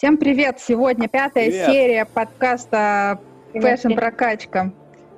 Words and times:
Всем 0.00 0.16
привет! 0.16 0.58
Сегодня 0.58 1.08
пятая 1.08 1.50
привет. 1.50 1.66
серия 1.66 2.04
подкаста 2.06 3.20
Fashion 3.52 3.94
Прокачка. 3.94 4.72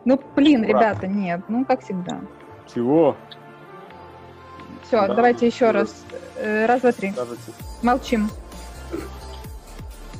Ну, 0.04 0.20
блин, 0.34 0.62
Ура. 0.62 0.68
ребята, 0.70 1.06
нет, 1.06 1.42
ну 1.46 1.64
как 1.64 1.84
всегда. 1.84 2.20
Чего? 2.74 3.16
Все, 4.82 5.06
да. 5.06 5.14
давайте 5.14 5.46
еще 5.46 5.70
раз. 5.70 6.04
Э, 6.34 6.66
раз, 6.66 6.80
два, 6.80 6.90
три. 6.90 7.12
Скажите. 7.12 7.52
Молчим. 7.84 8.28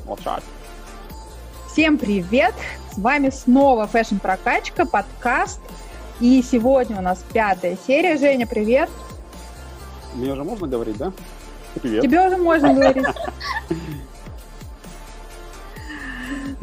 Молчать. 0.05 0.43
Всем 1.67 1.97
привет! 1.97 2.53
С 2.93 2.97
вами 2.97 3.31
снова 3.31 3.89
Fashion 3.91 4.21
Прокачка, 4.21 4.85
подкаст. 4.85 5.59
И 6.21 6.41
сегодня 6.41 6.99
у 6.99 7.01
нас 7.01 7.21
пятая 7.33 7.77
серия. 7.85 8.17
Женя, 8.17 8.47
привет! 8.47 8.89
Мне 10.13 10.31
уже 10.31 10.45
можно 10.45 10.69
говорить, 10.69 10.95
да? 10.95 11.11
Привет. 11.81 12.01
Тебе 12.01 12.25
уже 12.25 12.37
можно 12.37 12.73
говорить. 12.73 13.05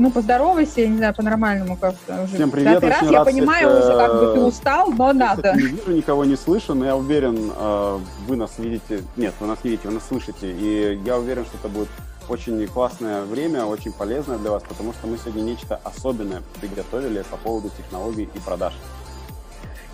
Ну, 0.01 0.11
поздоровайся, 0.11 0.81
я 0.81 0.89
не 0.89 0.97
знаю, 0.97 1.15
по-нормальному 1.15 1.77
как-то. 1.77 2.23
Уже 2.23 2.37
Всем 2.37 2.51
привет, 2.51 2.83
раз. 2.83 3.03
Я 3.11 3.23
понимаю 3.23 3.69
всех, 3.69 3.85
уже, 3.85 3.99
как 3.99 4.15
бы 4.15 4.33
ты 4.33 4.41
устал, 4.41 4.91
но 4.93 5.13
надо. 5.13 5.53
Не 5.53 5.61
вижу, 5.61 5.93
никого 5.93 6.25
не 6.25 6.37
слышу, 6.37 6.73
но 6.73 6.87
я 6.87 6.97
уверен, 6.97 7.53
э, 7.55 7.99
вы 8.27 8.37
нас 8.37 8.53
видите. 8.57 9.03
Нет, 9.19 9.35
вы 9.41 9.47
нас 9.47 9.59
видите, 9.63 9.89
вы 9.89 9.93
нас 9.93 10.03
слышите. 10.09 10.51
И 10.53 10.99
я 11.05 11.19
уверен, 11.19 11.45
что 11.45 11.59
это 11.59 11.69
будет 11.69 11.89
очень 12.31 12.67
классное 12.69 13.25
время, 13.25 13.67
очень 13.67 13.93
полезное 13.93 14.39
для 14.39 14.53
вас, 14.53 14.63
потому 14.67 14.95
что 14.95 15.07
мы 15.07 15.19
сегодня 15.19 15.43
нечто 15.43 15.79
особенное 15.85 16.41
приготовили 16.63 17.23
по 17.31 17.37
поводу 17.37 17.69
технологий 17.77 18.27
и 18.35 18.39
продаж. 18.39 18.73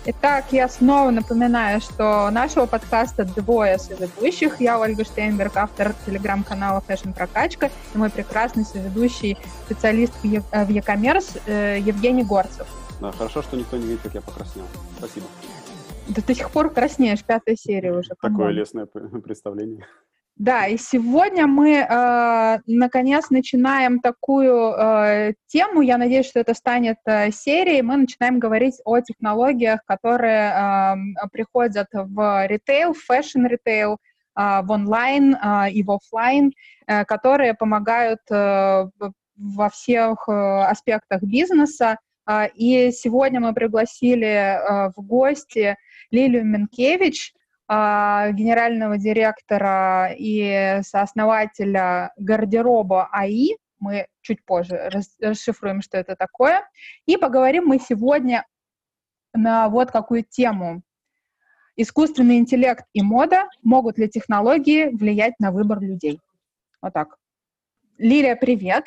Итак, 0.09 0.45
я 0.53 0.69
снова 0.69 1.11
напоминаю, 1.11 1.81
что 1.81 2.29
нашего 2.31 2.65
подкаста 2.65 3.25
двое 3.25 3.77
соведущих. 3.77 4.61
Я 4.61 4.79
Ольга 4.79 5.03
Штейнберг, 5.03 5.57
автор 5.57 5.93
телеграм-канала 6.05 6.81
Fashion 6.87 7.13
Прокачка, 7.13 7.69
и 7.93 7.97
мой 7.97 8.09
прекрасный 8.09 8.63
соведущий, 8.63 9.37
специалист 9.65 10.13
в 10.23 10.25
e-commerce 10.25 11.41
э, 11.45 11.79
Евгений 11.81 12.23
Горцев. 12.23 12.67
Да, 13.01 13.11
хорошо, 13.11 13.41
что 13.41 13.57
никто 13.57 13.75
не 13.75 13.85
видит, 13.85 13.99
как 14.01 14.13
я 14.13 14.21
покраснел. 14.21 14.63
Спасибо. 14.97 15.25
Да 16.07 16.21
до 16.25 16.33
сих 16.33 16.51
пор 16.51 16.69
краснеешь, 16.69 17.21
пятая 17.21 17.57
серия 17.57 17.91
уже. 17.91 18.11
Такое 18.21 18.51
лестное 18.51 18.85
представление. 18.85 19.85
Да, 20.39 20.67
и 20.67 20.77
сегодня 20.77 21.47
мы, 21.47 21.77
э, 21.77 22.59
наконец, 22.67 23.31
начинаем 23.31 23.99
такую 23.99 24.71
э, 24.71 25.33
тему. 25.47 25.81
Я 25.81 25.97
надеюсь, 25.97 26.27
что 26.27 26.39
это 26.39 26.53
станет 26.53 26.97
э, 27.05 27.31
серией. 27.31 27.81
Мы 27.81 27.97
начинаем 27.97 28.37
говорить 28.37 28.75
о 28.85 28.99
технологиях, 28.99 29.79
которые 29.85 30.51
э, 30.51 31.27
приходят 31.31 31.87
в 31.91 32.45
ритейл, 32.45 32.93
в 32.93 33.03
fashion-ритейл, 33.03 33.93
э, 33.93 34.61
в 34.61 34.69
онлайн 34.69 35.33
э, 35.33 35.71
и 35.71 35.81
в 35.81 35.89
офлайн, 35.89 36.51
э, 36.85 37.03
которые 37.05 37.55
помогают 37.55 38.21
э, 38.29 38.89
во 39.37 39.69
всех 39.71 40.29
э, 40.29 40.31
аспектах 40.31 41.23
бизнеса. 41.23 41.97
Э, 42.29 42.47
и 42.53 42.91
сегодня 42.91 43.39
мы 43.39 43.55
пригласили 43.55 44.27
э, 44.27 44.91
в 44.95 45.01
гости 45.01 45.77
Лилию 46.11 46.45
Минкевич, 46.45 47.33
генерального 47.69 48.97
директора 48.97 50.13
и 50.17 50.79
сооснователя 50.83 52.13
гардероба 52.17 53.09
АИ. 53.11 53.55
Мы 53.79 54.07
чуть 54.21 54.43
позже 54.45 54.89
расшифруем, 55.19 55.81
что 55.81 55.97
это 55.97 56.15
такое. 56.15 56.67
И 57.05 57.17
поговорим 57.17 57.65
мы 57.65 57.79
сегодня 57.79 58.45
на 59.33 59.69
вот 59.69 59.91
какую 59.91 60.23
тему. 60.23 60.81
Искусственный 61.75 62.37
интеллект 62.37 62.85
и 62.93 63.01
мода. 63.01 63.47
Могут 63.61 63.97
ли 63.97 64.09
технологии 64.09 64.89
влиять 64.95 65.33
на 65.39 65.51
выбор 65.51 65.79
людей? 65.79 66.19
Вот 66.81 66.93
так. 66.93 67.17
Лилия, 67.97 68.35
привет. 68.35 68.85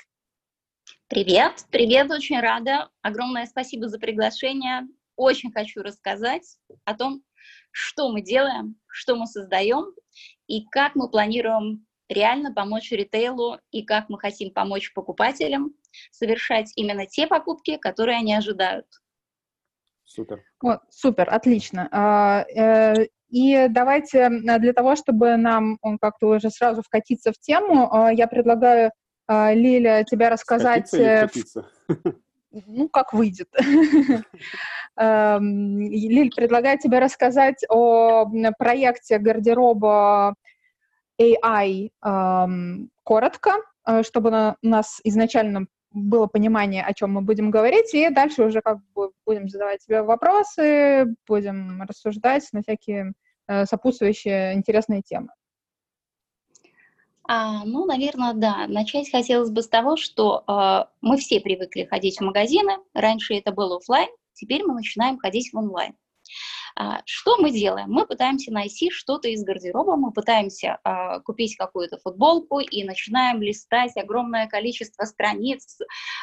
Привет, 1.06 1.67
привет, 1.70 2.11
очень 2.11 2.41
рада. 2.41 2.89
Огромное 3.03 3.47
спасибо 3.47 3.89
за 3.89 3.98
приглашение. 3.98 4.89
Очень 5.17 5.53
хочу 5.53 5.83
рассказать 5.83 6.56
о 6.84 6.95
том, 6.95 7.23
что 7.70 8.11
мы 8.11 8.23
делаем, 8.23 8.77
что 8.89 9.17
мы 9.17 9.27
создаем 9.27 9.95
и 10.47 10.67
как 10.67 10.95
мы 10.95 11.11
планируем 11.11 11.86
реально 12.08 12.53
помочь 12.53 12.91
ритейлу 12.91 13.58
и 13.70 13.85
как 13.85 14.08
мы 14.08 14.19
хотим 14.19 14.53
помочь 14.53 14.92
покупателям 14.92 15.75
совершать 16.11 16.73
именно 16.77 17.07
те 17.07 17.27
покупки, 17.27 17.77
которые 17.77 18.19
они 18.19 18.35
ожидают. 18.35 18.86
Супер. 20.05 20.42
Вот, 20.61 20.81
супер, 20.91 21.33
отлично. 21.33 21.89
А, 21.92 22.42
э, 22.42 23.07
и 23.29 23.69
давайте 23.69 24.29
для 24.29 24.73
того, 24.73 24.97
чтобы 24.97 25.37
нам 25.37 25.79
как-то 26.01 26.31
уже 26.31 26.51
сразу 26.51 26.83
вкатиться 26.83 27.33
в 27.33 27.39
тему, 27.39 27.89
а, 27.92 28.13
я 28.13 28.27
предлагаю, 28.27 28.91
а, 29.29 29.55
Лиля, 29.55 30.05
тебя 30.05 30.31
рассказать... 30.31 30.89
Скатиться 30.89 31.69
ну, 32.50 32.88
как 32.88 33.12
выйдет. 33.12 33.48
Эм, 34.96 35.80
Лиль, 35.80 36.30
предлагаю 36.34 36.78
тебе 36.78 36.98
рассказать 36.98 37.64
о 37.68 38.27
проекте 38.58 39.18
гардероба 39.18 40.34
AI 41.20 41.90
эм, 42.05 42.90
коротко, 43.05 43.52
э, 43.86 44.02
чтобы 44.02 44.56
у 44.62 44.66
нас 44.66 45.00
изначально 45.05 45.66
было 45.92 46.27
понимание, 46.27 46.84
о 46.84 46.94
чем 46.94 47.12
мы 47.12 47.20
будем 47.22 47.50
говорить, 47.50 47.94
и 47.94 48.10
дальше 48.10 48.44
уже 48.44 48.60
как 48.60 48.78
бы 48.94 49.10
будем 49.27 49.48
задавать 49.48 49.84
тебе 49.84 50.02
вопросы, 50.02 51.14
будем 51.27 51.83
рассуждать 51.83 52.48
на 52.52 52.62
всякие 52.62 53.12
э, 53.48 53.64
сопутствующие 53.64 54.55
интересные 54.55 55.02
темы. 55.02 55.28
А, 57.29 57.64
ну, 57.64 57.86
наверное, 57.86 58.35
да. 58.35 58.67
Начать 58.67 59.11
хотелось 59.11 59.51
бы 59.51 59.63
с 59.63 59.69
того, 59.69 59.97
что 59.97 60.45
э, 60.47 60.85
мы 61.01 61.17
все 61.17 61.41
привыкли 61.41 61.85
ходить 61.85 62.19
в 62.19 62.25
магазины. 62.25 62.79
Раньше 62.95 63.35
это 63.35 63.53
был 63.53 63.75
офлайн, 63.75 64.08
теперь 64.33 64.64
мы 64.64 64.75
начинаем 64.75 65.19
ходить 65.19 65.53
в 65.53 65.57
онлайн. 65.57 65.95
А, 66.77 67.03
что 67.05 67.36
мы 67.39 67.51
делаем? 67.51 67.91
Мы 67.91 68.07
пытаемся 68.07 68.53
найти 68.53 68.91
что-то 68.91 69.29
из 69.29 69.42
гардероба, 69.42 69.97
мы 69.97 70.13
пытаемся 70.13 70.79
а, 70.85 71.20
купить 71.20 71.57
какую-то 71.57 71.98
футболку 71.98 72.61
и 72.61 72.85
начинаем 72.85 73.42
листать 73.42 73.97
огромное 73.97 74.47
количество 74.47 75.05
страниц. 75.05 75.79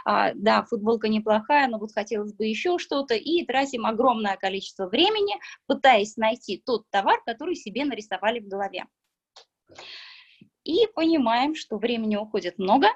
А, 0.06 0.32
да, 0.34 0.64
футболка 0.64 1.10
неплохая, 1.10 1.68
но 1.68 1.78
вот 1.78 1.94
хотелось 1.94 2.34
бы 2.34 2.46
еще 2.46 2.80
что-то, 2.80 3.16
и 3.16 3.46
тратим 3.46 3.86
огромное 3.86 4.38
количество 4.38 4.88
времени, 4.88 5.36
пытаясь 5.68 6.18
найти 6.18 6.62
тот 6.66 6.90
товар, 6.90 7.22
который 7.26 7.56
себе 7.56 7.86
нарисовали 7.86 8.40
в 8.40 8.48
голове 8.48 8.86
и 10.68 10.86
понимаем, 10.94 11.56
что 11.56 11.78
времени 11.78 12.18
уходит 12.18 12.60
много, 12.60 12.90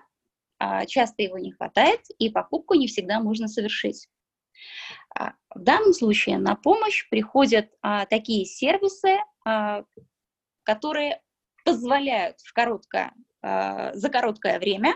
а, 0.60 0.86
часто 0.86 1.24
его 1.24 1.38
не 1.38 1.54
хватает, 1.54 2.02
и 2.20 2.30
покупку 2.30 2.74
не 2.74 2.88
всегда 2.88 3.22
можно 3.22 3.48
совершить. 3.48 4.10
А, 5.16 5.34
в 5.56 5.60
данном 5.60 5.94
случае 5.94 6.38
на 6.38 6.56
помощь 6.56 7.10
приходят 7.10 7.72
а, 7.82 8.06
такие 8.06 8.46
сервисы, 8.46 9.18
которые 10.62 11.20
позволяют 11.66 12.40
в 12.42 12.54
короткое, 12.54 13.12
за 13.42 14.10
короткое 14.12 14.60
время 14.60 14.94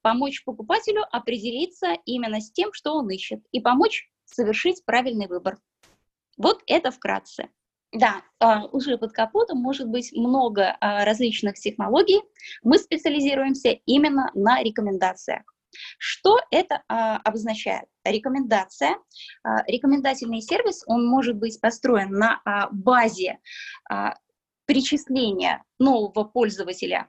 помочь 0.00 0.44
покупателю 0.44 1.02
определиться 1.10 1.96
именно 2.04 2.40
с 2.40 2.52
тем, 2.52 2.72
что 2.72 2.94
он 2.94 3.10
ищет, 3.10 3.40
и 3.50 3.58
помочь 3.58 4.08
совершить 4.26 4.84
правильный 4.84 5.26
выбор. 5.26 5.58
Вот 6.36 6.62
это 6.68 6.92
вкратце. 6.92 7.48
Да, 7.94 8.22
а, 8.40 8.66
уже 8.66 8.98
под 8.98 9.12
капотом 9.12 9.58
может 9.58 9.88
быть 9.88 10.12
много 10.12 10.76
а, 10.80 11.04
различных 11.04 11.54
технологий. 11.54 12.20
Мы 12.64 12.78
специализируемся 12.78 13.70
именно 13.86 14.30
на 14.34 14.62
рекомендациях. 14.62 15.42
Что 15.98 16.40
это 16.50 16.82
а, 16.88 17.18
обозначает? 17.18 17.84
Рекомендация. 18.04 18.96
Рекомендательный 19.66 20.42
сервис, 20.42 20.82
он 20.86 21.06
может 21.06 21.36
быть 21.36 21.60
построен 21.60 22.10
на 22.10 22.68
базе 22.72 23.38
причисления 24.66 25.62
нового 25.78 26.24
пользователя 26.24 26.98
а, 27.02 27.08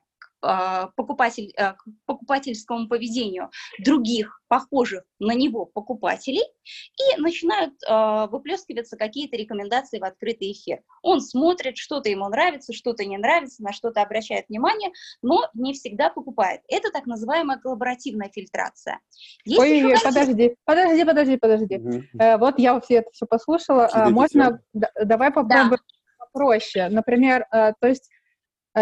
покупатель, 0.96 1.54
а, 1.58 1.74
к 1.74 1.84
покупательскому 2.06 2.88
поведению 2.88 3.50
других 3.80 4.42
похожих 4.48 5.04
на 5.20 5.34
него 5.34 5.66
покупателей 5.66 6.44
и 6.44 7.20
начинают 7.22 7.74
э, 7.88 8.28
выплескиваться 8.30 8.96
какие-то 8.98 9.38
рекомендации 9.38 10.00
в 10.00 10.04
открытый 10.04 10.52
эфир. 10.52 10.80
Он 11.02 11.22
смотрит, 11.22 11.78
что-то 11.78 12.10
ему 12.10 12.28
нравится, 12.30 12.74
что-то 12.74 13.06
не 13.06 13.18
нравится, 13.18 13.64
на 13.64 13.74
что-то 13.74 14.02
обращает 14.02 14.46
внимание, 14.50 14.92
но 15.22 15.50
не 15.54 15.74
всегда 15.74 16.10
покупает. 16.10 16.62
Это 16.68 16.92
так 16.92 17.06
называемая 17.06 17.58
коллаборативная 17.58 18.30
фильтрация. 18.34 19.00
Есть 19.46 19.60
Ой, 19.60 19.80
еще... 19.80 20.04
подожди, 20.04 20.56
подожди, 20.64 21.04
подожди, 21.04 21.38
подожди. 21.38 21.78
Угу. 21.78 22.04
Э, 22.20 22.38
вот 22.38 22.60
я 22.60 22.80
все 22.82 22.96
это 22.96 23.10
все 23.12 23.26
послушала. 23.26 23.90
Сидите 23.90 24.10
Можно, 24.10 24.62
все. 24.76 25.06
давай 25.06 25.30
попробуем 25.32 25.72
да. 25.72 25.78
проще. 26.34 26.90
Например, 26.90 27.48
э, 27.52 27.74
то 27.80 27.88
есть 27.88 28.10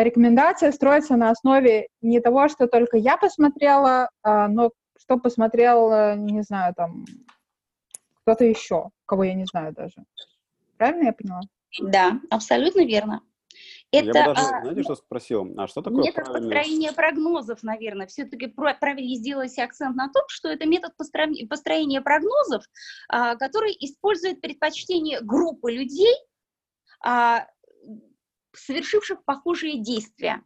рекомендация 0.01 0.71
строится 0.71 1.15
на 1.15 1.29
основе 1.29 1.87
не 2.01 2.19
того, 2.19 2.47
что 2.47 2.67
только 2.67 2.97
я 2.97 3.17
посмотрела, 3.17 4.09
а, 4.23 4.47
но 4.47 4.71
что 4.97 5.17
посмотрел, 5.17 5.91
э, 5.91 6.15
не 6.15 6.41
знаю, 6.41 6.73
там, 6.75 7.05
кто-то 8.21 8.45
еще, 8.45 8.89
кого 9.05 9.25
я 9.25 9.33
не 9.33 9.45
знаю 9.45 9.73
даже. 9.73 10.03
Правильно 10.77 11.07
я 11.07 11.13
поняла? 11.13 11.41
Да, 11.81 12.19
абсолютно 12.29 12.85
верно. 12.85 13.21
Это, 13.91 14.05
Я 14.05 14.13
бы 14.13 14.33
даже, 14.33 14.41
а, 14.41 14.61
знаете, 14.61 14.81
что 14.81 14.95
спросил? 14.95 15.53
А 15.55 15.67
что 15.67 15.83
такое 15.83 16.01
метод 16.01 16.25
правильный... 16.25 16.49
построения 16.49 16.91
прогнозов, 16.93 17.61
наверное. 17.61 18.07
Все-таки 18.07 18.47
правильно 18.47 19.15
сделать 19.15 19.57
акцент 19.59 19.95
на 19.95 20.09
том, 20.11 20.23
что 20.29 20.49
это 20.49 20.65
метод 20.65 20.93
постро- 20.99 21.47
построения 21.47 22.01
прогнозов, 22.01 22.63
а, 23.07 23.35
который 23.35 23.71
использует 23.79 24.41
предпочтение 24.41 25.21
группы 25.21 25.71
людей, 25.71 26.15
а, 27.05 27.45
совершивших 28.53 29.23
похожие 29.23 29.81
действия. 29.81 30.43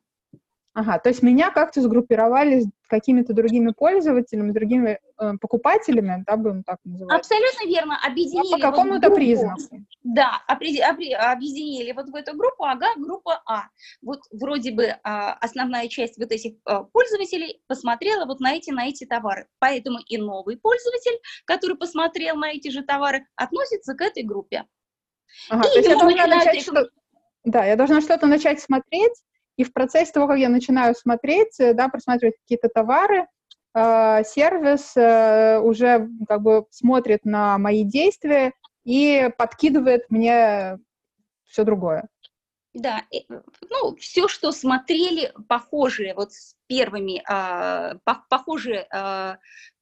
Ага, 0.78 1.00
то 1.00 1.10
есть 1.10 1.24
меня 1.24 1.50
как-то 1.50 1.82
сгруппировали 1.82 2.60
с 2.60 2.88
какими-то 2.88 3.34
другими 3.34 3.72
пользователями, 3.72 4.52
с 4.52 4.54
другими 4.54 5.00
э, 5.20 5.34
покупателями, 5.42 6.24
да, 6.28 6.38
будем 6.38 6.64
так 6.64 6.78
называть? 6.84 7.18
Абсолютно 7.18 7.66
верно, 7.66 7.98
объединили. 8.06 8.54
А 8.54 8.58
по 8.58 8.62
какому-то 8.62 9.10
признаку. 9.10 9.60
Да, 10.04 10.44
объединили 10.48 11.94
вот 11.94 12.10
в 12.10 12.16
эту 12.16 12.38
группу, 12.38 12.64
ага, 12.64 12.90
группа 12.96 13.42
А. 13.48 13.64
Вот 14.04 14.20
вроде 14.32 14.72
бы 14.72 14.96
а, 15.04 15.34
основная 15.42 15.88
часть 15.88 16.20
вот 16.20 16.32
этих 16.32 16.54
а, 16.66 16.84
пользователей 16.84 17.60
посмотрела 17.66 18.26
вот 18.26 18.40
на 18.40 18.54
эти, 18.54 18.70
на 18.70 18.88
эти 18.88 19.06
товары. 19.08 19.48
Поэтому 19.58 19.98
и 20.08 20.18
новый 20.20 20.58
пользователь, 20.58 21.20
который 21.46 21.76
посмотрел 21.76 22.36
на 22.36 22.52
эти 22.52 22.70
же 22.70 22.84
товары, 22.84 23.26
относится 23.36 23.96
к 23.96 24.02
этой 24.02 24.22
группе. 24.22 24.66
Ага, 25.50 25.68
и 25.70 25.72
то 25.72 25.78
есть 25.80 25.90
я 25.90 25.98
должна 25.98 26.28
начать 26.28 26.62
что... 26.62 26.88
Да, 27.44 27.66
я 27.66 27.76
должна 27.76 28.02
что-то 28.02 28.28
начать 28.28 28.60
смотреть, 28.60 29.14
и 29.58 29.64
в 29.64 29.74
процессе 29.74 30.12
того, 30.12 30.28
как 30.28 30.38
я 30.38 30.50
начинаю 30.50 30.96
смотреть, 30.96 31.60
э, 31.60 31.74
да, 31.74 31.90
просматривать 31.90 32.38
какие-то 32.38 32.70
товары, 32.70 33.26
э, 33.74 34.24
сервис 34.24 34.96
э, 34.96 35.60
уже 35.60 36.10
как 36.28 36.42
бы 36.42 36.66
смотрит 36.70 37.26
на 37.26 37.58
мои 37.58 37.84
действия 37.84 38.54
и 38.86 39.30
подкидывает 39.38 40.10
мне 40.10 40.78
все 41.46 41.64
другое. 41.64 42.08
Да, 42.74 43.02
ну, 43.70 43.96
все, 43.96 44.28
что 44.28 44.52
смотрели, 44.52 45.34
похожие 45.50 46.14
вот 46.14 46.34
с 46.34 46.56
первыми, 46.68 47.24
э, 47.28 47.98
похожие 48.30 48.88
э, 48.94 49.38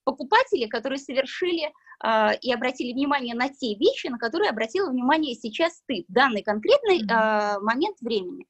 покупатели, 0.06 0.68
которые 0.68 1.00
совершили 1.00 1.74
э, 2.04 2.38
и 2.42 2.54
обратили 2.54 2.94
внимание 2.94 3.36
на 3.36 3.50
те 3.50 3.76
вещи, 3.76 4.08
на 4.08 4.18
которые 4.18 4.50
обратила 4.50 4.90
внимание 4.90 5.36
сейчас 5.36 5.82
ты 5.88 6.06
в 6.08 6.14
данный 6.14 6.44
конкретный 6.44 7.02
э, 7.02 7.60
момент 7.60 7.98
времени. 8.00 8.46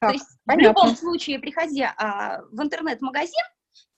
Так, 0.00 0.10
То 0.10 0.14
есть 0.14 0.38
понятно. 0.46 0.80
в 0.80 0.84
любом 0.84 0.96
случае, 0.96 1.38
приходя 1.38 1.94
а, 1.98 2.40
в 2.50 2.62
интернет-магазин, 2.62 3.44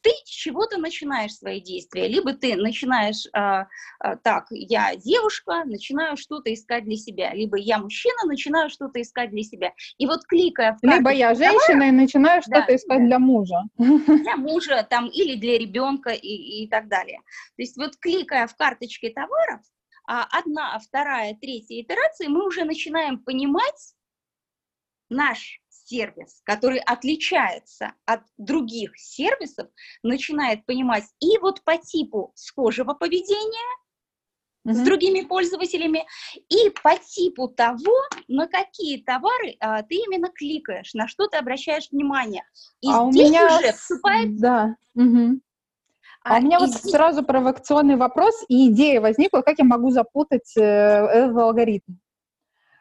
ты 0.02 0.10
с 0.24 0.28
чего-то 0.28 0.78
начинаешь 0.78 1.34
свои 1.34 1.60
действия. 1.60 2.08
Либо 2.08 2.32
ты 2.32 2.56
начинаешь, 2.56 3.26
а, 3.32 3.66
а, 4.00 4.16
так, 4.16 4.46
я 4.50 4.94
девушка, 4.96 5.64
начинаю 5.64 6.16
что-то 6.16 6.52
искать 6.52 6.84
для 6.84 6.96
себя. 6.96 7.34
Либо 7.34 7.56
я 7.56 7.78
мужчина, 7.78 8.26
начинаю 8.26 8.70
что-то 8.70 9.00
искать 9.00 9.30
для 9.30 9.42
себя. 9.42 9.72
И 9.98 10.06
вот 10.06 10.24
кликая 10.26 10.78
в 10.80 10.86
Либо 10.86 11.10
я 11.10 11.34
женщина 11.34 11.58
товара, 11.66 11.88
и 11.88 11.92
начинаю 11.92 12.42
что-то 12.42 12.66
да, 12.68 12.76
искать 12.76 12.98
да. 13.00 13.06
для 13.06 13.18
мужа. 13.18 13.62
Для 13.76 14.36
мужа 14.36 14.86
там, 14.88 15.08
или 15.08 15.34
для 15.36 15.58
ребенка 15.58 16.10
и, 16.10 16.62
и 16.64 16.68
так 16.68 16.88
далее. 16.88 17.18
То 17.56 17.62
есть 17.62 17.76
вот 17.76 17.96
кликая 17.96 18.46
в 18.46 18.56
карточки 18.56 19.08
товаров, 19.10 19.60
а 20.06 20.26
одна, 20.30 20.78
вторая, 20.78 21.36
третья 21.40 21.80
итерации, 21.80 22.28
мы 22.28 22.46
уже 22.46 22.64
начинаем 22.64 23.18
понимать 23.18 23.94
наш 25.10 25.60
сервис, 25.88 26.40
который 26.44 26.78
отличается 26.78 27.92
от 28.04 28.20
других 28.36 28.92
сервисов, 28.96 29.68
начинает 30.02 30.64
понимать 30.66 31.04
и 31.20 31.38
вот 31.38 31.62
по 31.64 31.76
типу 31.78 32.32
схожего 32.34 32.94
поведения 32.94 33.78
mm-hmm. 34.66 34.72
с 34.72 34.80
другими 34.80 35.20
пользователями, 35.22 36.06
и 36.48 36.70
по 36.82 36.96
типу 36.98 37.48
того, 37.48 37.94
на 38.28 38.46
какие 38.46 39.02
товары 39.02 39.56
а, 39.60 39.82
ты 39.82 39.96
именно 39.96 40.28
кликаешь, 40.28 40.94
на 40.94 41.08
что 41.08 41.26
ты 41.26 41.38
обращаешь 41.38 41.88
внимание. 41.90 42.44
И 42.80 42.88
а 42.90 43.10
здесь 43.10 43.26
у 43.26 43.30
меня 43.30 43.58
уже 43.58 43.72
вступает... 43.72 44.40
Да. 44.40 44.76
Угу. 44.94 45.40
А, 46.24 46.36
а 46.36 46.38
у 46.38 46.42
меня 46.42 46.58
вот 46.58 46.70
здесь... 46.70 46.90
сразу 46.90 47.22
провокационный 47.22 47.96
вопрос, 47.96 48.34
и 48.48 48.70
идея 48.70 49.00
возникла, 49.00 49.40
как 49.40 49.58
я 49.58 49.64
могу 49.64 49.90
запутать 49.90 50.52
э, 50.56 50.60
этот 50.60 51.36
алгоритм. 51.36 51.92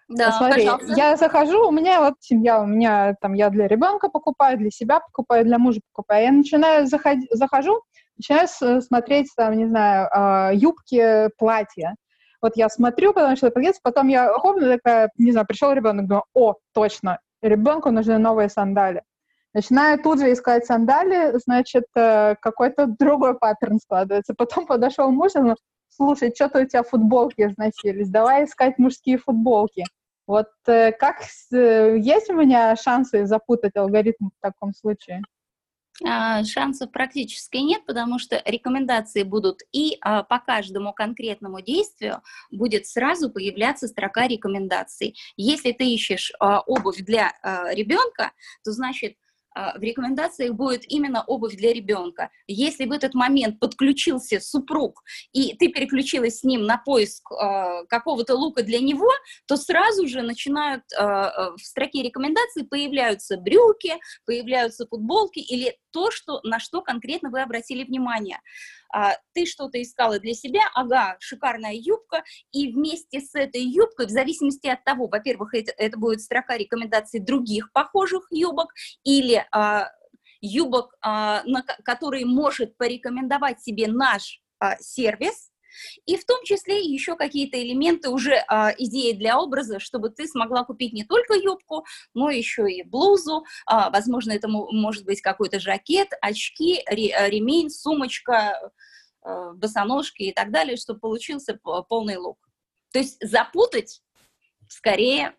Да, 0.09 0.31
Смотри, 0.31 0.63
пожалуйста. 0.63 0.93
я 0.95 1.17
захожу, 1.17 1.67
у 1.67 1.71
меня 1.71 1.99
вот 2.01 2.13
семья, 2.21 2.61
у 2.61 2.65
меня 2.65 3.15
там 3.19 3.33
я 3.33 3.49
для 3.49 3.67
ребенка 3.67 4.07
покупаю, 4.07 4.57
для 4.57 4.71
себя 4.71 5.01
покупаю, 5.01 5.43
для 5.43 5.57
мужа 5.57 5.81
покупаю. 5.91 6.25
Я 6.25 6.31
начинаю 6.31 6.87
заходить, 6.87 7.29
захожу, 7.31 7.81
начинаю 8.15 8.81
смотреть 8.81 9.27
там, 9.35 9.57
не 9.57 9.67
знаю, 9.67 10.07
а, 10.11 10.51
юбки, 10.53 11.29
платья. 11.37 11.95
Вот 12.41 12.55
я 12.55 12.69
смотрю, 12.69 13.13
потому 13.13 13.35
что 13.35 13.47
это 13.47 13.59
потом 13.83 14.07
я 14.07 14.29
хопну 14.29 14.67
такая, 14.67 15.09
не 15.17 15.31
знаю, 15.31 15.45
пришел 15.45 15.73
ребенок, 15.73 16.07
думаю, 16.07 16.23
о, 16.33 16.55
точно, 16.73 17.19
ребенку 17.41 17.91
нужны 17.91 18.17
новые 18.17 18.47
сандали. 18.47 19.03
Начинаю 19.53 19.99
тут 20.01 20.19
же 20.19 20.31
искать 20.31 20.65
сандали, 20.65 21.37
значит, 21.39 21.85
э, 21.95 22.35
какой-то 22.39 22.85
другой 22.85 23.37
паттерн 23.37 23.79
складывается. 23.79 24.35
Потом 24.37 24.67
подошел 24.67 25.09
муж, 25.09 25.31
и 25.35 25.39
говорю, 25.39 25.55
слушай, 25.89 26.31
что-то 26.33 26.61
у 26.61 26.65
тебя 26.65 26.83
футболки 26.83 27.41
износились, 27.41 28.09
давай 28.09 28.45
искать 28.45 28.77
мужские 28.77 29.17
футболки. 29.17 29.83
Вот 30.27 30.49
э, 30.67 30.91
как 30.91 31.21
э, 31.53 31.97
есть 31.97 32.29
у 32.29 32.33
меня 32.33 32.75
шансы 32.75 33.25
запутать 33.25 33.77
алгоритм 33.77 34.27
в 34.27 34.41
таком 34.41 34.73
случае? 34.73 35.21
А, 36.05 36.43
шансов 36.43 36.91
практически 36.91 37.57
нет, 37.57 37.85
потому 37.87 38.19
что 38.19 38.41
рекомендации 38.45 39.23
будут 39.23 39.61
и 39.71 39.97
а, 40.01 40.23
по 40.23 40.39
каждому 40.39 40.93
конкретному 40.93 41.61
действию 41.61 42.21
будет 42.51 42.85
сразу 42.85 43.31
появляться 43.31 43.87
строка 43.87 44.27
рекомендаций. 44.27 45.15
Если 45.37 45.71
ты 45.71 45.85
ищешь 45.85 46.33
а, 46.39 46.59
обувь 46.59 46.97
для 46.97 47.33
ребенка, 47.71 48.33
то 48.63 48.71
значит 48.71 49.15
в 49.77 49.81
рекомендациях 49.81 50.53
будет 50.53 50.83
именно 50.91 51.23
обувь 51.23 51.55
для 51.55 51.73
ребенка. 51.73 52.29
Если 52.47 52.85
в 52.85 52.91
этот 52.91 53.13
момент 53.13 53.59
подключился 53.59 54.39
супруг, 54.39 55.03
и 55.33 55.55
ты 55.55 55.69
переключилась 55.69 56.39
с 56.39 56.43
ним 56.43 56.65
на 56.65 56.77
поиск 56.77 57.31
э, 57.31 57.85
какого-то 57.89 58.35
лука 58.35 58.63
для 58.63 58.79
него, 58.79 59.09
то 59.47 59.57
сразу 59.57 60.07
же 60.07 60.21
начинают 60.21 60.83
э, 60.97 61.03
в 61.03 61.59
строке 61.61 62.03
рекомендаций 62.03 62.65
появляются 62.65 63.37
брюки, 63.37 63.93
появляются 64.25 64.87
футболки 64.87 65.39
или 65.39 65.77
то, 65.91 66.11
что, 66.11 66.41
на 66.43 66.59
что 66.59 66.81
конкретно 66.81 67.29
вы 67.29 67.41
обратили 67.41 67.83
внимание 67.83 68.39
а, 68.86 68.86
ты 69.33 69.45
что-то 69.45 69.81
искала 69.81 70.19
для 70.19 70.33
себя, 70.33 70.61
ага, 70.73 71.17
шикарная 71.19 71.73
юбка, 71.73 72.23
и 72.51 72.71
вместе 72.71 73.21
с 73.21 73.35
этой 73.35 73.61
юбкой, 73.61 74.07
в 74.07 74.11
зависимости 74.11 74.67
от 74.67 74.83
того, 74.83 75.07
во-первых, 75.07 75.53
это, 75.53 75.73
это 75.77 75.97
будет 75.97 76.21
строка 76.21 76.57
рекомендаций 76.57 77.19
других 77.19 77.71
похожих 77.71 78.27
юбок, 78.31 78.73
или 79.03 79.45
а, 79.51 79.89
юбок, 80.41 80.95
а, 81.01 81.43
на, 81.43 81.63
которые 81.83 82.25
может 82.25 82.77
порекомендовать 82.77 83.61
себе 83.61 83.87
наш 83.87 84.41
а, 84.59 84.77
сервис, 84.77 85.49
и 86.05 86.17
в 86.17 86.25
том 86.25 86.43
числе 86.43 86.83
еще 86.83 87.15
какие-то 87.15 87.61
элементы 87.61 88.09
уже 88.09 88.43
а, 88.47 88.73
идеи 88.77 89.13
для 89.13 89.39
образа, 89.39 89.79
чтобы 89.79 90.09
ты 90.09 90.27
смогла 90.27 90.63
купить 90.63 90.93
не 90.93 91.03
только 91.03 91.33
юбку, 91.35 91.85
но 92.13 92.29
еще 92.29 92.71
и 92.71 92.83
блузу, 92.83 93.45
а, 93.65 93.89
возможно, 93.89 94.31
это 94.31 94.47
может 94.47 95.05
быть 95.05 95.21
какой-то 95.21 95.59
жакет, 95.59 96.09
очки, 96.21 96.83
ремень, 96.89 97.69
сумочка, 97.69 98.71
а, 99.21 99.53
босоножки 99.53 100.23
и 100.23 100.33
так 100.33 100.51
далее, 100.51 100.77
чтобы 100.77 100.99
получился 100.99 101.59
полный 101.89 102.17
лук. 102.17 102.37
То 102.91 102.99
есть 102.99 103.17
запутать 103.21 104.01
скорее, 104.69 105.35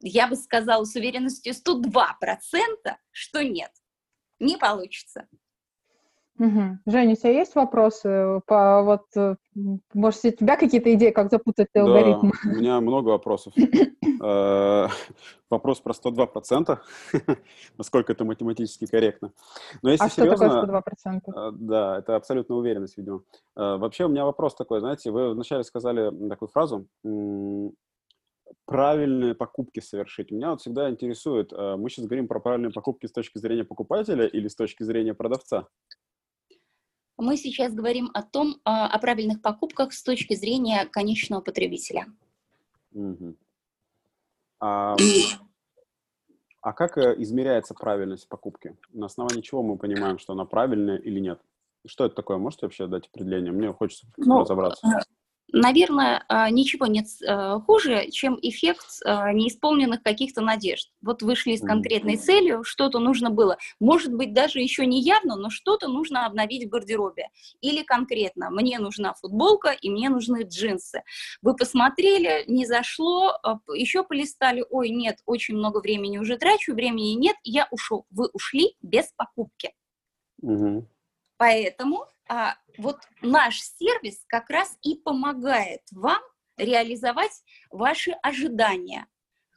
я 0.00 0.26
бы 0.28 0.36
сказала 0.36 0.84
с 0.84 0.94
уверенностью 0.94 1.52
102%, 1.52 2.96
что 3.10 3.42
нет, 3.42 3.70
не 4.38 4.56
получится. 4.56 5.28
Угу. 6.38 6.78
Женя, 6.86 7.12
у 7.12 7.16
тебя 7.16 7.30
есть 7.30 7.54
вопросы 7.54 8.40
по 8.46 8.82
вот, 8.82 9.04
э, 9.16 9.36
может, 9.94 10.24
у 10.24 10.30
тебя 10.30 10.56
какие-то 10.56 10.92
идеи, 10.94 11.10
как 11.10 11.30
запутать 11.30 11.68
да, 11.72 11.82
алгоритм? 11.82 12.30
у 12.44 12.48
меня 12.48 12.80
много 12.80 13.10
вопросов. 13.10 13.54
Э, 14.18 14.88
вопрос 15.50 15.80
про 15.80 15.92
102%, 15.92 16.78
насколько 17.78 18.12
это 18.12 18.24
математически 18.24 18.86
корректно. 18.86 19.32
Но 19.82 19.90
если 19.90 20.06
а 20.06 20.08
серьезно, 20.08 20.48
что 20.48 20.66
такое 20.66 20.82
102%? 21.06 21.20
Э, 21.26 21.52
да, 21.52 21.98
это 21.98 22.16
абсолютная 22.16 22.56
уверенность, 22.56 22.96
видимо. 22.96 23.22
Вообще 23.54 24.06
у 24.06 24.08
меня 24.08 24.24
вопрос 24.24 24.54
такой, 24.54 24.80
знаете, 24.80 25.10
вы 25.10 25.34
вначале 25.34 25.64
сказали 25.64 26.10
такую 26.30 26.48
фразу, 26.48 26.86
правильные 28.64 29.34
покупки 29.34 29.80
совершить. 29.80 30.30
Меня 30.30 30.50
вот 30.50 30.62
всегда 30.62 30.88
интересует, 30.88 31.52
мы 31.52 31.90
сейчас 31.90 32.06
говорим 32.06 32.26
про 32.26 32.40
правильные 32.40 32.72
покупки 32.72 33.06
с 33.06 33.12
точки 33.12 33.36
зрения 33.36 33.64
покупателя 33.64 34.26
или 34.26 34.48
с 34.48 34.54
точки 34.54 34.82
зрения 34.82 35.12
продавца? 35.12 35.68
Мы 37.18 37.36
сейчас 37.36 37.72
говорим 37.72 38.10
о 38.12 38.22
том, 38.22 38.60
а, 38.64 38.86
о 38.86 38.98
правильных 38.98 39.40
покупках 39.40 39.92
с 39.92 40.02
точки 40.02 40.34
зрения 40.34 40.86
конечного 40.86 41.40
потребителя. 41.40 42.06
Угу. 42.92 43.36
А, 44.60 44.96
а 46.60 46.72
как 46.72 46.98
э, 46.98 47.14
измеряется 47.18 47.74
правильность 47.74 48.28
покупки? 48.28 48.76
На 48.92 49.06
основании 49.06 49.40
чего 49.40 49.62
мы 49.62 49.78
понимаем, 49.78 50.18
что 50.18 50.32
она 50.32 50.44
правильная 50.44 50.96
или 50.96 51.20
нет? 51.20 51.40
Что 51.86 52.06
это 52.06 52.16
такое? 52.16 52.38
Можете 52.38 52.66
вообще 52.66 52.86
дать 52.86 53.06
определение? 53.06 53.52
Мне 53.52 53.72
хочется 53.72 54.06
ну, 54.16 54.40
разобраться. 54.40 54.86
Наверное, 55.52 56.24
а, 56.28 56.50
ничего 56.50 56.86
нет 56.86 57.06
а, 57.26 57.60
хуже, 57.60 58.10
чем 58.10 58.38
эффект 58.42 58.86
а, 59.04 59.32
неисполненных 59.32 60.02
каких-то 60.02 60.40
надежд. 60.40 60.90
Вот 61.00 61.22
вышли 61.22 61.56
с 61.56 61.60
конкретной 61.60 62.16
целью, 62.16 62.64
что-то 62.64 62.98
нужно 62.98 63.30
было. 63.30 63.58
Может 63.80 64.12
быть, 64.12 64.32
даже 64.32 64.60
еще 64.60 64.86
не 64.86 65.00
явно, 65.00 65.36
но 65.36 65.50
что-то 65.50 65.88
нужно 65.88 66.26
обновить 66.26 66.66
в 66.66 66.68
гардеробе. 66.68 67.28
Или 67.60 67.82
конкретно, 67.82 68.50
мне 68.50 68.78
нужна 68.78 69.14
футболка 69.14 69.70
и 69.70 69.90
мне 69.90 70.08
нужны 70.08 70.42
джинсы. 70.42 71.02
Вы 71.42 71.54
посмотрели, 71.54 72.44
не 72.46 72.66
зашло, 72.66 73.38
еще 73.74 74.04
полистали, 74.04 74.64
ой, 74.70 74.90
нет, 74.90 75.18
очень 75.26 75.56
много 75.56 75.78
времени 75.78 76.18
уже 76.18 76.36
трачу, 76.36 76.74
времени 76.74 77.14
нет, 77.14 77.36
я 77.42 77.68
ушел. 77.70 78.06
Вы 78.10 78.28
ушли 78.32 78.76
без 78.82 79.12
покупки. 79.16 79.72
Угу. 80.42 80.88
Поэтому 81.38 82.06
а, 82.28 82.54
вот 82.78 82.98
наш 83.22 83.60
сервис 83.60 84.24
как 84.26 84.50
раз 84.50 84.76
и 84.82 84.96
помогает 84.96 85.82
вам 85.92 86.20
реализовать 86.56 87.42
ваши 87.70 88.12
ожидания. 88.22 89.06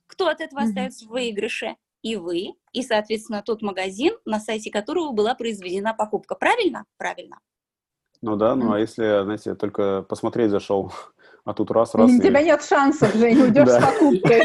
Кто 0.08 0.28
от 0.28 0.42
этого 0.42 0.60
mm-hmm. 0.62 0.64
остается 0.64 1.06
в 1.06 1.10
выигрыше? 1.10 1.76
И 2.02 2.16
вы, 2.16 2.54
и, 2.72 2.82
соответственно, 2.82 3.42
тот 3.42 3.62
магазин, 3.62 4.18
на 4.24 4.40
сайте 4.40 4.72
которого 4.72 5.12
была 5.12 5.36
произведена 5.36 5.94
покупка. 5.94 6.36
Правильно? 6.36 6.86
Правильно. 6.98 7.40
Ну 8.22 8.36
да, 8.36 8.56
ну 8.56 8.74
а 8.74 8.80
если, 8.80 9.24
знаете, 9.24 9.56
только 9.56 10.04
посмотреть 10.04 10.52
зашел, 10.52 10.94
а 11.46 11.54
тут 11.54 11.72
раз, 11.72 11.96
раз. 11.96 12.12
У 12.12 12.22
тебя 12.22 12.42
нет 12.42 12.64
шансов, 12.64 13.14
Жень, 13.16 13.42
уйдешь 13.42 13.70
с 13.70 13.82
покупкой. 13.82 14.44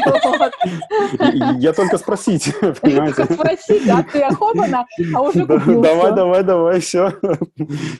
Я 1.59 1.73
только 1.73 1.97
спросить, 1.97 2.53
понимаете? 2.81 3.25
Спросить, 3.25 3.87
а 3.89 4.03
ты 4.03 4.21
охопана, 4.21 4.85
а 5.13 5.21
уже 5.21 5.45
купил 5.45 5.81
Давай, 5.81 6.13
давай, 6.13 6.43
давай, 6.43 6.79
все, 6.79 7.11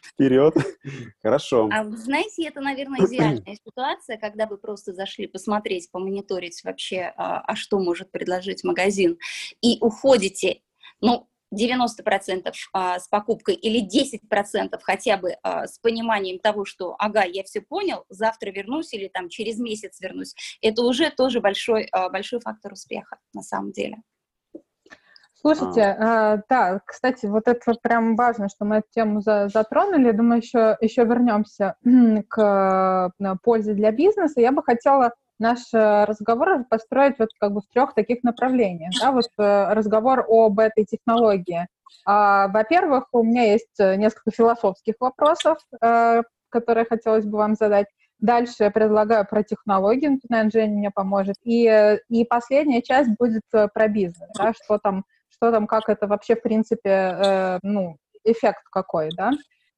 вперед. 0.03 0.55
Хорошо. 1.21 1.69
А 1.71 1.83
знаете, 1.91 2.47
это, 2.47 2.61
наверное, 2.61 3.05
идеальная 3.05 3.57
ситуация, 3.65 4.17
когда 4.17 4.47
вы 4.47 4.57
просто 4.57 4.93
зашли 4.93 5.27
посмотреть, 5.27 5.91
помониторить 5.91 6.63
вообще, 6.63 7.13
а, 7.17 7.41
а 7.41 7.55
что 7.55 7.79
может 7.79 8.11
предложить 8.11 8.63
магазин, 8.63 9.17
и 9.61 9.77
уходите, 9.81 10.61
ну, 11.01 11.27
90% 11.55 12.51
а, 12.73 12.99
с 12.99 13.07
покупкой 13.07 13.55
или 13.55 13.85
10% 13.85 14.77
хотя 14.81 15.17
бы 15.17 15.35
а, 15.41 15.67
с 15.67 15.79
пониманием 15.79 16.39
того, 16.39 16.65
что, 16.65 16.95
ага, 16.99 17.23
я 17.23 17.43
все 17.43 17.61
понял, 17.61 18.05
завтра 18.09 18.51
вернусь 18.51 18.93
или 18.93 19.07
там 19.07 19.29
через 19.29 19.57
месяц 19.59 19.99
вернусь, 20.01 20.35
это 20.61 20.81
уже 20.83 21.09
тоже 21.09 21.39
большой, 21.39 21.87
а, 21.91 22.09
большой 22.09 22.39
фактор 22.39 22.73
успеха 22.73 23.17
на 23.33 23.41
самом 23.41 23.71
деле. 23.71 23.97
Слушайте, 25.33 25.81
а. 25.83 26.41
да, 26.49 26.81
кстати, 26.83 27.27
вот 27.27 27.47
это 27.47 27.75
прям 27.83 28.15
важно, 28.15 28.49
что 28.49 28.65
мы 28.65 28.77
эту 28.77 28.87
тему 28.95 29.21
за, 29.21 29.47
затронули. 29.47 30.09
Думаю, 30.11 30.41
еще, 30.41 30.75
еще 30.81 31.03
вернемся 31.03 31.75
к 32.29 33.11
пользе 33.43 33.73
для 33.73 33.91
бизнеса. 33.91 34.41
Я 34.41 34.51
бы 34.51 34.63
хотела 34.63 35.13
наш 35.39 35.59
э, 35.73 36.03
разговор 36.05 36.65
построить 36.69 37.19
вот 37.19 37.29
как 37.39 37.51
бы 37.51 37.61
в 37.61 37.67
трех 37.73 37.93
таких 37.93 38.23
направлениях. 38.23 38.91
Да? 38.99 39.11
Вот 39.11 39.25
э, 39.37 39.73
разговор 39.73 40.25
об 40.27 40.59
этой 40.59 40.85
технологии. 40.85 41.67
А, 42.05 42.47
во-первых, 42.47 43.07
у 43.11 43.23
меня 43.23 43.51
есть 43.51 43.79
э, 43.79 43.95
несколько 43.95 44.31
философских 44.31 44.95
вопросов, 44.99 45.57
которые 46.49 46.85
хотелось 46.85 47.25
бы 47.25 47.37
вам 47.37 47.55
задать. 47.55 47.87
Дальше 48.19 48.63
я 48.63 48.71
предлагаю 48.71 49.27
про 49.27 49.43
технологии, 49.43 50.07
ну, 50.07 50.19
наверное, 50.29 50.51
Женя 50.51 50.73
мне 50.73 50.91
поможет. 50.91 51.35
И, 51.43 51.99
и 52.07 52.23
последняя 52.23 52.81
часть 52.81 53.09
будет 53.19 53.43
про 53.51 53.87
бизнес, 53.89 54.29
да, 54.37 54.53
что 54.53 54.77
там, 54.77 55.03
что 55.29 55.51
там, 55.51 55.67
как 55.67 55.89
это 55.89 56.07
вообще, 56.07 56.35
в 56.35 56.41
принципе, 56.41 57.59
ну, 57.61 57.97
эффект 58.23 58.63
какой, 58.71 59.09
да. 59.17 59.31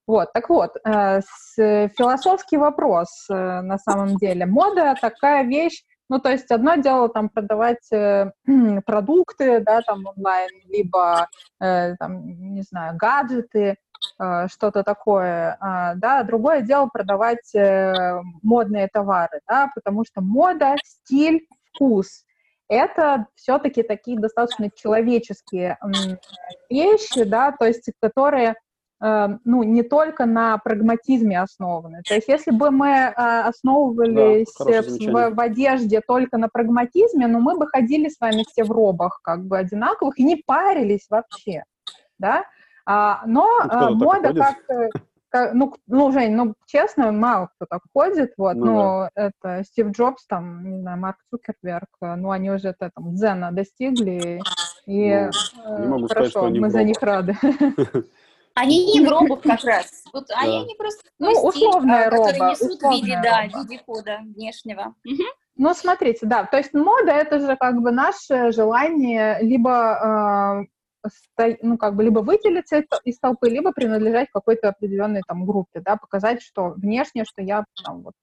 Вот, 0.07 0.31
так 0.31 0.49
вот, 0.49 0.71
э, 0.85 1.19
с, 1.19 1.55
философский 1.97 2.55
вопрос 2.55 3.27
э, 3.29 3.33
на 3.61 3.77
самом 3.77 4.15
деле. 4.15 4.45
Мода 4.45 4.95
такая 4.99 5.43
вещь, 5.43 5.83
ну, 6.09 6.19
то 6.19 6.29
есть 6.29 6.49
одно 6.49 6.75
дело 6.75 7.09
там 7.09 7.27
продавать 7.27 7.91
э, 7.91 8.31
продукты, 8.85 9.59
да, 9.59 9.81
там 9.81 10.05
онлайн, 10.05 10.49
либо, 10.69 11.27
э, 11.59 11.95
там, 11.97 12.25
не 12.25 12.61
знаю, 12.61 12.95
гаджеты, 12.95 13.75
э, 14.17 14.47
что-то 14.47 14.83
такое, 14.83 15.57
э, 15.61 15.95
да, 15.95 16.23
другое 16.23 16.61
дело 16.61 16.87
продавать 16.87 17.53
э, 17.53 18.21
модные 18.43 18.87
товары, 18.87 19.41
да, 19.45 19.69
потому 19.75 20.05
что 20.05 20.21
мода, 20.21 20.75
стиль, 20.85 21.45
вкус— 21.73 22.23
это 22.69 23.27
все-таки 23.35 23.83
такие 23.83 24.17
достаточно 24.17 24.69
человеческие 24.73 25.77
э, 25.81 26.15
вещи, 26.69 27.23
да, 27.23 27.51
то 27.51 27.65
есть 27.65 27.91
которые 28.01 28.55
ну, 28.99 29.63
не 29.63 29.83
только 29.83 30.25
на 30.25 30.57
прагматизме 30.57 31.39
основаны. 31.39 32.01
То 32.07 32.15
есть 32.15 32.27
если 32.27 32.51
бы 32.51 32.71
мы 32.71 32.89
э, 32.89 33.13
основывались 33.13 34.51
да, 34.59 34.81
в, 34.81 35.35
в 35.35 35.39
одежде 35.39 36.01
только 36.01 36.37
на 36.37 36.49
прагматизме, 36.49 37.27
ну, 37.27 37.39
мы 37.39 37.57
бы 37.57 37.67
ходили 37.67 38.09
с 38.09 38.19
вами 38.19 38.43
все 38.49 38.63
в 38.63 38.71
робах 38.71 39.19
как 39.21 39.45
бы 39.45 39.57
одинаковых 39.57 40.17
и 40.17 40.23
не 40.23 40.37
парились 40.37 41.05
вообще, 41.09 41.63
да? 42.17 42.43
А, 42.85 43.21
но 43.25 43.45
ну, 43.65 43.69
а, 43.69 43.91
мода 43.91 44.33
как... 44.33 44.57
Э, 44.69 44.89
как, 45.29 45.53
ну, 45.53 45.75
ну, 45.87 46.11
Жень, 46.11 46.35
ну, 46.35 46.55
честно, 46.65 47.11
мало 47.11 47.49
кто 47.55 47.65
так 47.65 47.81
ходит, 47.93 48.31
вот, 48.37 48.55
ну, 48.55 48.65
ну 48.65 48.73
да. 48.73 49.09
это 49.13 49.63
Стив 49.65 49.89
Джобс, 49.91 50.25
там, 50.25 50.63
не 50.71 50.79
знаю, 50.79 50.97
Марк 50.97 51.17
Цукерберг, 51.29 51.89
ну, 51.99 52.31
они 52.31 52.49
уже 52.49 52.69
это, 52.69 52.91
там, 52.95 53.13
дзена 53.13 53.51
достигли, 53.51 54.41
и 54.85 55.29
ну, 55.65 56.05
э, 56.05 56.07
хорошо, 56.07 56.29
сказать, 56.29 56.57
мы 56.57 56.69
за 56.69 56.83
них 56.83 57.01
рады. 57.01 57.35
Они 58.57 58.91
не 58.91 59.05
в 59.05 59.09
робах 59.09 59.41
как 59.41 59.63
раз. 59.63 60.03
Вот 60.11 60.25
да. 60.27 60.39
они 60.39 60.65
не 60.65 60.75
просто 60.75 61.09
ну, 61.19 61.29
условная 61.31 62.07
стиль, 62.07 62.09
роба, 62.09 62.25
который 62.27 62.51
несут 62.51 62.81
в 62.81 62.91
виде, 62.91 63.19
да, 63.23 63.47
в 63.47 63.69
виде 63.69 63.83
кода 63.85 64.19
внешнего. 64.23 64.95
Угу. 65.05 65.23
Ну, 65.57 65.73
смотрите, 65.73 66.25
да, 66.25 66.43
то 66.45 66.57
есть 66.57 66.73
мода— 66.73 67.11
это 67.13 67.39
же 67.39 67.55
как 67.55 67.81
бы 67.81 67.91
наше 67.91 68.51
желание 68.51 69.39
либо, 69.41 70.67
э, 71.39 71.57
ну, 71.61 71.77
как 71.77 71.95
бы 71.95 72.03
либо 72.03 72.19
выделиться 72.19 72.83
из 73.03 73.19
толпы, 73.19 73.49
либо 73.49 73.71
принадлежать 73.71 74.29
какой-то 74.33 74.69
определенной 74.69 75.21
там 75.27 75.45
группе, 75.45 75.79
да, 75.79 75.95
показать, 75.95 76.41
что 76.41 76.69
внешне, 76.69 77.25
что 77.25 77.41
я 77.41 77.63
там 77.83 78.01
вот 78.01 78.13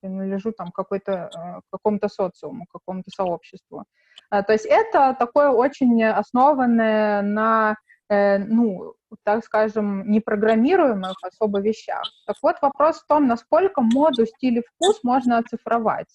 принадлежу 0.00 0.52
там 0.52 0.70
какой-то, 0.70 1.30
э, 1.36 1.60
какому-то 1.70 2.08
социуму, 2.08 2.66
какому-то 2.72 3.10
сообществу. 3.10 3.84
Э, 4.30 4.42
то 4.44 4.52
есть 4.52 4.66
это 4.66 5.16
такое 5.18 5.50
очень 5.50 6.04
основанное 6.04 7.22
на 7.22 7.76
Э, 8.10 8.38
ну, 8.38 8.94
так 9.24 9.44
скажем, 9.44 10.10
непрограммируемых 10.10 11.16
особо 11.22 11.60
вещах. 11.60 12.02
Так 12.26 12.36
вот, 12.42 12.56
вопрос 12.62 13.00
в 13.00 13.06
том, 13.06 13.26
насколько 13.26 13.80
моду, 13.80 14.26
стиль 14.26 14.58
и 14.58 14.62
вкус 14.62 15.00
можно 15.02 15.38
оцифровать. 15.38 16.08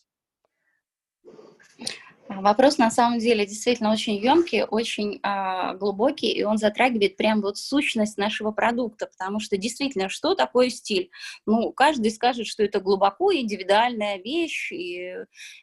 Вопрос 2.27 2.79
на 2.79 2.89
самом 2.89 3.20
деле 3.20 3.46
действительно 3.46 3.91
очень 3.91 4.15
емкий, 4.15 4.63
очень 4.63 5.20
а, 5.22 5.75
глубокий, 5.75 6.32
и 6.32 6.44
он 6.44 6.58
затрагивает 6.58 7.17
прям 7.17 7.41
вот 7.41 7.58
сущность 7.60 8.17
нашего 8.17 8.50
продукта, 8.51 9.05
потому 9.05 9.39
что 9.39 9.58
действительно, 9.58 10.10
что 10.10 10.34
такое 10.34 10.70
стиль? 10.70 11.12
Ну, 11.46 11.72
каждый 11.72 12.10
скажет, 12.10 12.48
что 12.48 12.63
это 12.63 12.79
глубоко 12.79 13.32
индивидуальная 13.32 14.17
вещь, 14.17 14.72
и 14.72 15.17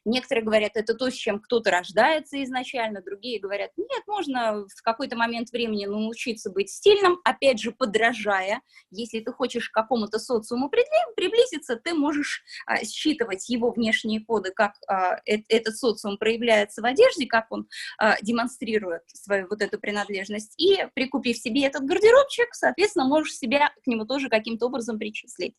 некоторые 0.04 0.45
говорят, 0.45 0.73
это 0.75 0.95
то, 0.95 1.11
с 1.11 1.14
чем 1.14 1.40
кто-то 1.40 1.73
рождается 1.73 2.42
изначально, 2.45 3.02
другие 3.02 3.40
говорят, 3.40 3.73
нет, 3.76 4.02
можно 4.07 4.64
в 4.64 4.83
какой-то 4.85 5.16
момент 5.16 5.50
времени 5.50 5.87
научиться 5.87 6.49
быть 6.49 6.71
стильным, 6.71 7.19
опять 7.25 7.61
же, 7.61 7.73
подражая. 7.73 8.61
Если 8.92 9.19
ты 9.19 9.33
хочешь 9.33 9.69
к 9.69 9.75
какому-то 9.75 10.21
социуму 10.21 10.71
приблизиться, 10.71 11.75
ты 11.75 11.92
можешь 11.92 12.45
а, 12.66 12.85
считывать 12.85 13.49
его 13.49 13.73
внешние 13.73 14.25
коды, 14.25 14.52
как 14.54 14.75
а, 14.87 15.16
э, 15.26 15.38
этот 15.49 15.76
социум 15.76 16.19
проявляется 16.19 16.51
проявляется 16.52 16.82
в 16.82 16.85
одежде, 16.85 17.26
как 17.26 17.47
он 17.50 17.66
э, 18.00 18.14
демонстрирует 18.23 19.02
свою 19.09 19.47
вот 19.49 19.62
эту 19.62 19.78
принадлежность, 19.78 20.54
и 20.59 20.87
прикупив 20.94 21.37
себе 21.37 21.64
этот 21.64 21.85
гардеробчик, 21.85 22.49
соответственно, 22.52 23.06
можешь 23.06 23.35
себя 23.35 23.73
к 23.82 23.87
нему 23.87 24.04
тоже 24.04 24.28
каким-то 24.28 24.66
образом 24.66 24.99
причислить. 24.99 25.54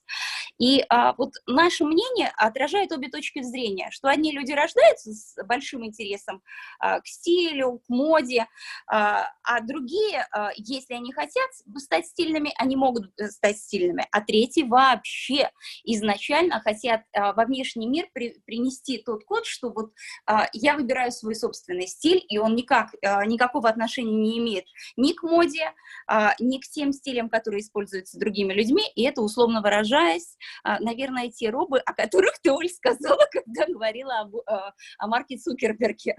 И 0.59 0.83
а, 0.89 1.13
вот 1.17 1.33
наше 1.47 1.83
мнение 1.83 2.31
отражает 2.38 2.91
обе 2.91 3.09
точки 3.09 3.41
зрения, 3.41 3.89
что 3.91 4.07
одни 4.07 4.31
люди 4.31 4.51
рождаются 4.51 5.12
с 5.12 5.35
большим 5.45 5.85
интересом 5.85 6.41
а, 6.79 7.01
к 7.01 7.07
стилю, 7.07 7.81
к 7.85 7.89
моде, 7.89 8.45
а, 8.88 9.27
а 9.43 9.62
другие, 9.62 10.27
а, 10.31 10.51
если 10.55 10.93
они 10.93 11.12
хотят 11.12 11.50
стать 11.77 12.07
стильными, 12.07 12.53
они 12.57 12.75
могут 12.75 13.12
э, 13.19 13.29
стать 13.29 13.57
стильными, 13.57 14.07
а 14.12 14.21
третьи 14.21 14.63
вообще 14.63 15.50
изначально 15.83 16.59
хотят 16.62 17.01
а, 17.13 17.33
во 17.33 17.45
внешний 17.45 17.88
мир 17.88 18.05
при, 18.13 18.39
принести 18.45 19.00
тот 19.00 19.23
код, 19.25 19.45
что 19.45 19.71
вот 19.71 19.91
а, 20.25 20.47
я 20.53 20.77
выбираю 20.84 21.12
свой 21.12 21.36
собственный 21.36 21.88
стиль, 21.88 22.24
и 22.28 22.38
он 22.38 22.56
никак, 22.56 22.94
а, 23.04 23.25
никакого 23.25 23.70
отношения 23.70 24.13
не 24.13 24.38
имеет 24.38 24.66
ни 24.98 25.13
к 25.13 25.24
моде, 25.24 25.74
а, 26.08 26.36
ни 26.40 26.60
к 26.60 26.68
тем 26.68 26.92
стилям, 26.92 27.30
которые 27.30 27.62
используются 27.62 28.20
другими 28.20 28.54
людьми, 28.54 28.84
и 28.96 29.04
это, 29.04 29.22
условно 29.22 29.62
выражаясь, 29.62 30.38
а, 30.63 30.80
наверное, 30.80 31.30
те 31.30 31.50
робы, 31.50 31.80
о 31.80 31.94
которых 31.94 32.40
ты, 32.42 32.52
Оль, 32.52 32.70
сказала, 32.70 33.25
когда 33.32 33.66
говорила 33.66 34.20
об, 34.20 34.36
о 34.46 35.08
Марке 35.08 35.38
Цукерберге. 35.38 36.16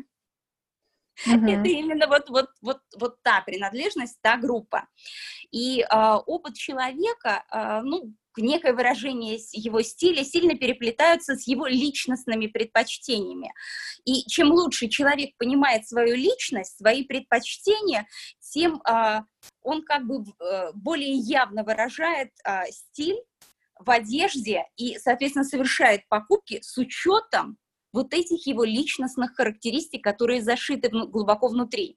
Uh-huh. 1.26 1.49
Это 1.49 1.68
именно 1.68 2.06
вот, 2.06 2.28
вот, 2.28 2.49
вот, 2.61 2.80
вот 2.99 3.23
та 3.23 3.40
принадлежность, 3.42 4.18
та 4.21 4.37
группа. 4.37 4.88
И 5.50 5.80
э, 5.80 5.87
опыт 6.26 6.54
человека, 6.56 7.44
э, 7.52 7.80
ну, 7.83 8.12
некое 8.37 8.73
выражение 8.73 9.38
его 9.52 9.83
стиля 9.83 10.25
сильно 10.25 10.56
переплетаются 10.56 11.37
с 11.37 11.47
его 11.47 11.66
личностными 11.66 12.47
предпочтениями. 12.47 13.52
И 14.04 14.26
чем 14.26 14.50
лучше 14.50 14.88
человек 14.88 15.30
понимает 15.38 15.87
свою 15.87 16.16
личность, 16.16 16.78
свои 16.78 17.04
предпочтения, 17.04 18.06
тем 18.40 18.80
э, 18.88 19.21
он 19.62 19.83
как 19.83 20.06
бы 20.06 20.25
э, 20.40 20.73
более 20.75 21.12
явно 21.12 21.64
выражает 21.64 22.30
э, 22.44 22.71
стиль 22.71 23.21
в 23.78 23.90
одежде 23.90 24.64
и, 24.76 24.99
соответственно, 24.99 25.44
совершает 25.44 26.09
покупки 26.09 26.61
с 26.62 26.78
учетом 26.78 27.59
вот 27.94 28.12
этих 28.12 28.46
его 28.46 28.64
личностных 28.64 29.36
характеристик, 29.36 30.02
которые 30.02 30.42
зашиты 30.42 30.88
глубоко 30.88 31.46
внутри. 31.46 31.96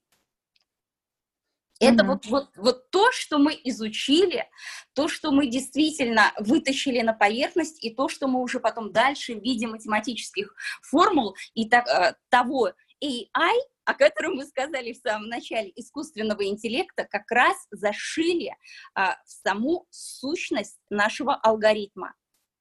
Это 1.79 2.03
mm-hmm. 2.03 2.07
вот, 2.07 2.25
вот, 2.27 2.49
вот 2.55 2.89
то, 2.91 3.11
что 3.11 3.39
мы 3.39 3.59
изучили, 3.63 4.47
то, 4.93 5.07
что 5.07 5.31
мы 5.31 5.47
действительно 5.47 6.33
вытащили 6.39 7.01
на 7.01 7.13
поверхность, 7.13 7.83
и 7.83 7.93
то, 7.93 8.09
что 8.09 8.27
мы 8.27 8.41
уже 8.41 8.59
потом 8.59 8.91
дальше 8.91 9.35
в 9.35 9.43
виде 9.43 9.67
математических 9.67 10.55
формул 10.83 11.35
и 11.53 11.67
так, 11.67 11.87
э, 11.87 12.15
того 12.29 12.71
AI, 13.03 13.57
о 13.85 13.93
котором 13.93 14.35
мы 14.35 14.45
сказали 14.45 14.93
в 14.93 14.97
самом 14.97 15.29
начале, 15.29 15.71
искусственного 15.75 16.45
интеллекта, 16.47 17.07
как 17.09 17.29
раз 17.31 17.55
зашили 17.71 18.55
а, 18.93 19.15
в 19.25 19.29
саму 19.29 19.85
сущность 19.91 20.77
нашего 20.89 21.35
алгоритма. 21.35 22.15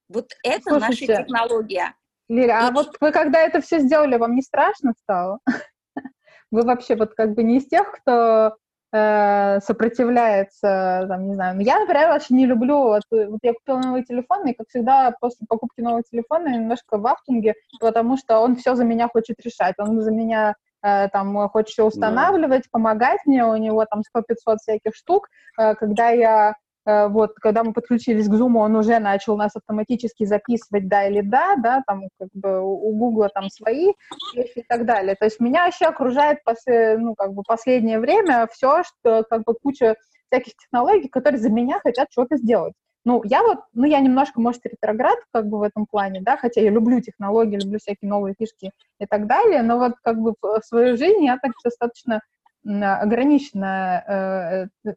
Вот 0.09 0.33
это 0.43 0.78
Слушайте, 0.78 1.07
наша 1.07 1.25
технология. 1.25 1.95
Лиля, 2.28 2.66
а 2.66 2.71
вот 2.73 2.97
вы 3.00 3.12
когда 3.12 3.40
это 3.40 3.61
все 3.61 3.78
сделали, 3.78 4.16
вам 4.16 4.35
не 4.35 4.42
страшно 4.42 4.92
стало? 5.02 5.38
Вы 6.52 6.62
вообще 6.62 6.95
вот 6.95 7.14
как 7.14 7.35
бы 7.35 7.42
не 7.42 7.56
из 7.59 7.66
тех, 7.66 7.90
кто 7.90 8.56
э, 8.92 9.61
сопротивляется, 9.61 11.04
там, 11.09 11.26
не 11.26 11.35
знаю. 11.35 11.56
Ну, 11.56 11.62
я, 11.62 11.80
например, 11.80 12.09
вообще 12.09 12.35
не 12.35 12.47
люблю, 12.47 12.78
вот, 12.78 13.02
вот 13.11 13.40
я 13.42 13.52
купила 13.52 13.78
новый 13.78 14.04
телефон, 14.04 14.47
и, 14.47 14.54
как 14.54 14.68
всегда, 14.68 15.12
после 15.21 15.45
покупки 15.49 15.80
нового 15.80 16.04
телефона 16.04 16.49
немножко 16.49 16.99
в 16.99 17.06
ахтунге, 17.06 17.54
потому 17.80 18.16
что 18.16 18.38
он 18.38 18.54
все 18.54 18.76
за 18.76 18.85
меня 18.85 19.09
хочет 19.09 19.37
решать, 19.40 19.75
он 19.78 20.00
за 20.00 20.12
меня 20.12 20.54
э, 20.83 21.09
там 21.09 21.49
хочет 21.49 21.71
все 21.71 21.85
устанавливать, 21.85 22.62
да. 22.62 22.68
помогать 22.71 23.21
мне, 23.26 23.45
у 23.45 23.56
него 23.56 23.85
там 23.87 24.02
100-500 24.16 24.56
всяких 24.59 24.95
штук, 24.95 25.28
э, 25.59 25.75
когда 25.75 26.11
я 26.11 26.54
Э, 26.54 26.65
вот, 26.87 27.35
когда 27.35 27.64
мы 27.64 27.73
подключились 27.73 28.28
к 28.28 28.33
Zoom, 28.33 28.57
он 28.59 28.76
уже 28.76 28.99
начал 29.00 29.37
нас 29.37 29.57
автоматически 29.57 30.25
записывать 30.25 30.88
да 30.88 31.09
или 31.09 31.21
да, 31.21 31.57
да, 31.57 31.83
там 31.87 32.09
как 32.19 32.28
бы 32.33 32.62
у 32.62 32.97
Google 32.97 33.28
там 33.35 33.50
свои 33.50 33.93
и 34.35 34.62
так 34.69 34.87
далее. 34.87 35.16
То 35.16 35.25
есть 35.25 35.40
меня 35.40 35.64
вообще 35.64 35.87
окружает 35.87 36.45
после, 36.45 36.97
ну, 36.97 37.14
как 37.14 37.35
бы 37.35 37.43
последнее 37.43 37.99
время 37.99 38.49
все, 38.52 38.85
что 38.85 39.25
как 39.28 39.45
бы 39.45 39.55
куча 39.55 39.97
всяких 40.31 40.55
технологий, 40.57 41.09
которые 41.09 41.40
за 41.40 41.50
меня 41.50 41.81
хотят 41.81 42.09
что-то 42.11 42.37
сделать. 42.37 42.75
Ну, 43.05 43.23
я 43.25 43.43
вот, 43.43 43.61
ну, 43.73 43.85
я 43.85 44.00
немножко, 44.00 44.40
может, 44.40 44.66
ретроград 44.66 45.19
как 45.33 45.49
бы 45.49 45.59
в 45.59 45.62
этом 45.62 45.87
плане, 45.87 46.21
да, 46.23 46.37
хотя 46.37 46.61
я 46.61 46.71
люблю 46.71 47.00
технологии, 47.00 47.57
люблю 47.57 47.78
всякие 47.78 48.09
новые 48.09 48.35
фишки 48.37 48.73
и 48.99 49.07
так 49.07 49.28
далее, 49.28 49.62
но 49.62 49.78
вот 49.78 49.95
как 50.02 50.19
бы 50.19 50.35
в 50.40 50.61
свою 50.64 50.97
жизнь 50.97 51.25
я 51.25 51.38
так 51.38 51.52
достаточно 51.62 52.21
ограниченно 52.64 54.69
э, 54.85 54.95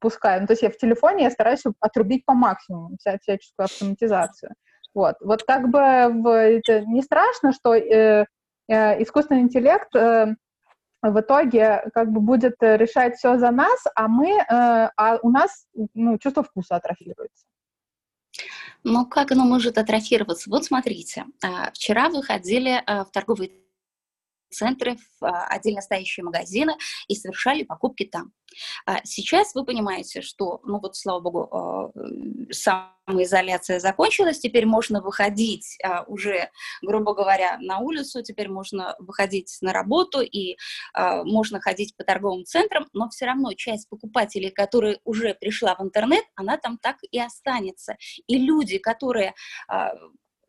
пускаю. 0.00 0.42
Ну, 0.42 0.46
то 0.46 0.52
есть 0.52 0.62
я 0.62 0.70
в 0.70 0.76
телефоне 0.76 1.24
я 1.24 1.30
стараюсь 1.30 1.62
отрубить 1.80 2.24
по 2.24 2.34
максимуму 2.34 2.96
вся, 2.98 3.18
всяческую 3.18 3.64
автоматизацию. 3.64 4.52
Вот, 4.94 5.16
вот 5.20 5.42
как 5.42 5.68
бы 5.68 5.80
это 5.80 6.82
не 6.86 7.02
страшно, 7.02 7.52
что 7.52 7.74
э, 7.74 8.26
э, 8.68 9.02
искусственный 9.02 9.40
интеллект 9.40 9.94
э, 9.96 10.34
в 11.02 11.20
итоге 11.20 11.90
как 11.92 12.10
бы 12.12 12.20
будет 12.20 12.54
решать 12.60 13.16
все 13.16 13.36
за 13.38 13.50
нас, 13.50 13.84
а 13.94 14.08
мы, 14.08 14.30
э, 14.30 14.44
а 14.48 15.18
у 15.22 15.30
нас 15.30 15.66
ну, 15.94 16.16
чувство 16.18 16.44
вкуса 16.44 16.76
атрофируется. 16.76 17.44
Ну, 18.84 19.06
как 19.06 19.32
оно 19.32 19.44
может 19.44 19.78
атрофироваться? 19.78 20.50
Вот 20.50 20.64
смотрите, 20.64 21.24
а, 21.42 21.70
вчера 21.72 22.10
вы 22.10 22.22
ходили 22.22 22.82
а, 22.86 23.04
в 23.04 23.10
торговый 23.10 23.63
центры, 24.54 24.96
в 25.20 25.24
а, 25.24 25.46
отдельно 25.46 25.80
стоящие 25.80 26.24
магазины 26.24 26.74
и 27.08 27.14
совершали 27.14 27.64
покупки 27.64 28.04
там. 28.04 28.32
А 28.86 29.00
сейчас 29.04 29.54
вы 29.54 29.64
понимаете, 29.64 30.22
что, 30.22 30.60
ну 30.64 30.78
вот, 30.78 30.96
слава 30.96 31.20
богу, 31.20 31.48
а, 31.50 31.90
самоизоляция 32.52 33.80
закончилась, 33.80 34.38
теперь 34.38 34.66
можно 34.66 35.00
выходить 35.00 35.76
уже, 36.06 36.50
грубо 36.82 37.14
говоря, 37.14 37.58
на 37.60 37.78
улицу, 37.78 38.22
теперь 38.22 38.48
можно 38.48 38.94
выходить 38.98 39.56
на 39.60 39.72
работу 39.72 40.20
и 40.20 40.56
можно 40.96 41.60
ходить 41.60 41.96
по 41.96 42.04
торговым 42.04 42.44
центрам, 42.44 42.86
но 42.92 43.08
все 43.10 43.26
равно 43.26 43.52
часть 43.52 43.88
покупателей, 43.88 44.50
которая 44.50 44.98
уже 45.04 45.34
пришла 45.34 45.74
в 45.74 45.82
интернет, 45.82 46.24
она 46.34 46.56
там 46.56 46.78
так 46.78 46.96
и 47.10 47.18
останется. 47.18 47.96
И 48.26 48.38
люди, 48.38 48.78
которые 48.78 49.34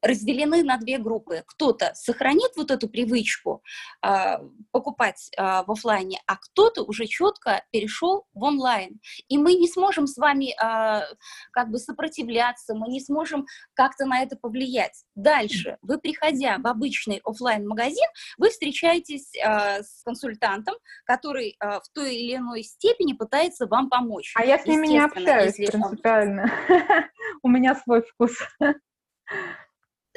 разделены 0.05 0.63
на 0.63 0.77
две 0.77 0.97
группы. 0.97 1.43
Кто-то 1.47 1.91
сохранит 1.95 2.51
вот 2.55 2.71
эту 2.71 2.87
привычку 2.87 3.63
э, 4.05 4.37
покупать 4.71 5.29
э, 5.35 5.41
в 5.41 5.71
офлайне, 5.71 6.21
а 6.27 6.35
кто-то 6.37 6.83
уже 6.83 7.05
четко 7.07 7.63
перешел 7.71 8.25
в 8.33 8.43
онлайн. 8.43 8.99
И 9.27 9.37
мы 9.37 9.55
не 9.55 9.67
сможем 9.67 10.07
с 10.07 10.17
вами 10.17 10.51
э, 10.51 11.15
как 11.51 11.69
бы 11.69 11.79
сопротивляться, 11.79 12.75
мы 12.75 12.87
не 12.87 13.01
сможем 13.01 13.45
как-то 13.73 14.05
на 14.05 14.21
это 14.21 14.35
повлиять. 14.35 15.03
Дальше, 15.15 15.77
вы 15.81 15.97
приходя 15.97 16.57
в 16.59 16.67
обычный 16.67 17.21
офлайн 17.23 17.67
магазин, 17.67 18.07
вы 18.37 18.49
встречаетесь 18.49 19.35
э, 19.35 19.81
с 19.81 20.03
консультантом, 20.03 20.75
который 21.05 21.57
э, 21.59 21.79
в 21.79 21.89
той 21.93 22.15
или 22.15 22.35
иной 22.35 22.63
степени 22.63 23.13
пытается 23.13 23.65
вам 23.65 23.89
помочь. 23.89 24.33
А 24.35 24.45
я 24.45 24.59
с 24.59 24.65
ними 24.65 24.87
не 24.87 24.99
общаюсь 24.99 25.55
принципиально. 25.55 26.51
У 27.43 27.49
меня 27.49 27.75
свой 27.75 28.03
вкус. 28.03 28.37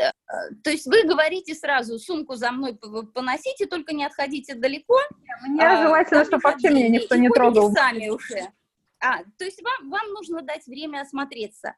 Э, 0.03 0.55
то 0.63 0.71
есть 0.71 0.87
вы 0.87 1.05
говорите 1.05 1.55
сразу, 1.55 1.99
сумку 1.99 2.37
за 2.37 2.51
мной 2.53 2.79
поносите, 3.15 3.67
только 3.67 3.95
не 3.95 4.05
отходите 4.05 4.55
далеко. 4.55 4.99
Мне 5.47 5.63
а, 5.63 5.83
желательно, 5.83 6.25
чтобы 6.25 6.43
вообще 6.43 6.71
меня 6.71 6.89
никто 6.89 7.17
не 7.17 7.29
трогал. 7.29 7.73
сами 7.73 8.09
уже. 8.09 8.53
А, 9.01 9.23
то 9.39 9.45
есть 9.45 9.63
вам, 9.63 9.91
вам 9.91 10.13
нужно 10.13 10.43
дать 10.43 10.67
время 10.67 11.03
осмотреться. 11.03 11.75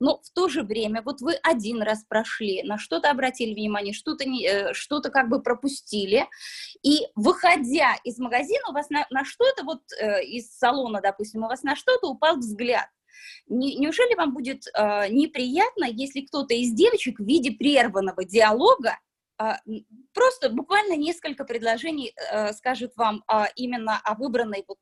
Но 0.00 0.20
в 0.22 0.30
то 0.30 0.48
же 0.48 0.62
время, 0.62 1.02
вот 1.02 1.20
вы 1.20 1.34
один 1.42 1.82
раз 1.82 2.04
прошли, 2.04 2.62
на 2.62 2.78
что-то 2.78 3.10
обратили 3.10 3.52
внимание, 3.52 3.92
что-то 3.92 4.24
э, 4.24 4.72
что 4.72 5.00
как 5.02 5.28
бы 5.28 5.42
пропустили, 5.42 6.26
и 6.82 7.06
выходя 7.14 7.94
из 8.04 8.18
магазина, 8.18 8.70
у 8.70 8.72
вас 8.72 8.88
на, 8.88 9.06
на 9.10 9.24
что-то, 9.24 9.64
вот 9.64 9.82
э, 10.00 10.24
из 10.24 10.56
салона, 10.56 11.00
допустим, 11.02 11.44
у 11.44 11.48
вас 11.48 11.62
на 11.62 11.76
что-то 11.76 12.08
упал 12.08 12.36
взгляд. 12.36 12.88
Не, 13.46 13.76
неужели 13.76 14.14
вам 14.14 14.34
будет 14.34 14.64
э, 14.66 15.08
неприятно, 15.08 15.84
если 15.84 16.22
кто-то 16.22 16.54
из 16.54 16.72
девочек 16.72 17.18
в 17.18 17.24
виде 17.24 17.52
прерванного 17.52 18.24
диалога 18.24 18.98
э, 19.40 19.52
просто 20.14 20.50
буквально 20.50 20.96
несколько 20.96 21.44
предложений 21.44 22.14
э, 22.16 22.52
скажет 22.52 22.92
вам 22.96 23.24
э, 23.30 23.44
именно 23.56 24.00
о 24.04 24.14
выбранной 24.14 24.64
вот 24.68 24.78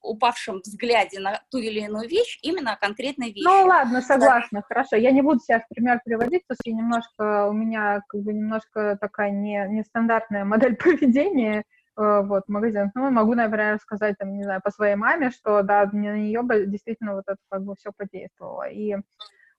упавшем 0.00 0.60
взгляде 0.64 1.20
на 1.20 1.42
ту 1.50 1.58
или 1.58 1.80
иную 1.80 2.08
вещь, 2.08 2.38
именно 2.42 2.72
о 2.72 2.76
конкретной 2.76 3.32
вещи. 3.32 3.44
Ну 3.44 3.66
ладно, 3.66 4.00
согласна, 4.00 4.60
да. 4.60 4.66
хорошо. 4.66 4.96
Я 4.96 5.10
не 5.10 5.22
буду 5.22 5.40
в 5.40 5.74
пример 5.74 6.00
приводить, 6.04 6.42
потому 6.46 6.56
что 6.60 6.70
я 6.70 6.76
немножко, 6.76 7.48
у 7.48 7.52
меня 7.52 8.02
как 8.08 8.22
бы 8.22 8.32
немножко 8.32 8.96
такая 9.00 9.30
не, 9.30 9.66
нестандартная 9.68 10.44
модель 10.44 10.76
поведения. 10.82 11.64
Э, 11.96 12.22
вот, 12.22 12.48
магазин. 12.48 12.90
Ну, 12.94 13.10
могу, 13.10 13.34
например, 13.34 13.78
сказать, 13.78 14.16
там, 14.18 14.36
не 14.36 14.42
знаю, 14.42 14.60
по 14.62 14.70
своей 14.70 14.96
маме, 14.96 15.30
что, 15.30 15.62
да, 15.62 15.88
мне 15.92 16.12
на 16.12 16.16
нее 16.16 16.42
действительно 16.66 17.14
вот 17.14 17.24
это 17.26 17.38
как 17.50 17.62
бы 17.62 17.74
все 17.76 17.92
подействовало. 17.96 18.68
И, 18.68 18.96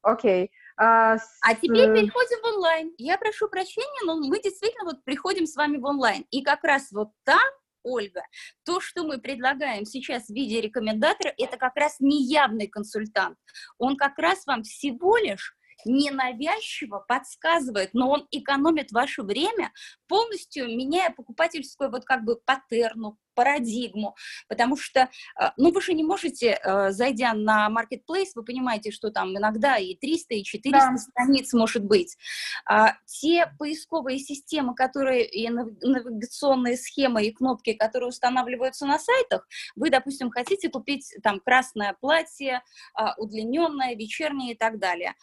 окей. 0.01 0.51
А, 0.77 1.17
с... 1.17 1.37
а 1.41 1.55
теперь 1.55 1.93
переходим 1.93 2.41
в 2.41 2.55
онлайн. 2.55 2.91
Я 2.97 3.17
прошу 3.17 3.47
прощения, 3.47 4.05
но 4.05 4.17
мы 4.17 4.41
действительно 4.41 4.83
вот 4.83 5.03
приходим 5.05 5.45
с 5.45 5.55
вами 5.55 5.77
в 5.77 5.85
онлайн. 5.85 6.25
И 6.31 6.43
как 6.43 6.63
раз 6.63 6.91
вот 6.91 7.11
там 7.23 7.39
Ольга, 7.83 8.23
то, 8.65 8.81
что 8.81 9.03
мы 9.03 9.19
предлагаем 9.19 9.85
сейчас 9.85 10.25
в 10.25 10.33
виде 10.33 10.59
рекомендатора, 10.59 11.33
это 11.37 11.55
как 11.55 11.75
раз 11.77 11.97
неявный 11.99 12.67
консультант. 12.67 13.37
Он 13.77 13.95
как 13.95 14.17
раз 14.17 14.45
вам 14.45 14.63
всего 14.63 15.15
лишь 15.17 15.55
ненавязчиво 15.85 17.05
подсказывает, 17.07 17.93
но 17.93 18.09
он 18.09 18.27
экономит 18.31 18.91
ваше 18.91 19.23
время, 19.23 19.71
полностью 20.07 20.67
меняя 20.67 21.11
покупательскую 21.11 21.91
вот 21.91 22.05
как 22.05 22.23
бы 22.23 22.37
паттерну, 22.45 23.17
парадигму, 23.35 24.15
потому 24.47 24.77
что, 24.77 25.09
э, 25.39 25.49
ну, 25.57 25.71
вы 25.71 25.81
же 25.81 25.93
не 25.93 26.03
можете, 26.03 26.59
э, 26.63 26.91
зайдя 26.91 27.33
на 27.33 27.69
Marketplace, 27.69 28.31
вы 28.35 28.43
понимаете, 28.43 28.91
что 28.91 29.11
там 29.11 29.37
иногда 29.37 29.77
и 29.77 29.95
300, 29.95 30.35
и 30.35 30.43
400 30.43 30.79
да. 30.79 30.97
страниц 30.97 31.53
может 31.53 31.83
быть. 31.83 32.17
А, 32.65 32.93
те 33.05 33.51
поисковые 33.59 34.19
системы, 34.19 34.75
которые, 34.75 35.25
и 35.25 35.49
навигационные 35.49 36.77
схемы 36.77 37.25
и 37.25 37.31
кнопки, 37.31 37.73
которые 37.73 38.09
устанавливаются 38.09 38.85
на 38.85 38.99
сайтах, 38.99 39.47
вы, 39.75 39.89
допустим, 39.89 40.31
хотите 40.31 40.69
купить 40.69 41.13
там 41.21 41.39
красное 41.39 41.95
платье, 41.99 42.61
а, 42.93 43.13
удлиненное, 43.17 43.95
вечернее 43.95 44.53
и 44.53 44.57
так 44.57 44.79
далее. 44.79 45.13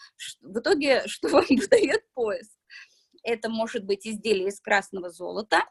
В 0.40 0.58
итоге, 0.58 1.02
что 1.06 1.28
вам 1.28 1.44
выдает 1.48 2.04
поиск? 2.14 2.52
Это 3.22 3.48
может 3.48 3.84
быть 3.84 4.06
изделие 4.06 4.48
из 4.48 4.60
красного 4.60 5.10
золота, 5.10 5.64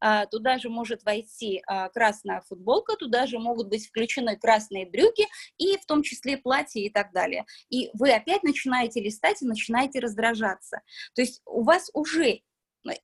а, 0.00 0.26
туда 0.26 0.58
же 0.58 0.68
может 0.68 1.04
войти 1.04 1.62
а, 1.66 1.88
красная 1.88 2.42
футболка, 2.48 2.96
туда 2.96 3.26
же 3.26 3.38
могут 3.38 3.68
быть 3.68 3.86
включены 3.86 4.36
красные 4.36 4.86
брюки 4.86 5.26
и 5.58 5.76
в 5.76 5.86
том 5.86 6.02
числе 6.02 6.36
платье 6.38 6.84
и 6.84 6.90
так 6.90 7.12
далее. 7.12 7.44
И 7.68 7.90
вы 7.94 8.12
опять 8.12 8.42
начинаете 8.42 9.00
листать 9.00 9.42
и 9.42 9.46
начинаете 9.46 10.00
раздражаться. 10.00 10.80
То 11.14 11.22
есть 11.22 11.40
у 11.46 11.62
вас 11.62 11.90
уже 11.92 12.40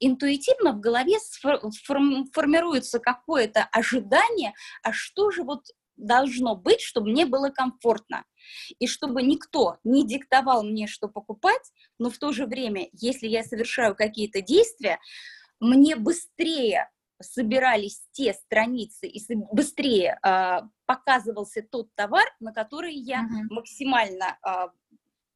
интуитивно 0.00 0.72
в 0.72 0.80
голове 0.80 1.16
формируется 2.32 3.00
какое-то 3.00 3.64
ожидание, 3.72 4.54
а 4.82 4.92
что 4.92 5.30
же 5.30 5.42
вот 5.42 5.64
должно 6.02 6.56
быть, 6.56 6.80
чтобы 6.80 7.10
мне 7.10 7.26
было 7.26 7.50
комфортно. 7.50 8.24
И 8.78 8.86
чтобы 8.86 9.22
никто 9.22 9.78
не 9.84 10.06
диктовал 10.06 10.64
мне, 10.64 10.86
что 10.86 11.08
покупать, 11.08 11.72
но 11.98 12.10
в 12.10 12.18
то 12.18 12.32
же 12.32 12.46
время, 12.46 12.88
если 12.92 13.28
я 13.28 13.44
совершаю 13.44 13.94
какие-то 13.94 14.42
действия, 14.42 14.98
мне 15.60 15.96
быстрее 15.96 16.90
собирались 17.20 18.02
те 18.10 18.34
страницы 18.34 19.06
и 19.06 19.20
быстрее 19.52 20.18
э, 20.24 20.62
показывался 20.86 21.62
тот 21.62 21.94
товар, 21.94 22.24
на 22.40 22.52
который 22.52 22.94
я 22.94 23.20
uh-huh. 23.20 23.46
максимально 23.48 24.38
э, 24.44 24.68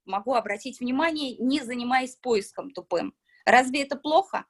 могу 0.05 0.35
обратить 0.35 0.81
внимание, 0.81 1.37
не 1.37 1.61
занимаясь 1.61 2.17
поиском 2.17 2.71
тупым. 2.73 3.15
Разве 3.45 3.83
это 3.83 3.97
плохо? 3.97 4.47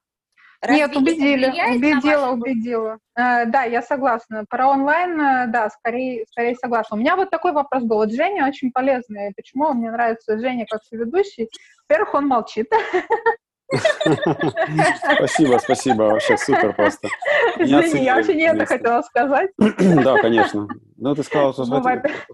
Разве 0.63 0.77
Нет, 0.77 0.97
убедили, 0.97 1.47
убедила, 1.77 2.31
убедила. 2.31 2.99
Э, 3.17 3.47
да, 3.47 3.65
я 3.65 3.83
согласна. 3.83 4.45
Про 4.49 4.69
онлайн, 4.69 5.21
э, 5.21 5.47
да, 5.49 5.69
скорее, 5.71 6.25
скорее 6.31 6.55
согласна. 6.57 6.97
У 6.97 7.01
меня 7.01 7.17
вот 7.17 7.31
такой 7.31 7.53
вопрос 7.53 7.83
был. 7.85 7.97
Вот 7.97 8.13
Женя 8.13 8.47
очень 8.47 8.73
полезный. 8.73 9.33
Почему 9.37 9.73
мне 9.73 9.91
нравится 9.91 10.39
Женя 10.39 10.67
как 10.69 10.83
соведущий? 10.85 11.49
Во-первых, 11.89 12.15
он 12.15 12.27
молчит. 12.27 12.67
Спасибо, 15.17 15.59
спасибо, 15.59 16.03
вообще 16.05 16.37
супер 16.37 16.73
просто. 16.73 17.09
Извини, 17.59 18.05
я 18.05 18.17
вообще 18.17 18.35
не 18.35 18.45
это 18.45 18.65
хотела 18.65 19.03
сказать. 19.03 19.51
Да, 19.59 20.21
конечно. 20.21 20.69
Ну, 20.97 21.15
ты 21.15 21.23
сказала, 21.23 21.53
что 21.53 21.65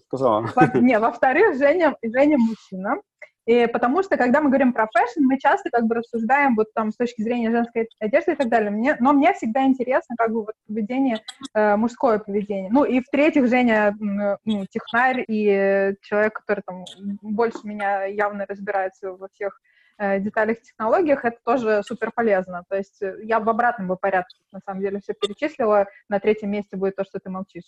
сказала. 0.06 0.46
Не, 0.74 0.98
во-вторых, 0.98 1.56
Женя, 1.56 1.96
Женя 2.02 2.36
мужчина, 2.38 2.96
и 3.44 3.66
потому 3.66 4.02
что, 4.04 4.16
когда 4.16 4.40
мы 4.40 4.50
говорим 4.50 4.72
про 4.72 4.86
fashion, 4.86 5.24
мы 5.24 5.38
часто 5.38 5.70
как 5.70 5.84
бы 5.86 5.96
рассуждаем 5.96 6.54
вот 6.54 6.72
там 6.74 6.92
с 6.92 6.96
точки 6.96 7.22
зрения 7.22 7.50
женской 7.50 7.88
одежды 7.98 8.32
и 8.32 8.36
так 8.36 8.48
далее. 8.48 8.70
Мне, 8.70 8.96
но 9.00 9.12
мне 9.12 9.32
всегда 9.32 9.64
интересно 9.64 10.14
как 10.16 10.32
бы 10.32 10.44
вот 10.44 10.54
поведение, 10.68 11.20
э, 11.54 11.76
мужское 11.76 12.20
поведение. 12.20 12.70
Ну 12.70 12.84
и 12.84 13.00
в-третьих, 13.00 13.48
Женя 13.48 13.96
ну, 13.98 14.66
технарь 14.70 15.24
и 15.26 15.94
человек, 16.02 16.34
который 16.34 16.62
там 16.64 16.84
больше 17.20 17.58
меня 17.64 18.04
явно 18.04 18.46
разбирается 18.46 19.12
во 19.12 19.28
всех 19.28 19.60
э, 19.98 20.20
деталях 20.20 20.60
технологиях, 20.62 21.24
это 21.24 21.38
тоже 21.44 21.82
супер 21.84 22.12
полезно. 22.14 22.62
То 22.68 22.76
есть 22.76 23.02
э, 23.02 23.18
я 23.24 23.40
в 23.40 23.48
обратном 23.48 23.88
бы 23.88 23.96
порядке, 23.96 24.36
на 24.52 24.60
самом 24.64 24.82
деле, 24.82 25.00
все 25.00 25.14
перечислила. 25.14 25.86
На 26.08 26.20
третьем 26.20 26.50
месте 26.50 26.76
будет 26.76 26.94
то, 26.94 27.04
что 27.04 27.18
ты 27.18 27.28
молчишь. 27.28 27.64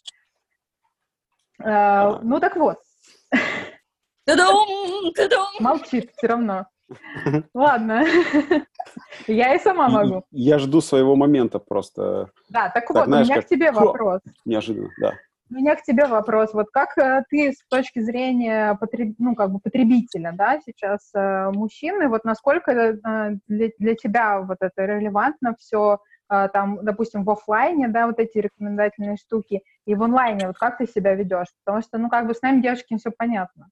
Э, 1.58 2.20
ну 2.22 2.38
так 2.38 2.54
вот. 2.54 2.78
Молчит 5.60 6.10
все 6.16 6.26
равно. 6.28 6.66
Ладно. 7.54 8.04
Я 9.26 9.54
и 9.54 9.58
сама 9.58 9.88
могу. 9.88 10.24
Я 10.30 10.58
жду 10.58 10.80
своего 10.80 11.16
момента 11.16 11.58
просто. 11.58 12.30
Да, 12.48 12.68
так, 12.70 12.88
вот, 12.90 13.06
у 13.06 13.10
меня 13.10 13.40
к 13.40 13.46
тебе 13.46 13.72
вопрос. 13.72 14.20
Неожиданно, 14.44 14.90
да. 15.00 15.14
У 15.50 15.54
меня 15.54 15.76
к 15.76 15.82
тебе 15.82 16.06
вопрос. 16.06 16.54
Вот 16.54 16.70
как 16.72 16.96
э, 16.96 17.22
ты 17.28 17.52
с 17.52 17.62
точки 17.68 18.00
зрения 18.00 18.76
потреб... 18.80 19.14
ну, 19.18 19.34
как 19.34 19.52
бы 19.52 19.60
потребителя, 19.60 20.32
да, 20.32 20.58
сейчас 20.64 21.10
э, 21.14 21.50
мужчины, 21.52 22.08
вот 22.08 22.24
насколько 22.24 22.72
э, 22.72 23.36
для, 23.46 23.68
для 23.78 23.94
тебя 23.94 24.40
вот 24.40 24.58
это 24.60 24.84
релевантно 24.84 25.54
все, 25.58 25.98
там, 26.26 26.82
допустим, 26.82 27.22
в 27.22 27.30
офлайне, 27.30 27.86
да, 27.88 28.06
вот 28.06 28.18
эти 28.18 28.38
рекомендательные 28.38 29.18
штуки, 29.18 29.62
и 29.86 29.94
в 29.94 30.02
онлайне, 30.02 30.46
вот 30.46 30.56
как 30.56 30.78
ты 30.78 30.86
себя 30.86 31.14
ведешь? 31.14 31.48
Потому 31.62 31.82
что, 31.82 31.98
ну, 31.98 32.08
как 32.08 32.26
бы 32.26 32.34
с 32.34 32.40
нами, 32.40 32.62
девочками, 32.62 32.98
все 32.98 33.10
понятно. 33.16 33.68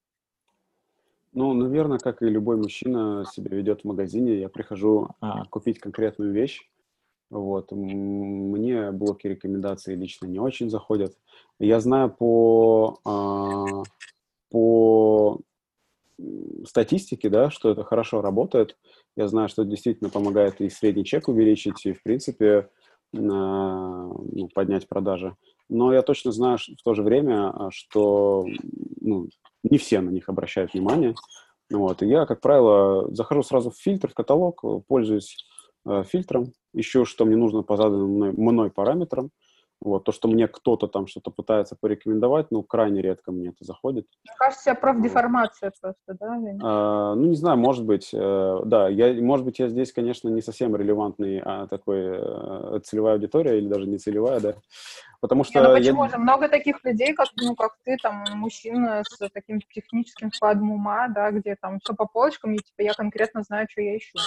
Ну, 1.33 1.53
наверное, 1.53 1.97
как 1.97 2.21
и 2.21 2.25
любой 2.25 2.57
мужчина 2.57 3.25
себя 3.31 3.55
ведет 3.55 3.81
в 3.81 3.85
магазине, 3.85 4.39
я 4.39 4.49
прихожу 4.49 5.09
а, 5.19 5.45
купить 5.45 5.79
конкретную 5.79 6.31
вещь. 6.31 6.69
Вот. 7.31 7.71
Мне 7.71 8.91
блоки 8.91 9.25
рекомендаций 9.25 9.95
лично 9.95 10.27
не 10.27 10.39
очень 10.39 10.69
заходят. 10.69 11.17
Я 11.59 11.79
знаю 11.79 12.11
по, 12.11 12.99
а, 13.03 13.83
по 14.51 15.39
статистике, 16.65 17.29
да, 17.29 17.49
что 17.49 17.71
это 17.71 17.83
хорошо 17.83 18.21
работает. 18.21 18.77
Я 19.15 19.27
знаю, 19.27 19.49
что 19.49 19.63
это 19.63 19.71
действительно 19.71 20.11
помогает 20.11 20.61
и 20.61 20.69
средний 20.69 21.03
чек 21.03 21.27
увеличить, 21.27 21.83
и, 21.85 21.93
в 21.93 22.03
принципе, 22.03 22.69
ну, 23.13 24.49
поднять 24.53 24.87
продажи. 24.87 25.35
Но 25.69 25.93
я 25.93 26.01
точно 26.01 26.31
знаю 26.31 26.57
в 26.57 26.83
то 26.83 26.93
же 26.93 27.03
время, 27.03 27.49
а, 27.49 27.71
что 27.71 28.45
ну, 28.99 29.27
не 29.63 29.77
все 29.77 30.01
на 30.01 30.09
них 30.09 30.27
обращают 30.29 30.73
внимание. 30.73 31.15
Вот. 31.71 32.03
И 32.03 32.07
я, 32.07 32.25
как 32.25 32.41
правило, 32.41 33.13
захожу 33.13 33.43
сразу 33.43 33.71
в 33.71 33.77
фильтр, 33.77 34.09
в 34.09 34.13
каталог, 34.13 34.63
пользуюсь 34.87 35.45
э, 35.85 36.03
фильтром, 36.03 36.53
ищу, 36.73 37.05
что 37.05 37.25
мне 37.25 37.35
нужно 37.35 37.63
по 37.63 37.77
заданным 37.77 38.11
мной, 38.11 38.31
мной 38.33 38.69
параметрам, 38.69 39.31
вот, 39.83 40.05
то, 40.05 40.11
что 40.11 40.27
мне 40.27 40.47
кто-то 40.47 40.87
там 40.87 41.07
что-то 41.07 41.29
пытается 41.29 41.75
порекомендовать, 41.75 42.51
ну, 42.51 42.63
крайне 42.63 43.01
редко 43.01 43.31
мне 43.31 43.49
это 43.49 43.65
заходит. 43.65 44.07
Мне 44.23 44.35
кажется, 44.37 44.75
профдеформация 44.75 45.71
вот. 45.81 45.95
просто, 46.07 46.25
да? 46.25 46.39
А, 46.63 47.15
ну, 47.15 47.27
не 47.27 47.35
знаю, 47.35 47.57
может 47.57 47.85
быть, 47.85 48.09
э, 48.13 48.59
да, 48.65 48.87
я, 48.87 49.13
может 49.21 49.45
быть, 49.45 49.59
я 49.59 49.67
здесь, 49.67 49.91
конечно, 49.91 50.29
не 50.29 50.41
совсем 50.41 50.75
релевантный 50.75 51.41
а 51.43 51.67
такой 51.67 51.99
э, 52.01 52.79
целевая 52.83 53.15
аудитория 53.15 53.57
или 53.57 53.67
даже 53.67 53.87
не 53.87 53.97
целевая, 53.97 54.39
да, 54.39 54.53
потому 55.19 55.43
что... 55.43 55.59
Не, 55.59 55.67
ну 55.67 55.73
почему 55.73 56.03
я... 56.05 56.09
же? 56.09 56.17
Много 56.17 56.47
таких 56.47 56.83
людей, 56.83 57.13
как, 57.13 57.27
ну, 57.35 57.55
как 57.55 57.77
ты, 57.83 57.97
там, 58.01 58.23
мужчина 58.35 59.03
с 59.05 59.29
таким 59.29 59.59
техническим 59.61 60.31
складом 60.31 60.71
ума, 60.71 61.09
да, 61.09 61.31
где 61.31 61.57
там 61.59 61.79
все 61.79 61.93
по 61.93 62.05
полочкам, 62.05 62.53
и 62.53 62.57
типа 62.57 62.81
я 62.81 62.93
конкретно 62.93 63.43
знаю, 63.43 63.67
что 63.69 63.81
я 63.81 63.97
ищу. 63.97 64.17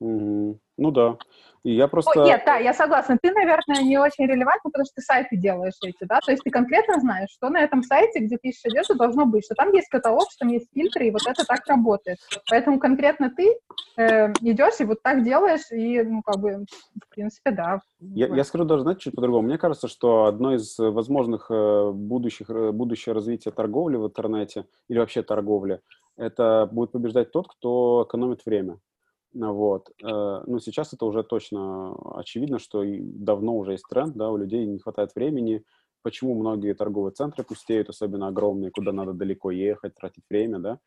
Угу. 0.00 0.58
Ну 0.78 0.90
да. 0.90 1.16
И 1.62 1.74
я 1.74 1.88
просто... 1.88 2.22
О, 2.22 2.26
нет, 2.26 2.42
да, 2.46 2.58
я 2.58 2.72
согласна. 2.72 3.18
Ты, 3.20 3.32
наверное, 3.32 3.82
не 3.82 3.98
очень 3.98 4.26
релевантна, 4.26 4.70
потому 4.70 4.84
что 4.84 4.96
ты 4.96 5.02
сайты 5.02 5.36
делаешь 5.36 5.74
эти, 5.82 6.04
да? 6.04 6.20
То 6.24 6.30
есть 6.30 6.44
ты 6.44 6.50
конкретно 6.50 7.00
знаешь, 7.00 7.30
что 7.30 7.48
на 7.48 7.60
этом 7.60 7.82
сайте, 7.82 8.20
где 8.20 8.36
ты 8.36 8.50
ищешь 8.50 8.66
одежду, 8.66 8.94
должно 8.94 9.26
быть, 9.26 9.44
что 9.44 9.56
там 9.56 9.72
есть 9.72 9.88
каталог, 9.88 10.30
что 10.30 10.44
там 10.44 10.48
есть 10.50 10.68
фильтры, 10.72 11.08
и 11.08 11.10
вот 11.10 11.22
это 11.26 11.44
так 11.44 11.66
работает. 11.66 12.18
Поэтому 12.48 12.78
конкретно 12.78 13.32
ты 13.36 13.58
э, 13.96 14.32
идешь 14.42 14.78
и 14.78 14.84
вот 14.84 15.02
так 15.02 15.24
делаешь, 15.24 15.72
и, 15.72 16.02
ну, 16.02 16.22
как 16.22 16.38
бы, 16.40 16.66
в 17.04 17.08
принципе, 17.08 17.50
да. 17.50 17.80
Я, 17.98 18.28
я 18.28 18.44
скажу 18.44 18.64
даже, 18.64 18.82
знаете, 18.82 19.00
чуть 19.00 19.16
по-другому. 19.16 19.48
Мне 19.48 19.58
кажется, 19.58 19.88
что 19.88 20.26
одно 20.26 20.54
из 20.54 20.78
возможных 20.78 21.50
э, 21.50 21.90
будущих, 21.90 22.48
э, 22.48 22.70
будущее 22.70 23.12
развития 23.12 23.50
торговли 23.50 23.96
в 23.96 24.06
интернете 24.06 24.66
или 24.88 24.98
вообще 25.00 25.22
торговли, 25.22 25.80
это 26.16 26.68
будет 26.70 26.92
побеждать 26.92 27.32
тот, 27.32 27.48
кто 27.48 28.06
экономит 28.06 28.46
время. 28.46 28.78
Вот. 29.38 29.90
Э, 30.02 30.42
ну, 30.46 30.58
сейчас 30.58 30.92
это 30.94 31.04
уже 31.04 31.22
точно 31.22 31.94
очевидно, 32.18 32.58
что 32.58 32.82
давно 32.84 33.56
уже 33.56 33.72
есть 33.72 33.84
тренд, 33.88 34.16
да, 34.16 34.30
у 34.30 34.36
людей 34.36 34.64
не 34.66 34.78
хватает 34.78 35.14
времени. 35.14 35.62
Почему 36.02 36.34
многие 36.34 36.74
торговые 36.74 37.12
центры 37.12 37.44
пустеют, 37.44 37.88
особенно 37.88 38.28
огромные, 38.28 38.70
куда 38.70 38.92
надо 38.92 39.12
далеко 39.12 39.50
ехать, 39.50 39.94
тратить 39.94 40.24
время, 40.30 40.58
да. 40.58 40.78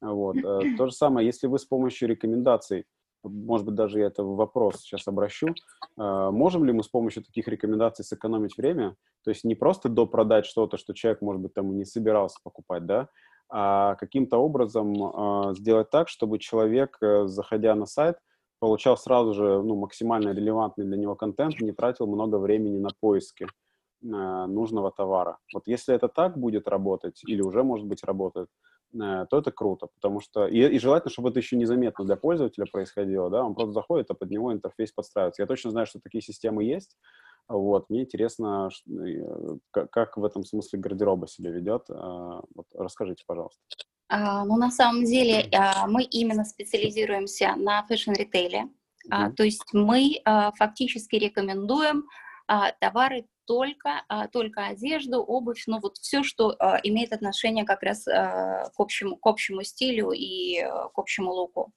Вот. 0.00 0.36
Э, 0.36 0.60
то 0.76 0.86
же 0.86 0.92
самое, 0.92 1.26
если 1.26 1.46
вы 1.48 1.58
с 1.58 1.64
помощью 1.64 2.08
рекомендаций, 2.08 2.84
может 3.24 3.66
быть, 3.66 3.74
даже 3.74 3.98
я 3.98 4.06
это 4.06 4.22
в 4.22 4.36
вопрос 4.36 4.76
сейчас 4.76 5.08
обращу, 5.08 5.48
э, 5.48 6.30
можем 6.30 6.64
ли 6.64 6.72
мы 6.72 6.84
с 6.84 6.88
помощью 6.88 7.24
таких 7.24 7.48
рекомендаций 7.48 8.04
сэкономить 8.04 8.56
время? 8.56 8.94
То 9.24 9.30
есть 9.30 9.42
не 9.42 9.56
просто 9.56 9.88
допродать 9.88 10.46
что-то, 10.46 10.76
что 10.76 10.94
человек, 10.94 11.22
может 11.22 11.42
быть, 11.42 11.54
там 11.54 11.76
не 11.76 11.84
собирался 11.84 12.38
покупать, 12.44 12.86
да, 12.86 13.08
а 13.48 13.94
каким-то 13.96 14.38
образом 14.38 15.02
а, 15.02 15.54
сделать 15.54 15.90
так, 15.90 16.08
чтобы 16.08 16.38
человек, 16.38 16.96
э, 17.00 17.26
заходя 17.26 17.74
на 17.74 17.86
сайт, 17.86 18.16
получал 18.58 18.96
сразу 18.96 19.34
же 19.34 19.62
ну, 19.62 19.76
максимально 19.76 20.30
релевантный 20.30 20.84
для 20.84 20.96
него 20.96 21.14
контент, 21.14 21.60
не 21.60 21.72
тратил 21.72 22.06
много 22.06 22.36
времени 22.36 22.78
на 22.78 22.88
поиски 23.00 23.44
э, 23.44 24.06
нужного 24.06 24.90
товара. 24.90 25.38
Вот 25.54 25.64
если 25.66 25.94
это 25.94 26.08
так 26.08 26.36
будет 26.38 26.66
работать, 26.66 27.22
или 27.26 27.42
уже, 27.42 27.62
может 27.62 27.86
быть, 27.86 28.02
работает, 28.02 28.48
э, 28.94 29.26
то 29.30 29.38
это 29.38 29.52
круто, 29.52 29.88
потому 29.94 30.20
что... 30.20 30.46
И, 30.48 30.58
и 30.58 30.78
желательно, 30.78 31.12
чтобы 31.12 31.28
это 31.28 31.38
еще 31.38 31.56
незаметно 31.56 32.04
для 32.04 32.16
пользователя 32.16 32.66
происходило, 32.66 33.30
да, 33.30 33.44
он 33.44 33.54
просто 33.54 33.72
заходит, 33.72 34.10
а 34.10 34.14
под 34.14 34.30
него 34.30 34.52
интерфейс 34.52 34.90
подстраивается. 34.90 35.42
Я 35.42 35.46
точно 35.46 35.70
знаю, 35.70 35.86
что 35.86 36.00
такие 36.00 36.22
системы 36.22 36.64
есть, 36.64 36.96
вот, 37.48 37.88
мне 37.90 38.02
интересно, 38.02 38.70
э, 38.88 39.56
как 39.70 40.16
в 40.16 40.24
этом 40.24 40.44
смысле 40.44 40.78
гардероба 40.78 41.28
себя 41.28 41.50
ведет. 41.50 41.82
А, 41.90 42.42
вот, 42.54 42.66
расскажите, 42.74 43.24
пожалуйста. 43.26 43.60
А, 44.08 44.44
ну, 44.44 44.56
на 44.56 44.70
самом 44.70 45.04
деле, 45.04 45.48
а, 45.52 45.86
мы 45.86 46.02
именно 46.04 46.44
специализируемся 46.44 47.54
на 47.56 47.84
fashion-ритейле. 47.86 48.68
Mm-hmm. 49.08 49.34
То 49.34 49.44
есть 49.44 49.62
мы 49.72 50.20
фактически 50.56 51.14
рекомендуем 51.14 51.98
а, 51.98 52.25
товары 52.80 53.26
только, 53.46 54.02
а, 54.08 54.28
только 54.28 54.66
одежду, 54.66 55.22
обувь, 55.22 55.64
ну 55.66 55.78
вот 55.80 55.96
все, 55.98 56.22
что 56.22 56.54
а, 56.58 56.78
имеет 56.82 57.12
отношение 57.12 57.64
как 57.64 57.82
раз 57.82 58.06
а, 58.06 58.68
к, 58.70 58.80
общему, 58.80 59.16
к 59.16 59.26
общему 59.26 59.62
стилю 59.62 60.10
и 60.10 60.58
а, 60.60 60.88
к 60.88 60.98
общему 60.98 61.32
луку. 61.32 61.72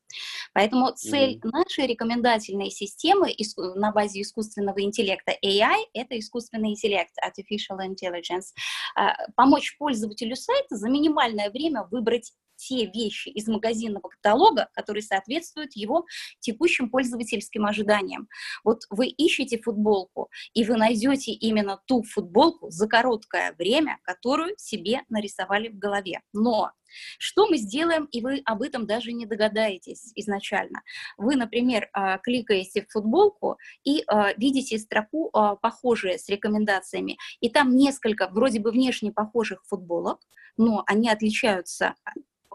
Поэтому 0.53 0.91
цель 0.91 1.37
mm-hmm. 1.37 1.49
нашей 1.51 1.87
рекомендательной 1.87 2.71
системы 2.71 3.33
на 3.75 3.91
базе 3.91 4.21
искусственного 4.21 4.81
интеллекта 4.81 5.33
AI– 5.43 5.85
это 5.93 6.17
искусственный 6.17 6.71
интеллект, 6.71 7.13
Artificial 7.23 7.79
Intelligence, 7.79 8.53
а, 8.95 9.15
помочь 9.35 9.77
пользователю 9.77 10.35
сайта 10.35 10.75
за 10.75 10.89
минимальное 10.89 11.49
время 11.51 11.87
выбрать 11.91 12.33
те 12.59 12.85
вещи 12.85 13.29
из 13.29 13.47
магазинного 13.47 14.09
каталога, 14.09 14.69
которые 14.73 15.01
соответствуют 15.01 15.73
его 15.75 16.05
текущим 16.39 16.89
пользовательским 16.89 17.65
ожиданиям. 17.65 18.27
Вот 18.63 18.81
вы 18.89 19.07
ищете 19.07 19.59
футболку, 19.59 20.29
и 20.53 20.63
вы 20.65 20.75
найдете 20.75 21.31
именно 21.31 21.81
ту 21.85 22.03
футболку 22.03 22.69
за 22.69 22.87
короткое 22.87 23.53
время, 23.57 23.97
которую 24.03 24.55
себе 24.57 25.01
нарисовали 25.09 25.69
в 25.69 25.77
голове. 25.77 26.21
Но 26.33 26.71
что 27.17 27.47
мы 27.47 27.57
сделаем, 27.57 28.05
и 28.05 28.21
вы 28.21 28.41
об 28.45 28.61
этом 28.61 28.87
даже 28.87 29.11
не 29.11 29.25
догадаетесь 29.25 30.11
изначально. 30.15 30.81
Вы, 31.17 31.35
например, 31.35 31.89
а, 31.93 32.17
кликаете 32.17 32.81
в 32.81 32.91
футболку 32.91 33.57
и 33.83 34.03
а, 34.07 34.33
видите 34.33 34.77
строку, 34.79 35.29
а, 35.33 35.55
похожие 35.55 36.17
с 36.17 36.27
рекомендациями, 36.29 37.17
и 37.41 37.49
там 37.49 37.75
несколько 37.75 38.27
вроде 38.27 38.59
бы 38.59 38.71
внешне 38.71 39.11
похожих 39.11 39.63
футболок, 39.65 40.19
но 40.57 40.83
они 40.87 41.09
отличаются 41.09 41.95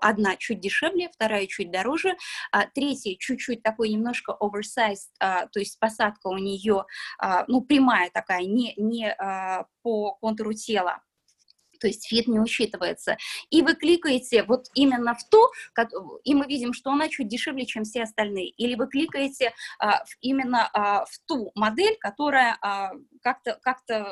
одна 0.00 0.36
чуть 0.36 0.60
дешевле, 0.60 1.10
вторая 1.12 1.46
чуть 1.46 1.70
дороже, 1.70 2.16
а 2.52 2.66
третья 2.66 3.16
чуть-чуть 3.18 3.62
такой 3.62 3.90
немножко 3.90 4.36
oversized, 4.40 5.10
а, 5.20 5.46
то 5.46 5.60
есть 5.60 5.78
посадка 5.78 6.28
у 6.28 6.38
нее, 6.38 6.84
а, 7.18 7.44
ну, 7.48 7.62
прямая 7.62 8.10
такая, 8.10 8.44
не, 8.44 8.74
не 8.76 9.10
а, 9.10 9.66
по 9.82 10.12
контуру 10.20 10.52
тела, 10.52 11.02
то 11.84 11.88
есть 11.88 12.06
фит 12.08 12.28
не 12.28 12.40
учитывается. 12.40 13.18
И 13.50 13.60
вы 13.60 13.74
кликаете 13.74 14.42
вот 14.44 14.68
именно 14.72 15.14
в 15.14 15.22
ту, 15.28 15.50
и 16.24 16.34
мы 16.34 16.46
видим, 16.46 16.72
что 16.72 16.92
она 16.92 17.10
чуть 17.10 17.28
дешевле, 17.28 17.66
чем 17.66 17.84
все 17.84 18.04
остальные. 18.04 18.48
Или 18.48 18.74
вы 18.74 18.86
кликаете 18.86 19.52
а, 19.78 20.02
именно 20.22 20.66
а, 20.72 21.04
в 21.04 21.18
ту 21.26 21.52
модель, 21.54 21.98
которая 22.00 22.56
а, 22.62 22.92
как-то 23.24 23.58
как 23.62 23.78
э, 23.90 24.02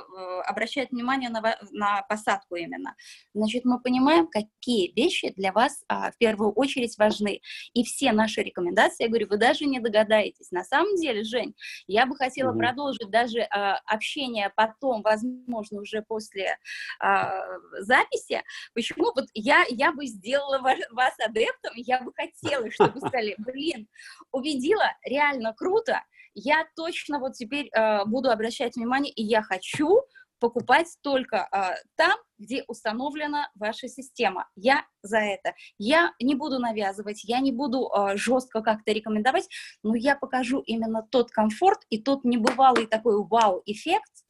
обращает 0.47 0.91
внимание 0.91 1.29
на, 1.29 1.41
на 1.71 2.03
посадку 2.03 2.57
именно. 2.57 2.97
Значит, 3.35 3.65
мы 3.65 3.79
понимаем, 3.79 4.27
какие 4.27 4.93
вещи 4.95 5.33
для 5.37 5.53
вас 5.53 5.85
а, 5.87 6.11
в 6.11 6.17
первую 6.17 6.53
очередь 6.53 6.97
важны. 6.99 7.41
И 7.75 7.85
все 7.85 8.13
наши 8.13 8.43
рекомендации, 8.43 9.05
я 9.05 9.09
говорю, 9.09 9.29
вы 9.29 9.37
даже 9.37 9.67
не 9.67 9.81
догадаетесь. 9.81 10.51
На 10.51 10.65
самом 10.65 10.97
деле, 10.97 11.25
Жень, 11.25 11.55
я 11.87 12.07
бы 12.07 12.17
хотела 12.17 12.53
mm-hmm. 12.53 12.59
продолжить 12.59 13.11
даже 13.11 13.41
а, 13.43 13.77
общение 13.87 14.51
потом, 14.57 15.03
возможно, 15.03 15.81
уже 15.83 16.03
после 16.03 16.57
а, 16.99 17.33
записи, 17.81 18.43
почему 18.75 19.13
вот 19.15 19.27
я, 19.35 19.65
я 19.69 19.93
бы 19.93 20.07
сделала 20.07 20.59
вас 20.59 21.15
адептом, 21.25 21.73
я 21.77 22.01
бы 22.01 22.13
хотела, 22.15 22.71
чтобы 22.71 22.99
сказали, 23.01 23.35
блин, 23.39 23.89
убедила, 24.31 24.91
реально 25.05 25.55
круто, 25.55 26.03
я 26.35 26.67
точно 26.77 27.19
вот 27.19 27.35
теперь 27.35 27.69
э, 27.69 28.05
буду 28.07 28.31
обращать 28.31 28.77
внимание, 28.77 29.13
и 29.13 29.23
я 29.23 29.43
хочу 29.43 30.03
покупать 30.43 30.89
только 31.03 31.49
э, 31.53 31.77
там, 31.95 32.19
где 32.37 32.65
установлена 32.67 33.49
ваша 33.55 33.87
система. 33.87 34.49
Я 34.57 34.85
за 35.03 35.19
это. 35.19 35.55
Я 35.79 36.13
не 36.21 36.35
буду 36.35 36.59
навязывать, 36.59 37.23
я 37.23 37.39
не 37.39 37.53
буду 37.53 37.89
э, 37.89 38.17
жестко 38.17 38.61
как-то 38.61 38.93
рекомендовать, 38.93 39.49
но 39.85 39.95
я 39.95 40.17
покажу 40.17 40.59
именно 40.61 41.07
тот 41.11 41.31
комфорт 41.31 41.83
и 41.91 42.03
тот 42.03 42.25
небывалый 42.25 42.87
такой 42.87 43.25
вау-эффект, 43.25 44.22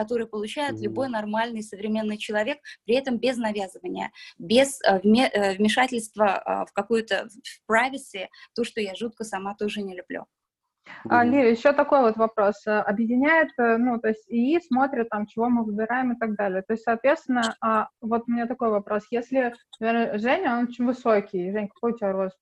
который 0.00 0.26
получает 0.26 0.74
mm-hmm. 0.74 0.84
любой 0.84 1.08
нормальный 1.08 1.62
современный 1.62 2.16
человек, 2.16 2.58
при 2.86 2.94
этом 2.94 3.18
без 3.18 3.36
навязывания, 3.36 4.10
без 4.38 4.80
э, 4.82 4.98
э, 4.98 5.56
вмешательства 5.56 6.42
э, 6.44 6.64
в 6.70 6.72
какую-то 6.72 7.28
в 7.28 7.70
privacy, 7.70 8.28
то, 8.54 8.64
что 8.64 8.80
я 8.80 8.94
жутко 8.94 9.24
сама 9.24 9.54
тоже 9.54 9.82
не 9.82 9.94
люблю. 9.94 10.24
А, 11.08 11.22
Лили, 11.22 11.50
еще 11.50 11.72
такой 11.72 12.00
вот 12.00 12.16
вопрос. 12.16 12.62
Объединяет, 12.66 13.50
ну, 13.58 14.00
то 14.00 14.08
есть 14.08 14.24
ИИ 14.28 14.58
смотрит 14.66 15.10
там, 15.10 15.26
чего 15.26 15.48
мы 15.48 15.64
выбираем 15.64 16.12
и 16.12 16.18
так 16.18 16.34
далее. 16.34 16.62
То 16.62 16.72
есть, 16.72 16.82
соответственно, 16.84 17.54
а, 17.60 17.88
вот 18.00 18.24
у 18.26 18.32
меня 18.32 18.46
такой 18.46 18.70
вопрос. 18.70 19.04
Если 19.10 19.54
Женя, 19.78 20.56
он 20.56 20.64
очень 20.64 20.86
высокий. 20.86 21.52
Жень, 21.52 21.68
какой 21.68 21.92
у 21.92 21.96
тебя 21.96 22.12
рост? 22.12 22.36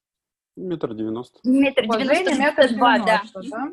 Метр 0.56 0.94
девяносто. 0.94 1.40
Метр 1.44 1.82
девяносто. 1.82 2.28
Вот, 2.28 2.38
метр 2.38 2.68
девяносто, 2.68 3.40
да. 3.50 3.68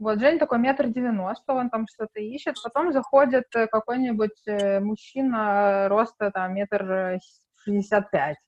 Вот 0.00 0.18
Жень 0.18 0.38
такой 0.38 0.58
метр 0.58 0.88
девяносто, 0.88 1.52
он 1.52 1.68
там 1.68 1.86
что-то 1.86 2.20
ищет, 2.20 2.54
потом 2.64 2.90
заходит 2.90 3.44
э, 3.54 3.66
какой-нибудь 3.66 4.46
э, 4.46 4.80
мужчина 4.80 5.88
роста 5.90 6.30
там 6.30 6.54
метр 6.54 7.18
шестьдесят 7.58 8.10
пять, 8.10 8.38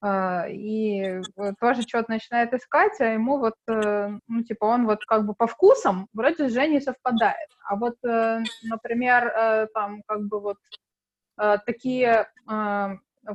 а, 0.00 0.46
и 0.48 1.20
тоже 1.58 1.82
что-то 1.82 2.12
начинает 2.12 2.54
искать, 2.54 3.00
а 3.00 3.06
ему 3.06 3.38
вот, 3.40 3.56
э, 3.68 4.10
ну, 4.28 4.42
типа, 4.44 4.64
он 4.64 4.86
вот 4.86 5.04
как 5.04 5.26
бы 5.26 5.34
по 5.34 5.48
вкусам 5.48 6.06
вроде 6.12 6.48
с 6.48 6.52
Женей 6.52 6.80
совпадает. 6.80 7.48
А 7.68 7.74
вот, 7.74 7.96
например, 8.02 9.68
там 9.74 10.02
как 10.06 10.22
бы 10.28 10.40
вот 10.40 10.58
такие 11.66 12.28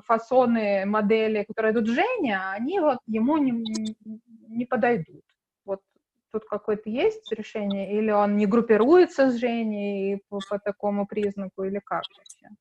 фасоны, 0.05 0.85
модели, 0.85 1.43
которые 1.43 1.73
идут 1.73 1.87
Женя, 1.87 2.51
они 2.51 2.79
вот 2.79 2.99
ему 3.07 3.37
не, 3.37 3.95
не 4.47 4.65
подойдут 4.65 5.26
тут 6.37 6.47
какое-то 6.47 6.89
есть 6.89 7.31
решение, 7.31 7.97
или 7.97 8.11
он 8.11 8.37
не 8.37 8.45
группируется 8.45 9.31
с 9.31 9.35
Женей 9.37 10.21
по, 10.29 10.39
по 10.49 10.59
такому 10.59 11.07
признаку, 11.07 11.63
или 11.63 11.79
как 11.83 12.03
вообще? 12.15 12.55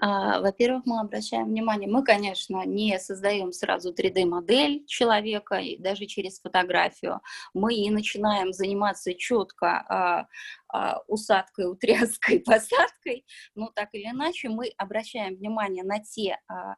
А, 0.00 0.40
во-первых, 0.40 0.84
мы 0.84 1.00
обращаем 1.00 1.46
внимание, 1.46 1.90
мы, 1.90 2.04
конечно, 2.04 2.64
не 2.66 2.98
создаем 2.98 3.52
сразу 3.52 3.94
3D-модель 3.94 4.84
человека, 4.86 5.56
и 5.56 5.78
даже 5.78 6.06
через 6.06 6.40
фотографию. 6.40 7.20
Мы 7.54 7.74
и 7.74 7.90
начинаем 7.90 8.52
заниматься 8.52 9.14
четко 9.14 9.66
а, 9.68 10.26
а, 10.68 11.00
усадкой, 11.06 11.70
утряской, 11.70 12.40
посадкой, 12.44 13.24
но 13.54 13.70
так 13.74 13.88
или 13.92 14.10
иначе 14.10 14.48
мы 14.48 14.72
обращаем 14.76 15.36
внимание 15.36 15.84
на 15.84 16.00
те 16.00 16.38
а, 16.48 16.74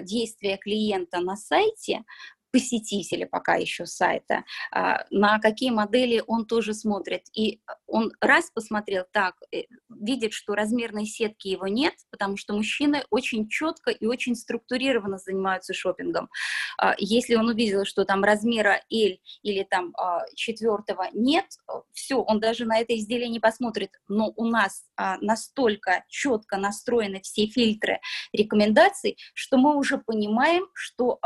действия 0.00 0.56
клиента 0.56 1.20
на 1.20 1.36
сайте, 1.36 2.04
посетителя 2.50 3.26
пока 3.26 3.56
еще 3.56 3.86
сайта, 3.86 4.44
а, 4.70 5.04
на 5.10 5.38
какие 5.38 5.70
модели 5.70 6.22
он 6.26 6.46
тоже 6.46 6.74
смотрит. 6.74 7.24
И 7.34 7.60
он 7.86 8.12
раз 8.20 8.50
посмотрел 8.50 9.04
так, 9.12 9.34
э, 9.52 9.62
видит, 9.88 10.32
что 10.32 10.54
размерной 10.54 11.06
сетки 11.06 11.48
его 11.48 11.66
нет, 11.66 11.94
потому 12.10 12.36
что 12.36 12.54
мужчины 12.54 13.04
очень 13.10 13.48
четко 13.48 13.90
и 13.90 14.06
очень 14.06 14.34
структурированно 14.34 15.18
занимаются 15.18 15.74
шопингом. 15.74 16.30
А, 16.78 16.94
если 16.98 17.34
он 17.34 17.48
увидел, 17.48 17.84
что 17.84 18.04
там 18.04 18.24
размера 18.24 18.80
L 18.90 19.18
или 19.42 19.62
там 19.64 19.94
а, 19.96 20.24
четвертого 20.34 21.08
нет, 21.12 21.46
все, 21.92 22.16
он 22.16 22.40
даже 22.40 22.64
на 22.64 22.78
это 22.78 22.96
изделие 22.96 23.28
не 23.28 23.40
посмотрит. 23.40 23.90
Но 24.08 24.32
у 24.36 24.46
нас 24.46 24.84
настолько 25.20 26.04
четко 26.08 26.56
настроены 26.56 27.20
все 27.20 27.46
фильтры 27.46 28.00
рекомендаций, 28.32 29.16
что 29.34 29.56
мы 29.56 29.76
уже 29.76 29.98
понимаем, 29.98 30.66
что 30.74 31.18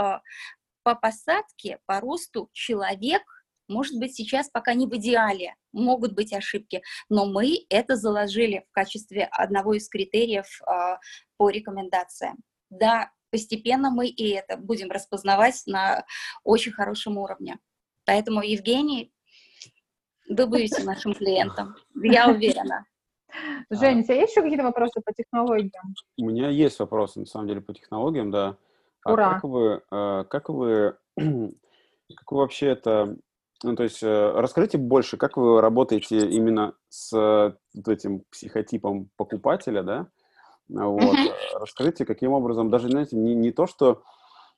по 0.82 0.94
посадке, 0.94 1.78
по 1.86 2.00
росту 2.00 2.48
человек, 2.52 3.22
может 3.68 3.98
быть, 3.98 4.14
сейчас 4.14 4.50
пока 4.50 4.74
не 4.74 4.86
в 4.86 4.94
идеале, 4.96 5.54
могут 5.72 6.14
быть 6.14 6.32
ошибки, 6.32 6.82
но 7.08 7.26
мы 7.26 7.64
это 7.68 7.96
заложили 7.96 8.64
в 8.68 8.72
качестве 8.72 9.24
одного 9.24 9.74
из 9.74 9.88
критериев 9.88 10.46
э, 10.62 10.96
по 11.36 11.48
рекомендациям. 11.48 12.38
Да, 12.70 13.10
постепенно 13.30 13.90
мы 13.90 14.08
и 14.08 14.30
это 14.30 14.56
будем 14.56 14.90
распознавать 14.90 15.62
на 15.66 16.04
очень 16.44 16.72
хорошем 16.72 17.18
уровне. 17.18 17.58
Поэтому, 18.04 18.42
Евгений, 18.42 19.12
вы 20.28 20.46
будете 20.46 20.82
нашим 20.84 21.14
клиентом, 21.14 21.76
я 21.94 22.28
уверена. 22.28 22.84
Женя, 23.70 24.00
у 24.00 24.04
тебя 24.04 24.16
есть 24.16 24.32
еще 24.32 24.42
какие-то 24.42 24.64
вопросы 24.64 25.00
по 25.04 25.12
технологиям? 25.12 25.94
У 26.18 26.26
меня 26.26 26.50
есть 26.50 26.78
вопросы, 26.78 27.20
на 27.20 27.26
самом 27.26 27.48
деле, 27.48 27.60
по 27.60 27.72
технологиям, 27.72 28.30
да. 28.30 28.56
А 29.04 29.12
Ура! 29.12 29.34
как 29.34 29.44
вы, 29.44 29.82
э, 29.90 30.24
как 30.28 30.48
вы, 30.48 30.96
как 31.16 32.32
вы 32.32 32.38
вообще 32.38 32.68
это, 32.68 33.16
ну, 33.62 33.76
то 33.76 33.82
есть 33.82 34.02
э, 34.02 34.30
расскажите 34.34 34.78
больше, 34.78 35.16
как 35.16 35.36
вы 35.36 35.60
работаете 35.60 36.28
именно 36.28 36.74
с 36.88 37.56
этим 37.86 38.22
психотипом 38.30 39.10
покупателя, 39.16 39.82
да? 39.82 40.06
Вот. 40.68 41.16
Расскажите, 41.54 42.04
каким 42.04 42.32
образом, 42.32 42.70
даже, 42.70 42.88
знаете, 42.88 43.16
не, 43.16 43.34
не 43.34 43.50
то, 43.50 43.66
что 43.66 44.02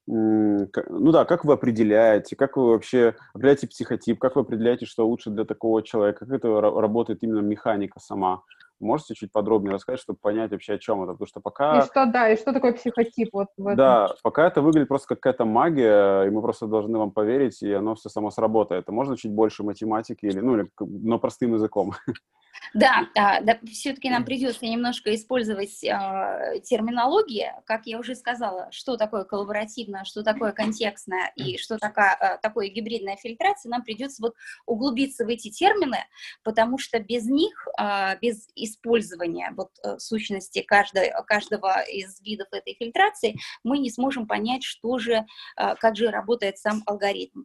ну 0.06 1.12
да, 1.12 1.24
как 1.24 1.44
вы 1.44 1.54
определяете, 1.54 2.36
как 2.36 2.56
вы 2.56 2.72
вообще 2.72 3.14
определяете 3.32 3.68
психотип, 3.68 4.18
как 4.18 4.36
вы 4.36 4.42
определяете, 4.42 4.84
что 4.84 5.08
лучше 5.08 5.30
для 5.30 5.44
такого 5.44 5.82
человека, 5.82 6.26
как 6.26 6.34
это 6.36 6.60
работает 6.60 7.22
именно 7.22 7.40
механика 7.40 8.00
сама? 8.00 8.42
Можете 8.80 9.14
чуть 9.14 9.32
подробнее 9.32 9.74
рассказать, 9.74 10.00
чтобы 10.00 10.18
понять 10.20 10.50
вообще, 10.50 10.74
о 10.74 10.78
чем 10.78 11.02
это? 11.02 11.12
Потому 11.12 11.26
что 11.26 11.40
пока... 11.40 11.78
И 11.78 11.82
что, 11.82 12.06
да, 12.06 12.28
и 12.28 12.36
что 12.36 12.52
такое 12.52 12.72
психотип? 12.72 13.28
Вот 13.32 13.48
в 13.56 13.66
этом? 13.66 13.76
Да, 13.76 14.14
пока 14.22 14.46
это 14.46 14.62
выглядит 14.62 14.88
просто 14.88 15.08
как 15.08 15.20
какая-то 15.20 15.44
магия, 15.44 16.24
и 16.24 16.30
мы 16.30 16.42
просто 16.42 16.66
должны 16.66 16.98
вам 16.98 17.10
поверить, 17.10 17.62
и 17.62 17.72
оно 17.72 17.94
все 17.94 18.08
само 18.08 18.30
сработает. 18.30 18.88
Можно 18.88 19.16
чуть 19.16 19.32
больше 19.32 19.62
математики, 19.62 20.26
или, 20.26 20.40
ну, 20.40 20.56
или, 20.56 20.70
но 20.80 21.18
простым 21.18 21.54
языком? 21.54 21.92
Да, 22.72 23.08
да, 23.14 23.40
да 23.40 23.58
все-таки 23.70 24.10
нам 24.10 24.24
придется 24.24 24.64
немножко 24.64 25.14
использовать 25.14 25.82
э, 25.84 26.60
терминологию, 26.62 27.52
как 27.66 27.86
я 27.86 27.98
уже 27.98 28.14
сказала, 28.14 28.68
что 28.70 28.96
такое 28.96 29.24
коллаборативное, 29.24 30.04
что 30.04 30.22
такое 30.22 30.52
контекстное 30.52 31.32
и 31.36 31.58
что 31.58 31.78
такая, 31.78 32.16
э, 32.20 32.38
такое 32.42 32.68
гибридная 32.68 33.16
фильтрация, 33.16 33.70
нам 33.70 33.82
придется 33.82 34.22
вот 34.22 34.34
углубиться 34.66 35.24
в 35.24 35.28
эти 35.28 35.50
термины, 35.50 35.98
потому 36.42 36.78
что 36.78 36.98
без 36.98 37.26
них, 37.26 37.68
э, 37.78 38.18
без 38.20 38.48
использования 38.54 39.52
вот 39.56 39.70
э, 39.82 39.98
сущности 39.98 40.62
каждой, 40.62 41.12
каждого 41.26 41.82
из 41.82 42.20
видов 42.22 42.48
этой 42.52 42.74
фильтрации, 42.74 43.36
мы 43.62 43.78
не 43.78 43.90
сможем 43.90 44.26
понять, 44.26 44.62
что 44.64 44.98
же, 44.98 45.26
э, 45.56 45.74
как 45.76 45.96
же 45.96 46.10
работает 46.10 46.58
сам 46.58 46.82
алгоритм. 46.86 47.42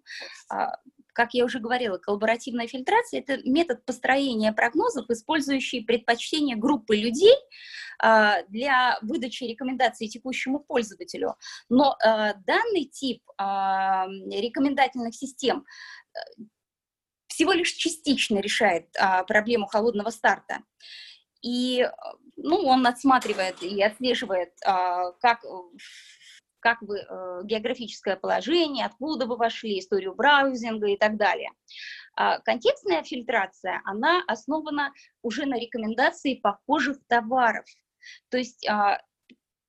Э, 1.10 1.14
как 1.14 1.34
я 1.34 1.46
уже 1.46 1.60
говорила, 1.60 1.98
коллаборативная 1.98 2.68
фильтрация– 2.68 3.20
это 3.28 3.38
метод 3.50 3.84
построения 3.86 4.54
прогнозов, 4.54 5.10
использующий 5.10 5.84
предпочтения 5.84 6.56
группы 6.56 6.96
людей 6.96 7.36
э, 8.04 8.44
для 8.48 8.98
выдачи 9.02 9.44
рекомендаций 9.44 10.08
текущему 10.08 10.60
пользователю. 10.60 11.36
Но 11.70 11.98
э, 12.04 12.34
данный 12.46 12.86
тип 12.86 13.22
э, 13.38 13.44
рекомендательных 13.44 15.16
систем 15.16 15.66
всего 17.28 17.54
лишь 17.54 17.72
частично 17.72 18.40
решает 18.40 18.90
проблему 19.28 19.66
холодного 19.66 20.10
старта. 20.10 20.60
И 21.42 21.88
ну, 22.36 22.58
он 22.66 22.86
отсматривает 22.86 23.64
и 23.64 23.82
отслеживает, 23.82 24.52
как 24.60 25.46
как 26.60 26.82
вы, 26.82 27.00
э, 27.00 27.42
географическое 27.44 28.16
положение, 28.16 28.86
откуда 28.86 29.26
вы 29.26 29.38
вошли, 29.38 29.80
историю 29.80 30.14
браузинга 30.16 30.88
и 30.88 30.98
так 30.98 31.18
далее. 31.18 31.52
А 32.16 32.40
контекстная 32.40 33.04
фильтрация, 33.04 33.82
она 33.86 34.24
основана 34.28 34.94
уже 35.22 35.46
на 35.46 35.58
рекомендации 35.58 36.36
похожих 36.36 36.98
товаров. 37.08 37.66
То 38.30 38.38
есть 38.38 38.68
а, 38.68 39.02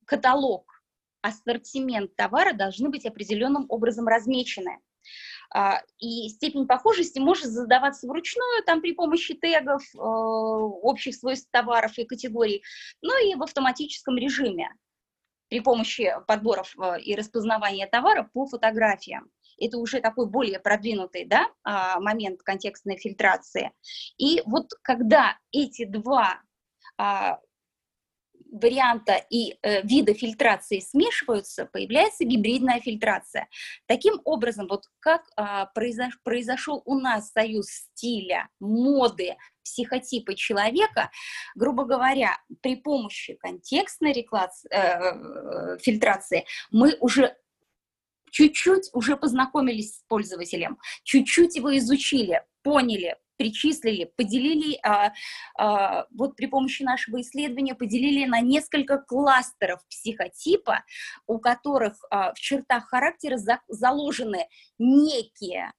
каталог, 0.05 0.83
ассортимент 1.21 2.15
товара 2.15 2.53
должны 2.53 2.89
быть 2.89 3.05
определенным 3.05 3.65
образом 3.69 4.07
размечены. 4.07 4.79
А, 5.53 5.81
и 5.99 6.29
степень 6.29 6.65
похожести 6.65 7.19
может 7.19 7.47
задаваться 7.47 8.07
вручную, 8.07 8.63
там 8.65 8.81
при 8.81 8.93
помощи 8.93 9.33
тегов, 9.33 9.83
э, 9.93 9.97
общих 9.97 11.15
свойств 11.15 11.49
товаров 11.51 11.97
и 11.97 12.05
категорий, 12.05 12.63
но 13.01 13.17
и 13.17 13.35
в 13.35 13.43
автоматическом 13.43 14.17
режиме 14.17 14.69
при 15.51 15.59
помощи 15.59 16.09
подборов 16.27 16.73
э, 16.79 17.01
и 17.01 17.13
распознавания 17.13 17.85
товара 17.85 18.29
по 18.33 18.47
фотографиям. 18.47 19.29
Это 19.59 19.77
уже 19.77 19.99
такой 19.99 20.27
более 20.27 20.59
продвинутый 20.59 21.25
да, 21.25 21.45
а, 21.63 21.99
момент 21.99 22.41
контекстной 22.41 22.97
фильтрации. 22.97 23.71
И 24.17 24.41
вот 24.45 24.71
когда 24.81 25.37
эти 25.51 25.83
два 25.85 26.41
а, 26.97 27.37
варианта 28.51 29.15
и 29.29 29.57
э, 29.61 29.81
вида 29.81 30.13
фильтрации 30.13 30.79
смешиваются, 30.79 31.65
появляется 31.65 32.25
гибридная 32.25 32.81
фильтрация. 32.81 33.47
Таким 33.87 34.21
образом, 34.25 34.67
вот 34.67 34.85
как 34.99 35.23
а, 35.35 35.67
произош, 35.67 36.19
произошел 36.23 36.81
у 36.85 36.99
нас 36.99 37.31
союз 37.31 37.67
стиля, 37.67 38.49
моды, 38.59 39.37
психотипа 39.63 40.35
человека, 40.35 41.09
грубо 41.55 41.85
говоря, 41.85 42.37
при 42.61 42.75
помощи 42.75 43.35
контекстной 43.35 44.11
реклации, 44.11 44.69
э, 44.69 45.75
э, 45.75 45.77
фильтрации 45.79 46.45
мы 46.71 46.97
уже 46.99 47.35
чуть-чуть 48.31 48.89
уже 48.93 49.17
познакомились 49.17 49.97
с 49.97 50.03
пользователем, 50.07 50.77
чуть-чуть 51.03 51.55
его 51.55 51.77
изучили, 51.77 52.43
поняли, 52.63 53.17
причислили, 53.41 54.11
поделили, 54.15 54.77
а, 54.83 55.13
а, 55.57 56.05
вот 56.11 56.35
при 56.35 56.45
помощи 56.45 56.83
нашего 56.83 57.21
исследования 57.21 57.73
поделили 57.73 58.25
на 58.25 58.39
несколько 58.39 58.99
кластеров 58.99 59.79
психотипа, 59.89 60.83
у 61.25 61.39
которых 61.39 61.93
а, 62.11 62.33
в 62.33 62.39
чертах 62.39 62.87
характера 62.89 63.37
за, 63.37 63.59
заложены 63.67 64.45
некие 64.77 65.71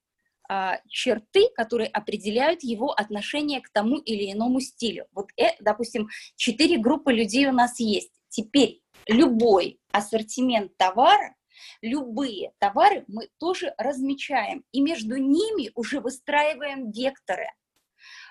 а, 0.49 0.81
черты, 0.89 1.51
которые 1.55 1.89
определяют 1.89 2.65
его 2.65 2.91
отношение 2.91 3.61
к 3.61 3.71
тому 3.71 3.99
или 3.99 4.33
иному 4.33 4.61
стилю. 4.61 5.07
Вот, 5.13 5.29
э, 5.37 5.51
допустим, 5.61 6.09
четыре 6.35 6.79
группы 6.79 7.13
людей 7.13 7.47
у 7.47 7.53
нас 7.53 7.79
есть. 7.79 8.11
Теперь 8.29 8.83
любой 9.07 9.79
ассортимент 9.93 10.77
товара 10.77 11.37
любые 11.81 12.53
товары 12.59 13.05
мы 13.09 13.29
тоже 13.39 13.75
размечаем, 13.79 14.65
и 14.73 14.81
между 14.81 15.17
ними 15.17 15.71
уже 15.75 16.01
выстраиваем 16.01 16.91
векторы, 16.91 17.47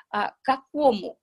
а, 0.09 0.33
какому 0.41 1.19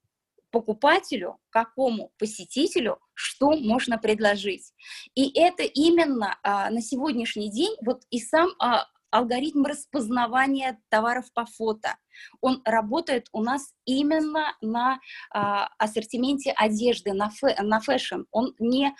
покупателю, 0.51 1.39
какому 1.51 2.13
посетителю, 2.19 2.99
что 3.15 3.53
можно 3.53 3.99
предложить. 3.99 4.73
И 5.15 5.39
это 5.39 5.63
именно 5.63 6.39
а, 6.43 6.71
на 6.71 6.81
сегодняшний 6.81 7.51
день 7.51 7.77
вот 7.83 8.03
и 8.11 8.19
сам 8.21 8.51
а, 8.59 8.87
алгоритм 9.11 9.65
распознавания 9.65 10.81
товаров 10.89 11.33
по 11.33 11.47
фото. 11.47 11.97
Он 12.41 12.63
работает 12.65 13.29
у 13.33 13.43
нас 13.43 13.73
именно 13.85 14.57
на 14.61 14.99
а, 15.31 15.69
ассортименте 15.79 16.53
одежды, 16.53 17.13
на, 17.13 17.31
fa, 17.31 17.63
на 17.63 17.81
fashion. 17.81 18.23
Он 18.31 18.55
не... 18.59 18.95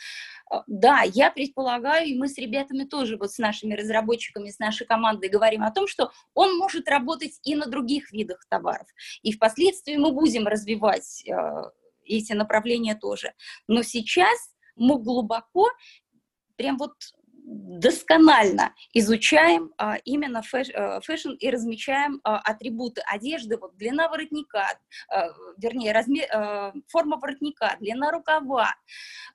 А, 0.51 0.63
да, 0.67 1.03
я 1.03 1.31
предполагаю, 1.31 2.07
и 2.07 2.19
мы 2.19 2.29
с 2.29 2.39
ребятами 2.39 2.85
тоже, 2.85 3.17
вот 3.17 3.33
с 3.33 3.39
нашими 3.39 3.75
разработчиками, 3.75 4.51
с 4.51 4.59
нашей 4.59 4.87
командой 4.87 5.29
говорим 5.29 5.63
о 5.63 5.73
том, 5.73 5.87
что 5.87 6.13
он 6.35 6.57
может 6.57 6.89
работать 6.89 7.41
и 7.43 7.55
на 7.55 7.67
других 7.67 8.13
видах 8.13 8.45
товаров. 8.49 8.87
И 9.23 9.33
впоследствии 9.33 9.97
мы 9.97 10.13
будем 10.13 10.47
развивать 10.47 11.25
а, 11.29 11.71
эти 12.05 12.33
направления 12.33 12.95
тоже. 12.95 13.35
Но 13.67 13.83
сейчас 13.83 14.39
мы 14.77 14.99
глубоко 14.99 15.69
прям 16.57 16.77
вот 16.77 16.93
досконально 17.49 18.75
изучаем 18.93 19.73
а, 19.79 19.97
именно 20.05 20.43
fash, 20.43 20.69
а, 20.75 21.01
fashion 21.01 21.33
и 21.33 21.51
размечаем 21.51 22.21
а, 22.23 22.39
атрибуты 22.39 23.01
одежды, 23.07 23.57
вот 23.57 23.77
длина 23.77 24.09
воротника, 24.09 24.79
а, 25.09 25.29
вернее, 25.57 25.93
размер, 25.93 26.27
а, 26.31 26.73
форма 26.89 27.17
воротника, 27.17 27.77
длина 27.81 28.11
рукава, 28.11 28.75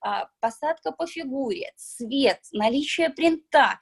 а, 0.02 0.28
посадка 0.40 0.92
по 0.92 1.08
фигуре, 1.08 1.72
цвет, 1.76 2.40
наличие 2.52 3.10
принта. 3.10 3.80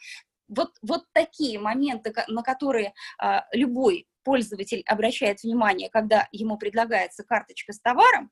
Вот, 0.48 0.72
вот 0.82 1.04
такие 1.14 1.60
моменты, 1.60 2.14
на 2.28 2.42
которые 2.42 2.94
а, 3.18 3.46
любой 3.52 4.08
пользователь 4.24 4.84
обращает 4.86 5.44
внимание, 5.44 5.90
когда 5.90 6.28
ему 6.32 6.58
предлагается 6.58 7.24
карточка 7.24 7.74
с 7.74 7.80
товаром, 7.80 8.32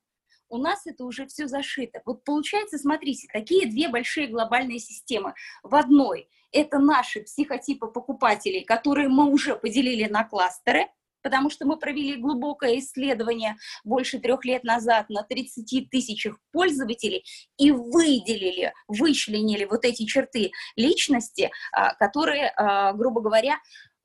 у 0.50 0.58
нас 0.58 0.86
это 0.86 1.04
уже 1.04 1.26
все 1.26 1.46
зашито. 1.46 2.02
Вот 2.04 2.24
получается, 2.24 2.76
смотрите, 2.76 3.28
такие 3.32 3.66
две 3.66 3.88
большие 3.88 4.26
глобальные 4.26 4.80
системы. 4.80 5.34
В 5.62 5.74
одной 5.74 6.28
это 6.52 6.78
наши 6.78 7.22
психотипы 7.22 7.86
покупателей, 7.86 8.64
которые 8.64 9.08
мы 9.08 9.30
уже 9.30 9.54
поделили 9.54 10.10
на 10.10 10.24
кластеры, 10.24 10.88
потому 11.22 11.50
что 11.50 11.66
мы 11.66 11.78
провели 11.78 12.16
глубокое 12.16 12.78
исследование 12.78 13.56
больше 13.84 14.18
трех 14.18 14.44
лет 14.44 14.64
назад 14.64 15.08
на 15.08 15.22
30 15.22 15.88
тысячах 15.90 16.38
пользователей 16.52 17.24
и 17.56 17.70
выделили, 17.70 18.72
вычленили 18.88 19.64
вот 19.64 19.84
эти 19.84 20.04
черты 20.04 20.50
личности, 20.76 21.50
а, 21.72 21.94
которые, 21.94 22.52
а, 22.56 22.92
грубо 22.94 23.20
говоря, 23.20 23.58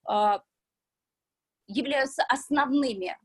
а, 0.08 0.42
являются 1.68 2.24
основными 2.24 3.18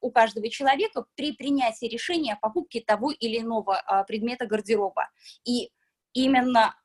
у 0.00 0.10
каждого 0.10 0.48
человека 0.48 1.04
при 1.14 1.32
принятии 1.32 1.86
решения 1.86 2.34
о 2.34 2.36
покупке 2.36 2.80
того 2.80 3.10
или 3.10 3.40
иного 3.40 3.80
а, 3.80 4.04
предмета 4.04 4.46
гардероба. 4.46 5.08
И 5.44 5.70
именно 6.12 6.76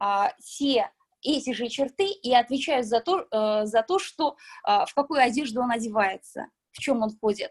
а, 0.00 0.32
те 0.40 0.90
эти 1.22 1.52
же 1.52 1.68
черты 1.68 2.06
и 2.06 2.34
отвечают 2.34 2.86
за 2.86 3.00
то, 3.00 3.26
э, 3.28 3.66
за 3.66 3.82
то 3.82 3.98
что 3.98 4.36
в 4.62 4.94
какую 4.94 5.20
одежду 5.20 5.60
он 5.60 5.72
одевается, 5.72 6.46
в 6.70 6.78
чем 6.78 7.02
он 7.02 7.10
ходит. 7.20 7.50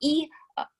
И 0.00 0.28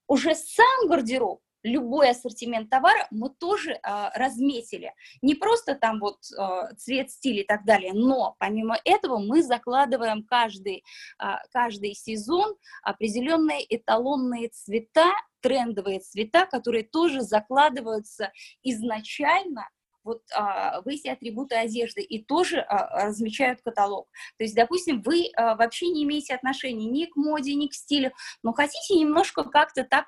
уже 0.07 0.35
сам 0.35 0.87
гардероб 0.87 1.41
любой 1.67 2.11
ассортимент 2.11 2.71
товара 2.71 3.07
мы 3.11 3.31
тоже 3.31 3.79
а, 3.83 4.11
разметили. 4.15 4.95
Не 5.23 5.35
просто 5.35 5.75
там 5.75 6.01
вот 6.01 6.19
а, 6.39 6.73
цвет, 6.75 7.11
стиль 7.11 7.41
и 7.41 7.45
так 7.45 7.65
далее, 7.65 7.93
но 7.93 8.37
помимо 8.39 8.79
этого 8.85 9.19
мы 9.19 9.43
закладываем 9.43 10.23
каждый, 10.23 10.85
а, 11.19 11.41
каждый 11.53 11.95
сезон 11.95 12.57
определенные 12.83 13.65
эталонные 13.69 14.49
цвета, 14.49 15.13
трендовые 15.41 16.01
цвета, 16.01 16.47
которые 16.47 16.85
тоже 16.85 17.21
закладываются 17.21 18.33
изначально 18.63 19.69
вот 20.07 20.23
а, 20.35 20.81
в 20.83 20.89
эти 20.89 21.09
атрибуты 21.09 21.57
одежды 21.57 22.01
и 22.01 22.25
тоже 22.25 22.61
а, 22.61 23.07
размечают 23.07 23.61
каталог. 23.61 24.09
То 24.39 24.45
есть, 24.45 24.55
допустим, 24.55 25.03
вы 25.03 25.31
а, 25.37 25.57
вообще 25.57 25.89
не 25.89 26.05
имеете 26.05 26.35
отношения 26.35 26.87
ни 26.87 27.05
к 27.07 27.17
моде, 27.17 27.55
ни 27.55 27.67
к 27.67 27.75
стилю, 27.75 28.13
но 28.43 28.53
хотите 28.53 28.95
немножко 28.95 29.43
как-то 29.43 29.85
так 29.85 30.07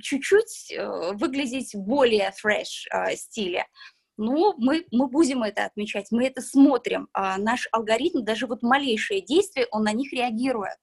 чуть-чуть 0.00 0.72
э, 0.72 1.12
выглядеть 1.14 1.74
более 1.74 2.32
фреш 2.32 2.86
э, 2.92 3.16
стиле. 3.16 3.66
Ну, 4.16 4.54
мы, 4.58 4.84
мы 4.90 5.08
будем 5.08 5.44
это 5.44 5.64
отмечать, 5.64 6.08
мы 6.10 6.26
это 6.26 6.42
смотрим. 6.42 7.08
А 7.12 7.38
наш 7.38 7.68
алгоритм, 7.70 8.24
даже 8.24 8.46
вот 8.46 8.62
малейшие 8.62 9.20
действия, 9.20 9.66
он 9.70 9.84
на 9.84 9.92
них 9.92 10.12
реагирует. 10.12 10.76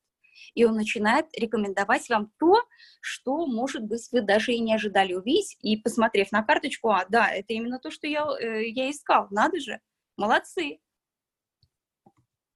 и 0.53 0.63
он 0.63 0.75
начинает 0.75 1.25
рекомендовать 1.37 2.07
вам 2.09 2.31
то, 2.39 2.61
что, 3.01 3.45
может 3.45 3.83
быть, 3.83 4.07
вы 4.11 4.21
даже 4.21 4.53
и 4.53 4.59
не 4.59 4.73
ожидали 4.73 5.13
увидеть, 5.13 5.57
и 5.61 5.75
посмотрев 5.75 6.31
на 6.31 6.43
карточку, 6.43 6.89
а, 6.89 7.05
да, 7.09 7.29
это 7.29 7.53
именно 7.53 7.77
то, 7.79 7.91
что 7.91 8.07
я, 8.07 8.25
э, 8.39 8.69
я 8.69 8.89
искал, 8.89 9.27
надо 9.31 9.59
же, 9.59 9.81
молодцы. 10.17 10.79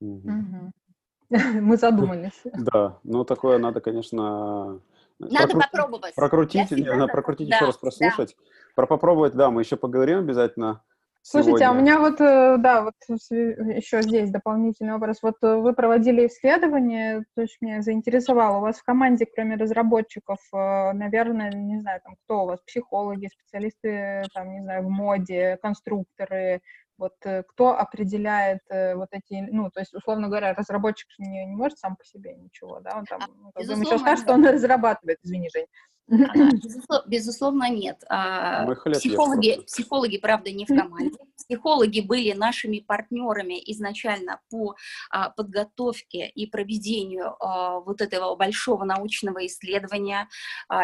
Мы 0.00 1.76
задумались. 1.76 2.40
Да, 2.44 2.98
ну 3.04 3.24
такое 3.24 3.58
надо, 3.58 3.80
конечно, 3.80 4.80
надо 5.20 5.48
прокру... 5.48 5.60
попробовать. 5.60 6.14
Прокрутить, 6.14 6.70
надо 6.70 7.06
прокрутить 7.06 7.48
да, 7.50 7.56
еще 7.56 7.66
раз 7.66 7.76
прослушать. 7.76 8.36
Да. 8.36 8.44
Про 8.74 8.86
попробовать, 8.86 9.34
да, 9.34 9.50
мы 9.50 9.62
еще 9.62 9.76
поговорим 9.76 10.18
обязательно. 10.18 10.82
Слушайте, 11.22 11.58
сегодня. 11.58 11.68
а 11.68 11.72
у 11.72 11.74
меня 11.82 11.98
вот, 11.98 12.20
э, 12.20 12.56
да, 12.58 12.82
вот 12.82 12.94
еще 13.08 14.00
здесь 14.00 14.30
дополнительный 14.30 14.94
вопрос. 14.94 15.18
Вот 15.22 15.34
э, 15.42 15.54
вы 15.54 15.74
проводили 15.74 16.26
исследование, 16.26 17.24
то 17.34 17.42
есть 17.42 17.58
меня 17.60 17.82
заинтересовало. 17.82 18.58
У 18.58 18.60
вас 18.62 18.78
в 18.78 18.84
команде, 18.84 19.26
кроме 19.26 19.56
разработчиков, 19.56 20.38
э, 20.54 20.92
наверное, 20.92 21.52
не 21.52 21.78
знаю, 21.78 22.00
там 22.02 22.16
кто 22.24 22.44
у 22.44 22.46
вас, 22.46 22.60
психологи, 22.66 23.28
специалисты, 23.28 24.24
там, 24.32 24.50
не 24.50 24.60
знаю, 24.62 24.82
в 24.84 24.88
моде, 24.88 25.58
конструкторы, 25.60 26.62
вот 27.00 27.14
кто 27.48 27.78
определяет 27.78 28.60
вот 28.68 29.08
эти, 29.10 29.48
ну, 29.50 29.70
то 29.70 29.80
есть, 29.80 29.94
условно 29.94 30.28
говоря, 30.28 30.54
разработчик 30.54 31.08
не, 31.18 31.46
не 31.46 31.56
может 31.56 31.78
сам 31.78 31.96
по 31.96 32.04
себе 32.04 32.34
ничего, 32.34 32.80
да, 32.80 32.96
он 32.96 33.06
там, 33.06 33.20
ну, 33.42 33.50
как 33.52 33.66
бы 33.66 33.74
сейчас 33.84 34.00
скажет, 34.02 34.24
что 34.24 34.34
он 34.34 34.46
разрабатывает, 34.46 35.18
извини, 35.22 35.48
Жень. 35.52 35.66
Безусловно, 36.10 37.04
безусловно, 37.06 37.70
нет. 37.70 38.02
А, 38.08 38.66
психологи, 38.92 39.62
психологи, 39.66 40.18
правда, 40.18 40.50
не 40.50 40.64
в 40.64 40.68
команде. 40.68 41.16
Психологи 41.36 42.00
были 42.00 42.32
нашими 42.32 42.80
партнерами 42.80 43.60
изначально 43.72 44.40
по 44.50 44.74
а, 45.10 45.30
подготовке 45.30 46.28
и 46.28 46.46
проведению 46.46 47.36
а, 47.40 47.80
вот 47.80 48.00
этого 48.00 48.34
большого 48.34 48.84
научного 48.84 49.46
исследования. 49.46 50.28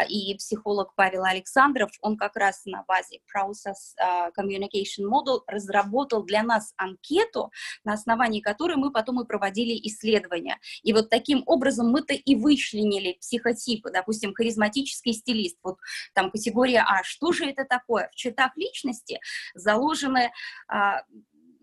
И 0.09 0.35
психолог 0.35 0.93
Павел 0.95 1.23
Александров, 1.23 1.91
он 2.01 2.17
как 2.17 2.35
раз 2.35 2.65
на 2.65 2.83
базе 2.87 3.19
Process 3.33 3.95
Communication 4.37 5.05
Model 5.09 5.41
разработал 5.47 6.23
для 6.23 6.43
нас 6.43 6.73
анкету, 6.77 7.51
на 7.83 7.93
основании 7.93 8.41
которой 8.41 8.77
мы 8.77 8.91
потом 8.91 9.21
и 9.21 9.25
проводили 9.25 9.79
исследования. 9.87 10.59
И 10.83 10.93
вот 10.93 11.09
таким 11.09 11.43
образом 11.45 11.89
мы-то 11.89 12.13
и 12.13 12.35
вычленили 12.35 13.17
психотипы, 13.19 13.91
допустим, 13.91 14.33
харизматический 14.33 15.16
стилист, 15.17 15.57
вот 15.63 15.77
там 16.13 16.31
категория 16.31 16.85
А, 16.87 17.03
что 17.03 17.31
же 17.31 17.45
это 17.45 17.65
такое? 17.65 18.09
В 18.11 18.15
чертах 18.15 18.55
личности 18.55 19.19
заложены 19.53 20.31
а, 20.67 21.01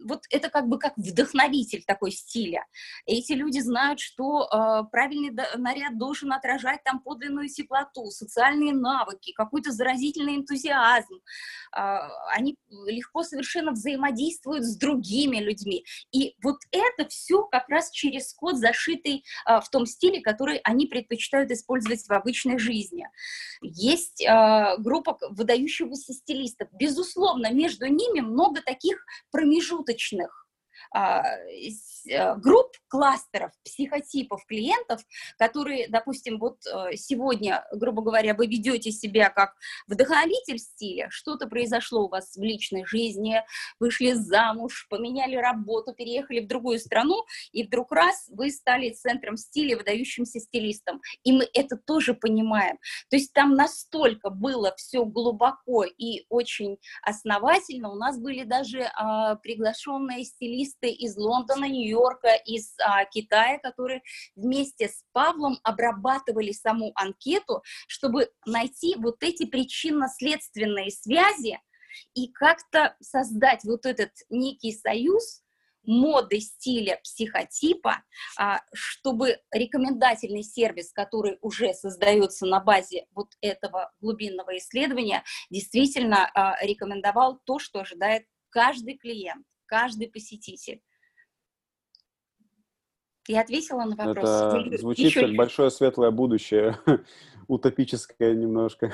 вот 0.05 0.25
это 0.31 0.51
как 0.51 0.69
бы 0.69 0.79
как 0.79 0.97
вдохновитель 0.97 1.83
такой 1.85 2.13
стиля. 2.13 2.67
Эти 3.07 3.33
люди 3.33 3.59
знают, 3.59 4.01
что 4.01 4.45
э, 4.45 4.91
правильный 4.91 5.35
наряд 5.57 5.99
должен 5.99 6.33
отражать 6.33 6.85
там 6.85 7.01
подлинную 7.01 7.49
теплоту, 7.49 8.11
социальные 8.11 8.75
навыки, 8.75 9.33
какой-то 9.33 9.73
заразительный 9.73 10.37
энтузиазм. 10.37 11.21
Э, 11.77 12.01
они 12.35 12.57
легко 12.87 13.23
совершенно 13.23 13.73
взаимодействуют 13.73 14.65
с 14.65 14.77
другими 14.77 15.39
людьми. 15.39 15.85
И 16.13 16.37
вот 16.43 16.59
это 16.71 17.09
все 17.09 17.43
как 17.45 17.69
раз 17.69 17.91
через 17.91 18.33
код, 18.35 18.57
зашитый 18.57 19.25
э, 19.49 19.61
в 19.61 19.69
том 19.71 19.87
стиле, 19.87 20.21
который 20.21 20.59
они 20.65 20.87
предпочитают 20.87 21.51
использовать 21.51 22.07
в 22.07 22.13
обычной 22.13 22.59
жизни. 22.59 23.09
Есть 23.63 24.23
э, 24.23 24.77
группа 24.79 25.19
выдающихся 25.31 26.13
стилистов. 26.13 26.69
Безусловно, 26.73 27.51
между 27.53 27.87
ними 27.87 28.21
много 28.21 28.61
таких 28.61 29.05
промежуточных 29.31 29.94
э, 29.95 30.44
групп, 30.93 32.77
кластеров, 32.89 33.51
психотипов 33.65 34.45
клиентов, 34.47 35.03
которые, 35.39 35.89
допустим, 35.89 36.39
вот 36.39 36.59
э, 36.67 36.97
сегодня, 36.97 37.65
грубо 37.73 38.03
говоря, 38.03 38.35
вы 38.35 38.47
ведете 38.47 38.93
себя 38.93 39.31
как 39.31 39.55
вдохновитель 39.89 40.59
стиля, 40.59 41.09
что-то 41.11 41.49
произошло 41.49 42.05
у 42.05 42.09
вас 42.09 42.37
в 42.37 42.43
личной 42.43 42.85
жизни, 42.85 43.43
вышли 43.81 44.13
замуж, 44.13 44.87
поменяли 44.91 45.37
работу, 45.37 45.93
переехали 45.93 46.41
в 46.41 46.47
другую 46.47 46.79
страну, 46.79 47.25
и 47.53 47.65
вдруг 47.65 47.91
раз 47.91 48.29
вы 48.31 48.51
стали 48.51 48.91
центром 48.91 49.37
стиля, 49.37 49.77
выдающимся 49.77 50.39
стилистом. 50.39 51.01
И 51.25 51.33
мы 51.33 51.49
это 51.53 51.77
тоже 51.77 52.15
понимаем. 52.15 52.79
То 53.11 53.17
есть 53.17 53.33
там 53.33 53.55
настолько 53.55 54.31
было 54.31 54.75
все 54.77 55.05
глубоко 55.05 55.85
и 55.85 56.27
очень 56.29 56.79
основательно. 57.03 57.91
У 57.91 57.97
нас 57.97 58.19
были 58.19 58.45
даже 58.45 58.83
а, 58.95 59.37
приглашенные 59.37 60.25
стилисты 60.25 60.74
специалисты 60.75 60.91
из 60.91 61.17
Лондона, 61.17 61.67
Нью-Йорка, 61.67 62.35
из 62.47 62.75
а, 62.81 63.05
Китая, 63.05 63.59
которые 63.59 64.03
вместе 64.37 64.89
с 64.89 65.05
Павлом 65.13 65.59
обрабатывали 65.63 66.53
саму 66.53 66.93
анкету, 66.95 67.63
чтобы 67.87 68.31
найти 68.47 68.97
вот 68.97 69.23
эти 69.23 69.47
причинно-следственные 69.47 70.91
связи 70.91 71.61
и 72.15 72.29
как-то 72.29 72.97
создать 73.01 73.65
вот 73.65 73.87
этот 73.87 74.11
некий 74.29 74.73
союз, 74.73 75.41
моды 75.87 76.41
стиля 76.41 76.99
психотипа, 77.03 78.03
а, 78.39 78.61
чтобы 78.73 79.39
рекомендательный 79.53 80.43
сервис, 80.43 80.93
который 80.93 81.37
уже 81.43 81.75
создается 81.75 82.47
на 82.47 82.61
базе 82.61 83.07
вот 83.15 83.29
этого 83.43 83.93
глубинного 84.01 84.57
исследования, 84.57 85.23
действительно 85.51 86.31
а, 86.35 86.57
рекомендовал 86.65 87.39
то, 87.45 87.59
что 87.59 87.81
ожидает 87.81 88.25
каждый 88.49 88.97
клиент 88.97 89.45
каждый 89.67 90.09
посетитель. 90.09 90.83
Я 93.27 93.41
ответила 93.41 93.85
на 93.85 93.97
вопрос. 93.97 94.29
Это 94.29 94.79
звучит 94.79 95.07
Еще... 95.07 95.23
как 95.23 95.37
большое 95.37 95.71
светлое 95.71 96.11
будущее, 96.11 96.79
утопическое 97.49 98.35
немножко. 98.35 98.93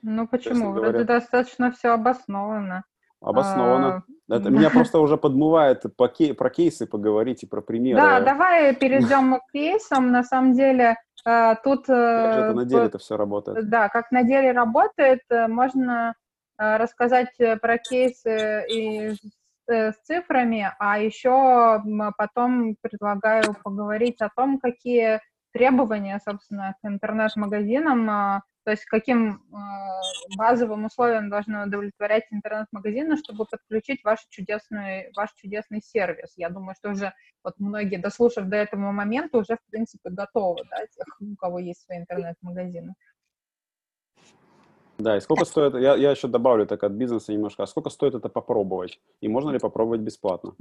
Ну 0.00 0.26
почему? 0.26 0.72
Вроде 0.72 1.04
достаточно 1.04 1.70
все 1.70 1.90
обосновано. 1.90 2.84
Обосновано. 3.20 4.04
А... 4.28 4.34
Это 4.34 4.50
меня 4.50 4.70
просто 4.70 4.98
уже 4.98 5.16
подмывает 5.16 5.84
по 5.96 6.08
кей... 6.08 6.34
про 6.34 6.48
кейсы 6.50 6.86
поговорить 6.86 7.42
и 7.42 7.46
про 7.46 7.60
примеры. 7.60 8.00
Да, 8.00 8.20
давай 8.20 8.74
перейдем 8.74 9.36
к 9.36 9.52
кейсам. 9.52 10.10
На 10.10 10.24
самом 10.24 10.54
деле 10.54 10.96
э, 11.26 11.54
тут... 11.62 11.86
Как 11.86 12.32
же 12.32 12.40
это 12.40 12.54
на 12.54 12.64
деле 12.64 12.84
это 12.84 12.98
все 12.98 13.16
работает? 13.16 13.68
Да, 13.68 13.88
как 13.90 14.10
на 14.10 14.24
деле 14.24 14.52
работает, 14.52 15.20
э, 15.28 15.46
можно 15.46 16.14
э, 16.58 16.76
рассказать 16.78 17.36
про 17.60 17.78
кейсы 17.78 18.64
из 18.68 19.18
с 19.68 19.94
цифрами, 20.04 20.72
а 20.78 20.98
еще 20.98 21.82
потом 22.16 22.76
предлагаю 22.80 23.54
поговорить 23.62 24.20
о 24.20 24.30
том, 24.34 24.58
какие 24.58 25.20
требования, 25.52 26.20
собственно, 26.24 26.74
к 26.82 26.86
интернет-магазинам, 26.86 28.10
а, 28.10 28.42
то 28.64 28.70
есть 28.70 28.84
каким 28.84 29.42
а, 29.52 30.00
базовым 30.36 30.86
условиям 30.86 31.28
должны 31.28 31.64
удовлетворять 31.64 32.24
интернет-магазины, 32.30 33.16
чтобы 33.16 33.44
подключить 33.44 34.02
ваш 34.04 34.20
чудесный, 34.30 35.10
ваш 35.16 35.32
чудесный 35.34 35.80
сервис. 35.82 36.32
Я 36.36 36.48
думаю, 36.48 36.74
что 36.78 36.90
уже 36.90 37.12
вот 37.44 37.54
многие, 37.58 37.96
дослушав 37.96 38.46
до 38.46 38.56
этого 38.56 38.92
момента, 38.92 39.38
уже, 39.38 39.56
в 39.56 39.70
принципе, 39.70 40.10
готовы, 40.10 40.64
да, 40.70 40.86
тех, 40.86 41.06
у 41.20 41.36
кого 41.36 41.58
есть 41.58 41.84
свои 41.84 41.98
интернет-магазины. 41.98 42.94
Да, 45.02 45.16
и 45.16 45.20
сколько 45.20 45.44
стоит, 45.44 45.74
я, 45.74 45.96
я 45.96 46.12
еще 46.12 46.28
добавлю 46.28 46.64
так 46.64 46.84
от 46.84 46.92
бизнеса 46.92 47.32
немножко, 47.32 47.64
а 47.64 47.66
сколько 47.66 47.90
стоит 47.90 48.14
это 48.14 48.28
попробовать? 48.28 49.00
И 49.20 49.28
можно 49.28 49.50
ли 49.50 49.58
попробовать 49.58 50.00
бесплатно? 50.00 50.54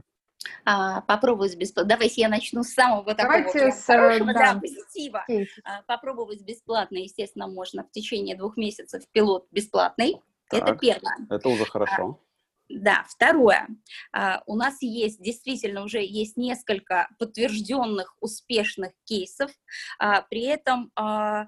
А, 0.66 1.02
попробовать 1.02 1.56
бесплатно. 1.56 1.90
Давайте 1.90 2.22
я 2.22 2.30
начну 2.30 2.64
с 2.64 2.74
самого 2.74 3.14
Давайте 3.14 3.54
такого 3.54 3.72
с, 3.72 3.86
хорошего, 3.86 4.34
да, 4.34 4.54
да, 4.54 4.60
позитива. 4.60 5.26
А, 5.64 5.84
попробовать 5.84 6.42
бесплатно, 6.42 6.98
естественно, 6.98 7.48
можно 7.48 7.84
в 7.84 7.92
течение 7.92 8.36
двух 8.36 8.58
месяцев 8.58 9.04
пилот 9.12 9.46
бесплатный. 9.52 10.20
Так, 10.50 10.64
это 10.64 10.76
первое. 10.76 11.18
Это 11.30 11.48
уже 11.48 11.66
хорошо. 11.66 12.20
А, 12.20 12.32
да, 12.74 13.06
второе. 13.08 13.68
А, 14.14 14.44
у 14.46 14.56
нас 14.56 14.82
есть, 14.82 15.22
действительно, 15.22 15.84
уже 15.84 16.04
есть 16.04 16.38
несколько 16.38 17.10
подтвержденных 17.20 18.16
успешных 18.20 18.92
кейсов. 19.04 19.52
А, 20.00 20.22
при 20.24 20.44
этом 20.44 20.92
а, 20.96 21.48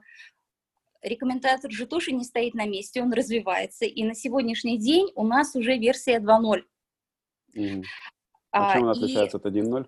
рекомендатор 1.03 1.71
же 1.71 1.85
тоже 1.85 2.11
не 2.11 2.23
стоит 2.23 2.53
на 2.53 2.65
месте, 2.65 3.01
он 3.01 3.13
развивается. 3.13 3.85
И 3.85 4.03
на 4.03 4.15
сегодняшний 4.15 4.77
день 4.77 5.11
у 5.15 5.25
нас 5.25 5.55
уже 5.55 5.77
версия 5.77 6.19
2.0. 6.19 6.63
Mm. 7.55 7.83
А, 8.51 8.73
чем 8.73 8.83
она 8.83 8.91
отличается 8.91 9.37
от 9.37 9.45
1.0? 9.45 9.85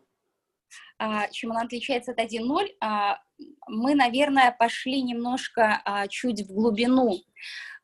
А, 0.97 1.27
чем 1.29 1.51
она 1.51 1.61
отличается 1.61 2.11
от 2.11 2.19
1.0? 2.19 2.67
А, 2.81 3.19
мы, 3.67 3.95
наверное, 3.95 4.55
пошли 4.57 5.01
немножко 5.01 5.81
а, 5.83 6.07
чуть 6.07 6.41
в 6.41 6.53
глубину. 6.53 7.17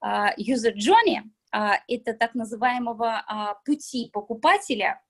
А, 0.02 0.34
user 0.36 0.74
journey 0.76 1.22
а,— 1.52 1.78
это 1.88 2.14
так 2.14 2.36
называемого 2.36 3.24
а, 3.28 3.56
пути 3.66 4.10
покупателя 4.12 5.02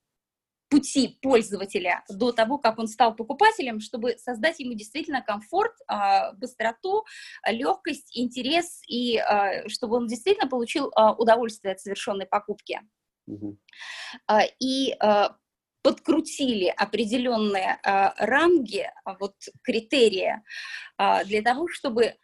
пути 0.72 1.20
пользователя 1.22 2.04
до 2.10 2.32
того, 2.32 2.58
как 2.58 2.80
он 2.80 2.88
стал 2.88 3.14
покупателем, 3.14 3.82
чтобы 3.82 4.18
создать 4.18 4.62
ему 4.62 4.74
действительно 4.74 5.22
комфорт, 5.22 5.74
а, 5.86 6.32
быстроту, 6.32 7.06
легкость, 7.46 8.18
интерес, 8.18 8.82
и 8.88 9.18
а, 9.18 9.68
чтобы 9.68 9.98
он 9.98 10.08
действительно 10.08 10.50
получил 10.50 10.90
а, 10.96 11.14
удовольствие 11.14 11.74
от 11.74 11.82
совершенной 11.82 12.26
покупки. 12.26 12.80
Угу. 13.28 13.58
И 14.60 14.96
подкрутили 15.84 16.74
определенные 16.76 17.80
ранги, 17.84 18.90
вот 19.20 19.36
критерии 19.64 20.42
для 20.98 21.42
того, 21.42 21.68
чтобы 21.68 22.16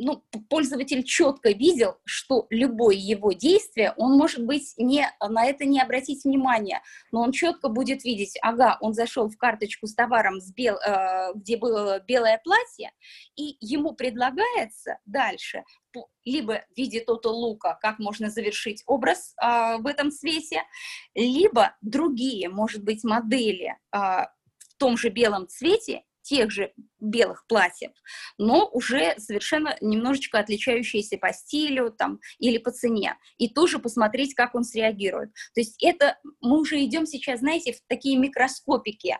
ну, 0.00 0.24
пользователь 0.48 1.02
четко 1.04 1.50
видел, 1.50 1.98
что 2.04 2.46
любое 2.50 2.96
его 2.96 3.32
действие, 3.32 3.92
он 3.96 4.16
может 4.16 4.44
быть 4.44 4.74
не, 4.78 5.06
на 5.20 5.46
это 5.46 5.66
не 5.66 5.80
обратить 5.80 6.24
внимания, 6.24 6.82
но 7.12 7.20
он 7.20 7.32
четко 7.32 7.68
будет 7.68 8.02
видеть, 8.04 8.38
ага, 8.40 8.78
он 8.80 8.94
зашел 8.94 9.28
в 9.28 9.36
карточку 9.36 9.86
с 9.86 9.94
товаром, 9.94 10.40
с 10.40 10.52
бел, 10.52 10.76
э, 10.76 11.32
где 11.34 11.58
было 11.58 12.00
белое 12.00 12.40
платье, 12.42 12.92
и 13.36 13.56
ему 13.60 13.92
предлагается 13.92 14.98
дальше 15.04 15.64
либо 16.24 16.62
в 16.72 16.76
виде 16.76 17.00
тота 17.00 17.30
лука, 17.30 17.76
как 17.80 17.98
можно 17.98 18.30
завершить 18.30 18.82
образ 18.86 19.34
э, 19.42 19.78
в 19.78 19.86
этом 19.86 20.10
цвете, 20.10 20.62
либо 21.14 21.76
другие, 21.82 22.48
может 22.48 22.84
быть, 22.84 23.04
модели 23.04 23.76
э, 23.92 23.98
в 23.98 24.76
том 24.78 24.96
же 24.96 25.08
белом 25.08 25.48
цвете, 25.48 26.04
тех 26.22 26.50
же 26.50 26.72
белых 26.98 27.46
платьев, 27.46 27.92
но 28.38 28.68
уже 28.72 29.14
совершенно 29.18 29.76
немножечко 29.80 30.38
отличающиеся 30.38 31.18
по 31.18 31.32
стилю 31.32 31.90
там, 31.90 32.20
или 32.38 32.58
по 32.58 32.70
цене, 32.70 33.16
и 33.38 33.48
тоже 33.48 33.78
посмотреть, 33.78 34.34
как 34.34 34.54
он 34.54 34.64
среагирует. 34.64 35.32
То 35.54 35.60
есть 35.60 35.82
это 35.82 36.18
мы 36.40 36.60
уже 36.60 36.82
идем 36.84 37.06
сейчас, 37.06 37.40
знаете, 37.40 37.72
в 37.72 37.80
такие 37.88 38.18
микроскопики, 38.18 39.16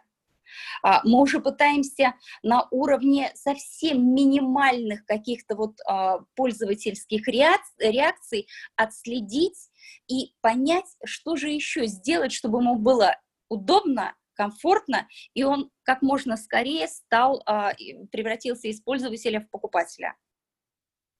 а, 0.82 1.00
мы 1.04 1.20
уже 1.20 1.40
пытаемся 1.40 2.14
на 2.42 2.66
уровне 2.70 3.30
совсем 3.34 4.14
минимальных 4.14 5.04
каких-то 5.06 5.54
вот 5.54 5.76
а, 5.86 6.20
пользовательских 6.34 7.26
реакций 7.28 8.48
отследить 8.76 9.70
и 10.08 10.34
понять, 10.40 10.86
что 11.04 11.36
же 11.36 11.50
еще 11.50 11.86
сделать, 11.86 12.32
чтобы 12.32 12.60
ему 12.60 12.76
было 12.76 13.16
удобно 13.48 14.14
комфортно, 14.40 15.06
и 15.34 15.44
он 15.44 15.70
как 15.82 16.00
можно 16.00 16.38
скорее 16.38 16.88
стал, 16.88 17.42
а, 17.44 17.74
превратился 18.10 18.68
из 18.68 18.80
пользователя 18.80 19.40
в 19.40 19.50
покупателя. 19.50 20.16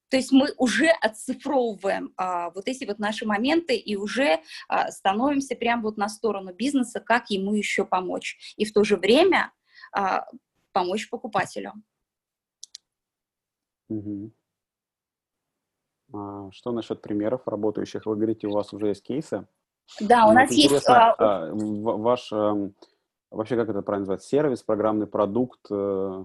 То 0.08 0.16
есть 0.16 0.32
мы 0.32 0.54
уже 0.56 0.88
отцифровываем 0.88 2.14
а, 2.16 2.50
вот 2.50 2.66
эти 2.66 2.86
вот 2.86 2.98
наши 2.98 3.26
моменты 3.26 3.76
и 3.76 3.94
уже 3.94 4.40
а, 4.68 4.90
становимся 4.90 5.54
прямо 5.54 5.82
вот 5.82 5.98
на 5.98 6.08
сторону 6.08 6.54
бизнеса, 6.54 6.98
как 7.00 7.28
ему 7.28 7.54
еще 7.54 7.84
помочь. 7.84 8.54
И 8.56 8.64
в 8.64 8.72
то 8.72 8.84
же 8.84 8.96
время 8.96 9.52
а, 9.92 10.26
помочь 10.72 11.10
покупателю. 11.10 11.74
Угу. 13.90 14.32
А, 16.14 16.50
что 16.52 16.72
насчет 16.72 17.02
примеров 17.02 17.46
работающих? 17.46 18.06
Вы 18.06 18.16
говорите, 18.16 18.46
у 18.46 18.52
вас 18.52 18.72
уже 18.72 18.88
есть 18.88 19.02
кейсы. 19.02 19.46
Да, 19.98 20.26
у 20.26 20.32
нас 20.32 20.50
есть... 20.52 20.88
А, 20.88 21.50
ваш 21.52 22.32
эм, 22.32 22.74
вообще 23.31 23.57
как 23.57 23.68
это 23.68 23.83
правильно 23.83 24.07
называть, 24.07 24.24
сервис, 24.24 24.62
программный 24.62 25.07
продукт, 25.07 25.61
э, 25.70 26.24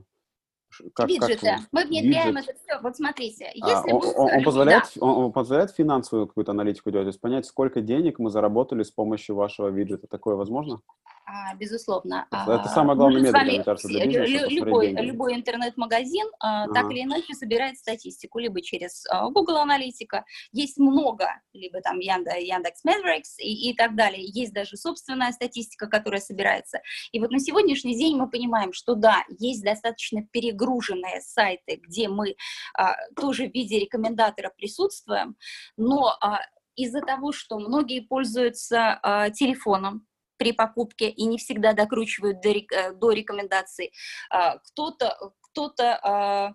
как, 0.93 1.07
виджеты. 1.07 1.45
Как, 1.45 1.61
мы 1.71 1.85
внедряем 1.85 2.37
это 2.37 2.53
все. 2.53 2.79
Вот 2.81 2.95
смотрите, 2.97 3.45
а, 3.45 3.69
если 3.69 3.91
а, 3.91 3.95
он, 3.95 4.03
он, 4.15 4.37
он, 4.37 4.43
позволяет, 4.43 4.83
да. 4.95 5.05
он, 5.05 5.25
он 5.25 5.31
позволяет 5.31 5.71
финансовую 5.71 6.27
какую-то 6.27 6.51
аналитику 6.51 6.91
делать, 6.91 7.05
то 7.05 7.09
есть 7.09 7.21
понять, 7.21 7.45
сколько 7.45 7.81
денег 7.81 8.19
мы 8.19 8.29
заработали 8.29 8.83
с 8.83 8.91
помощью 8.91 9.35
вашего 9.35 9.69
виджета. 9.69 10.07
Такое 10.07 10.35
возможно? 10.35 10.81
А, 11.27 11.55
безусловно. 11.55 12.27
Это, 12.29 12.51
это 12.51 12.69
самая 12.69 12.95
главная 12.95 13.21
метрика, 13.21 13.45
мне 13.45 13.63
кажется, 13.63 13.87
для 13.87 14.05
бизнеса. 14.05 14.47
Любой, 14.47 14.91
любой 14.91 15.33
интернет-магазин 15.33 16.27
а, 16.39 16.65
ага. 16.65 16.73
так 16.73 16.91
или 16.91 17.01
иначе 17.01 17.33
собирает 17.33 17.77
статистику, 17.79 18.37
либо 18.37 18.61
через 18.61 19.05
а, 19.09 19.27
Google 19.29 19.57
Аналитика. 19.57 20.23
Есть 20.51 20.77
много, 20.77 21.27
либо 21.51 21.81
там 21.81 21.97
Яндекс, 21.97 22.85
Metrics 22.85 23.39
и, 23.39 23.71
и 23.71 23.73
так 23.75 23.95
далее. 23.95 24.23
Есть 24.23 24.53
даже 24.53 24.77
собственная 24.77 25.31
статистика, 25.31 25.87
которая 25.87 26.21
собирается. 26.21 26.81
И 27.11 27.19
вот 27.19 27.31
на 27.31 27.39
сегодняшний 27.39 27.97
день 27.97 28.17
мы 28.17 28.29
понимаем, 28.29 28.71
что 28.71 28.93
да, 28.93 29.23
есть 29.39 29.63
достаточно 29.63 30.21
перегруженные 30.31 31.21
сайты, 31.21 31.79
где 31.81 32.07
мы 32.07 32.35
а, 32.77 32.93
тоже 33.15 33.49
в 33.49 33.53
виде 33.53 33.79
рекомендатора 33.79 34.51
присутствуем, 34.55 35.37
но 35.75 36.15
а, 36.21 36.41
из-за 36.75 37.01
того, 37.01 37.31
что 37.31 37.57
многие 37.57 38.01
пользуются 38.01 38.99
а, 39.01 39.29
телефоном, 39.31 40.05
при 40.37 40.51
покупке 40.51 41.09
и 41.09 41.25
не 41.25 41.37
всегда 41.37 41.73
докручивают 41.73 42.41
до, 42.41 42.49
э, 42.49 42.93
до 42.93 43.11
рекомендаций. 43.11 43.91
А, 44.29 44.57
кто-то 44.59 45.33
кто-то, 45.55 45.99
а, 46.03 46.53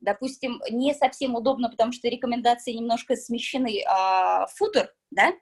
допустим, 0.00 0.60
не 0.70 0.92
совсем 0.94 1.34
удобно, 1.34 1.70
потому 1.70 1.92
что 1.92 2.08
рекомендации 2.08 2.72
немножко 2.72 3.16
смещены 3.16 3.82
а, 3.86 4.46
в 4.46 4.54
футер, 4.54 4.92
да, 5.10 5.32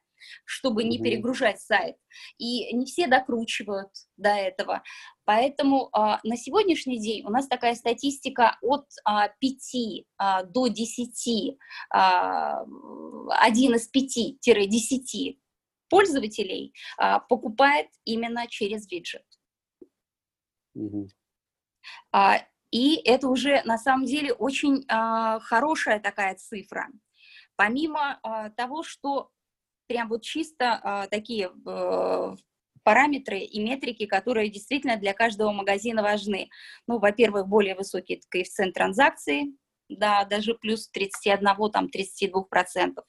чтобы 0.45 0.84
не 0.84 0.99
перегружать 0.99 1.61
сайт. 1.61 1.97
И 2.38 2.72
не 2.74 2.86
все 2.86 3.07
докручивают 3.07 3.91
до 4.16 4.30
этого. 4.30 4.82
Поэтому 5.24 5.88
а, 5.93 6.20
на 6.24 6.36
сегодняшний 6.36 7.01
день 7.01 7.24
у 7.24 7.30
нас 7.30 7.47
такая 7.49 7.74
статистика 7.74 8.59
от 8.62 8.86
а, 9.05 9.28
5 9.28 10.05
а, 10.18 10.43
до 10.45 10.68
10, 10.68 11.59
а, 11.91 12.64
1 13.41 13.74
из 13.74 13.91
5-10 13.91 15.38
пользователей 15.91 16.72
а, 16.97 17.18
покупает 17.18 17.88
именно 18.05 18.47
через 18.47 18.91
виджет. 18.91 19.26
Mm-hmm. 20.76 21.09
А, 22.12 22.38
и 22.70 22.97
это 23.05 23.28
уже 23.28 23.62
на 23.64 23.76
самом 23.76 24.07
деле 24.07 24.32
очень 24.32 24.84
а, 24.88 25.41
хорошая 25.41 26.01
такая 26.01 26.36
цифра. 26.36 26.88
Помимо 27.57 28.18
а, 28.22 28.51
того, 28.51 28.82
что 28.82 29.30
прям 29.86 30.09
вот 30.09 30.22
чисто 30.22 30.80
а, 30.82 31.07
такие 31.09 31.51
а, 31.66 32.34
параметры 32.84 33.41
и 33.41 33.61
метрики, 33.62 34.07
которые 34.07 34.49
действительно 34.49 34.97
для 34.97 35.12
каждого 35.12 35.53
магазина 35.53 36.03
важны. 36.03 36.49
Ну, 36.86 36.99
во-первых, 36.99 37.47
более 37.49 37.74
высокий 37.74 38.22
коэффициент 38.30 38.74
транзакции, 38.74 39.53
да, 39.88 40.24
даже 40.24 40.55
плюс 40.55 40.88
31, 40.88 41.70
там, 41.72 41.88
32 41.88 42.43
процентов. 42.45 43.05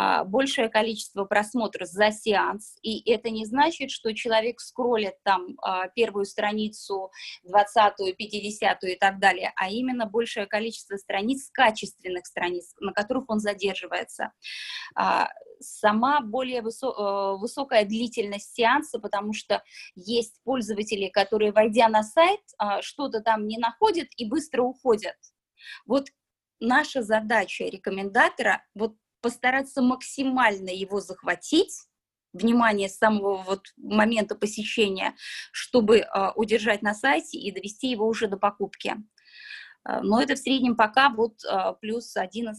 А, 0.00 0.22
большее 0.22 0.68
количество 0.68 1.24
просмотров 1.24 1.88
за 1.88 2.12
сеанс, 2.12 2.76
и 2.82 3.10
это 3.10 3.30
не 3.30 3.44
значит, 3.44 3.90
что 3.90 4.14
человек 4.14 4.60
скроллит 4.60 5.14
там 5.24 5.56
а, 5.60 5.88
первую 5.88 6.24
страницу, 6.24 7.10
20-ю, 7.44 8.14
50-ю 8.14 8.92
и 8.92 8.94
так 8.94 9.18
далее, 9.18 9.52
а 9.56 9.68
именно 9.68 10.06
большее 10.06 10.46
количество 10.46 10.96
страниц, 10.98 11.50
качественных 11.52 12.26
страниц, 12.26 12.74
на 12.78 12.92
которых 12.92 13.24
он 13.26 13.40
задерживается. 13.40 14.30
А, 14.94 15.30
сама 15.58 16.20
более 16.20 16.62
высо- 16.62 16.94
э, 16.94 17.36
высокая 17.38 17.84
длительность 17.84 18.54
сеанса, 18.54 19.00
потому 19.00 19.32
что 19.32 19.64
есть 19.96 20.40
пользователи, 20.44 21.08
которые, 21.08 21.50
войдя 21.50 21.88
на 21.88 22.04
сайт, 22.04 22.38
что-то 22.82 23.20
там 23.20 23.48
не 23.48 23.58
находят 23.58 24.06
и 24.16 24.28
быстро 24.28 24.62
уходят. 24.62 25.16
Вот 25.84 26.06
наша 26.60 27.02
задача 27.02 27.64
рекомендатора 27.64 28.62
вот 28.74 28.94
постараться 29.20 29.82
максимально 29.82 30.70
его 30.70 31.00
захватить, 31.00 31.74
внимание 32.32 32.88
с 32.88 32.98
самого 32.98 33.42
вот 33.42 33.66
момента 33.76 34.34
посещения, 34.34 35.14
чтобы 35.52 35.98
э, 35.98 36.32
удержать 36.34 36.82
на 36.82 36.94
сайте 36.94 37.38
и 37.38 37.50
довести 37.52 37.88
его 37.88 38.06
уже 38.06 38.28
до 38.28 38.36
покупки. 38.36 38.96
Э, 39.88 40.00
но 40.02 40.20
это 40.20 40.34
в 40.34 40.38
среднем 40.38 40.76
пока 40.76 41.10
вот 41.10 41.42
э, 41.44 41.74
плюс 41.80 42.14
11-12%. 42.16 42.54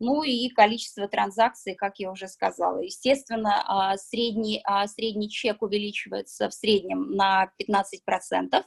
Ну 0.00 0.24
и 0.24 0.48
количество 0.48 1.08
транзакций, 1.08 1.74
как 1.74 1.98
я 1.98 2.10
уже 2.10 2.26
сказала. 2.26 2.80
Естественно, 2.80 3.94
средний, 3.96 4.62
средний 4.88 5.30
чек 5.30 5.62
увеличивается 5.62 6.50
в 6.50 6.52
среднем 6.54 7.12
на 7.12 7.48
15%. 7.62 8.64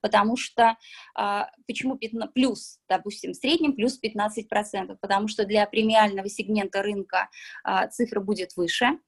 Потому 0.00 0.36
что, 0.36 0.76
а, 1.14 1.50
почему 1.66 1.96
15, 1.96 2.32
плюс, 2.32 2.78
допустим, 2.88 3.32
в 3.32 3.36
среднем 3.36 3.74
плюс 3.74 3.98
15%, 3.98 4.96
потому 5.00 5.28
что 5.28 5.44
для 5.44 5.66
премиального 5.66 6.28
сегмента 6.28 6.82
рынка 6.82 7.28
а, 7.64 7.88
цифра 7.88 8.20
будет 8.20 8.56
выше, 8.56 8.98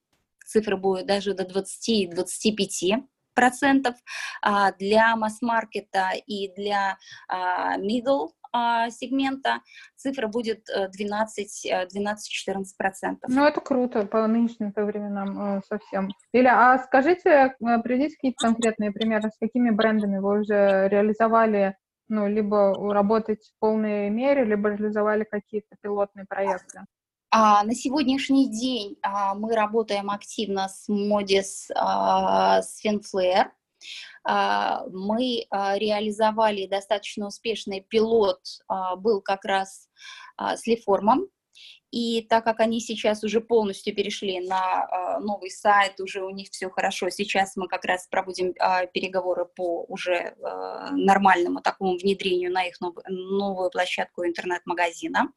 цифра 0.45 0.77
будет 0.77 1.07
даже 1.07 1.35
до 1.35 1.45
20-25%, 1.45 3.05
процентов. 3.35 3.95
А, 4.43 4.73
для 4.73 5.15
масс-маркета 5.15 6.11
и 6.27 6.53
для 6.57 6.99
middle 7.31 8.31
сегмента 8.91 9.61
цифра 9.97 10.29
будет 10.29 10.67
12-14%. 10.69 10.89
Э, 11.67 11.75
э, 11.75 13.17
ну, 13.29 13.45
это 13.45 13.61
круто 13.61 14.07
по 14.07 14.27
нынешним 14.27 14.73
временам 14.75 15.59
э, 15.59 15.61
совсем. 15.69 16.11
Или, 16.33 16.47
а 16.47 16.79
скажите, 16.79 17.55
приведите 17.59 18.15
какие-то 18.17 18.47
конкретные 18.47 18.93
примеры, 18.93 19.31
с 19.31 19.39
какими 19.39 19.71
брендами 19.71 20.19
вы 20.19 20.41
уже 20.41 20.89
реализовали, 20.89 21.77
ну, 22.09 22.27
либо 22.27 22.75
работать 22.93 23.43
в 23.43 23.59
полной 23.61 24.11
мере, 24.11 24.45
либо 24.45 24.71
реализовали 24.71 25.25
какие-то 25.25 25.77
пилотные 25.81 26.27
проекты? 26.27 26.81
А, 27.31 27.63
на 27.65 27.75
сегодняшний 27.75 28.49
день 28.49 28.97
а, 29.03 29.35
мы 29.35 29.55
работаем 29.55 30.11
активно 30.11 30.69
с 30.69 30.89
Modis, 30.89 31.71
а, 31.75 32.63
с 32.63 32.81
а, 32.85 33.51
мы 34.25 35.47
а, 35.51 35.79
реализовали 35.79 36.67
достаточно 36.67 37.27
успешный 37.27 37.81
пилот, 37.81 38.41
а, 38.69 38.97
был 38.97 39.23
как 39.23 39.45
раз 39.45 39.89
с 40.39 40.67
Леформом. 40.67 41.29
И 41.91 42.23
так 42.29 42.45
как 42.45 42.61
они 42.61 42.81
сейчас 42.81 43.25
уже 43.25 43.41
полностью 43.41 43.95
перешли 43.95 44.47
на 44.47 45.19
новый 45.21 45.51
сайт, 45.51 45.99
уже 46.01 46.23
у 46.23 46.29
них 46.29 46.49
все 46.51 46.69
хорошо, 46.69 47.09
сейчас 47.09 47.57
мы 47.57 47.67
как 47.67 47.87
раз 47.87 48.07
проводим 48.09 48.53
переговоры 48.93 49.47
по 49.47 49.85
уже 49.89 50.37
нормальному 50.93 51.63
такому 51.63 51.97
внедрению 51.97 52.53
на 52.53 52.65
их 52.65 52.79
нов, 52.83 52.95
новую 53.09 53.71
площадку 53.71 54.27
интернет-магазина. 54.27 55.33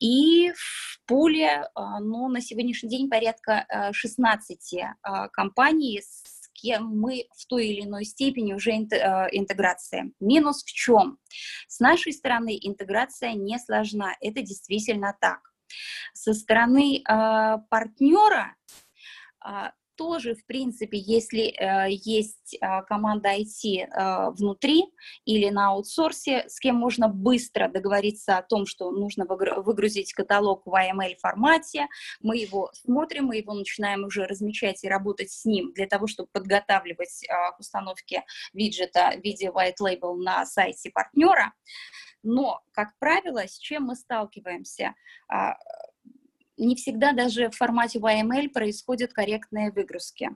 И 0.00 0.50
в 0.52 1.06
пуле, 1.06 1.68
ну, 1.76 2.28
на 2.28 2.40
сегодняшний 2.40 2.88
день 2.88 3.10
порядка 3.10 3.66
16 3.92 4.84
компаний, 5.32 6.00
с 6.02 6.31
кем 6.62 6.86
мы 6.86 7.26
в 7.36 7.46
той 7.46 7.66
или 7.66 7.84
иной 7.84 8.04
степени 8.04 8.54
уже 8.54 8.70
интеграция. 8.70 10.12
Минус 10.20 10.62
в 10.62 10.72
чем? 10.72 11.18
С 11.66 11.80
нашей 11.80 12.12
стороны 12.12 12.56
интеграция 12.60 13.32
не 13.32 13.58
сложна, 13.58 14.14
это 14.20 14.42
действительно 14.42 15.16
так. 15.20 15.40
Со 16.14 16.34
стороны 16.34 16.98
э, 16.98 17.58
партнера 17.70 18.54
э, 19.44 19.70
тоже, 19.96 20.34
в 20.34 20.44
принципе, 20.46 20.98
если 20.98 21.48
э, 21.50 21.90
есть 21.90 22.54
э, 22.54 22.82
команда 22.88 23.30
IT 23.36 23.64
э, 23.64 24.30
внутри 24.30 24.84
или 25.24 25.48
на 25.50 25.70
аутсорсе, 25.70 26.44
с 26.48 26.58
кем 26.58 26.76
можно 26.76 27.08
быстро 27.08 27.68
договориться 27.68 28.38
о 28.38 28.42
том, 28.42 28.66
что 28.66 28.90
нужно 28.90 29.26
выгрузить 29.26 30.12
каталог 30.12 30.62
в 30.66 30.74
AML 30.74 31.16
формате, 31.20 31.86
мы 32.20 32.36
его 32.36 32.70
смотрим, 32.74 33.26
мы 33.26 33.36
его 33.36 33.54
начинаем 33.54 34.04
уже 34.04 34.26
размещать 34.26 34.82
и 34.84 34.88
работать 34.88 35.30
с 35.30 35.44
ним 35.44 35.72
для 35.72 35.86
того, 35.86 36.06
чтобы 36.06 36.28
подготавливать 36.32 37.24
э, 37.24 37.52
к 37.56 37.60
установке 37.60 38.24
виджета 38.52 39.12
в 39.16 39.22
виде 39.22 39.48
white 39.48 39.80
label 39.80 40.16
на 40.16 40.46
сайте 40.46 40.90
партнера. 40.90 41.52
Но, 42.22 42.60
как 42.72 42.96
правило, 42.98 43.46
с 43.46 43.58
чем 43.58 43.84
мы 43.84 43.96
сталкиваемся? 43.96 44.94
Не 46.56 46.76
всегда 46.76 47.12
даже 47.12 47.50
в 47.50 47.56
формате 47.56 47.98
YML 47.98 48.50
происходят 48.50 49.12
корректные 49.12 49.70
выгрузки. 49.70 50.30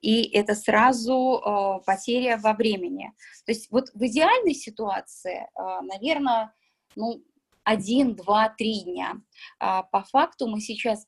И 0.00 0.22
это 0.36 0.54
сразу 0.54 1.40
э, 1.40 1.84
потеря 1.86 2.36
во 2.36 2.54
времени. 2.54 3.12
То 3.46 3.52
есть 3.52 3.70
вот 3.70 3.90
в 3.94 4.04
идеальной 4.04 4.54
ситуации, 4.54 5.46
э, 5.54 5.80
наверное, 5.82 6.52
ну, 6.96 7.22
один, 7.64 8.16
два, 8.16 8.48
три 8.48 8.80
дня. 8.80 9.20
А 9.58 9.84
по 9.84 10.02
факту 10.02 10.48
мы 10.48 10.60
сейчас 10.60 11.06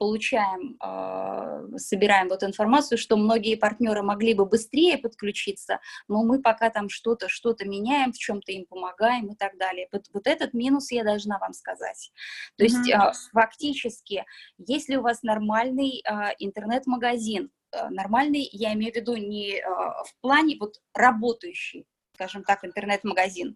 получаем, 0.00 0.78
э, 0.82 1.76
собираем 1.76 2.30
вот 2.30 2.42
информацию, 2.42 2.96
что 2.96 3.18
многие 3.18 3.54
партнеры 3.54 4.02
могли 4.02 4.32
бы 4.32 4.46
быстрее 4.46 4.96
подключиться, 4.96 5.78
но 6.08 6.24
мы 6.24 6.40
пока 6.40 6.70
там 6.70 6.88
что-то, 6.88 7.28
что-то 7.28 7.68
меняем, 7.68 8.10
в 8.14 8.16
чем-то 8.16 8.50
им 8.50 8.64
помогаем 8.64 9.26
и 9.26 9.36
так 9.36 9.58
далее. 9.58 9.88
Вот, 9.92 10.06
вот 10.14 10.26
этот 10.26 10.54
минус 10.54 10.90
я 10.90 11.04
должна 11.04 11.38
вам 11.38 11.52
сказать. 11.52 12.12
То 12.56 12.64
mm-hmm. 12.64 12.66
есть 12.66 12.90
э, 12.90 13.12
фактически, 13.34 14.24
если 14.56 14.96
у 14.96 15.02
вас 15.02 15.22
нормальный 15.22 16.02
э, 16.02 16.34
интернет-магазин, 16.38 17.50
нормальный, 17.90 18.48
я 18.52 18.72
имею 18.72 18.92
в 18.92 18.96
виду 18.96 19.16
не 19.16 19.62
в 19.62 20.20
плане 20.22 20.56
вот 20.58 20.80
работающий, 20.92 21.86
скажем 22.14 22.42
так, 22.42 22.64
интернет-магазин 22.64 23.54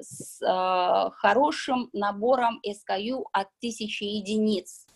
с 0.00 1.10
хорошим 1.12 1.90
набором 1.92 2.60
SKU 2.66 3.22
от 3.32 3.46
тысячи 3.60 4.02
единиц. 4.02 4.87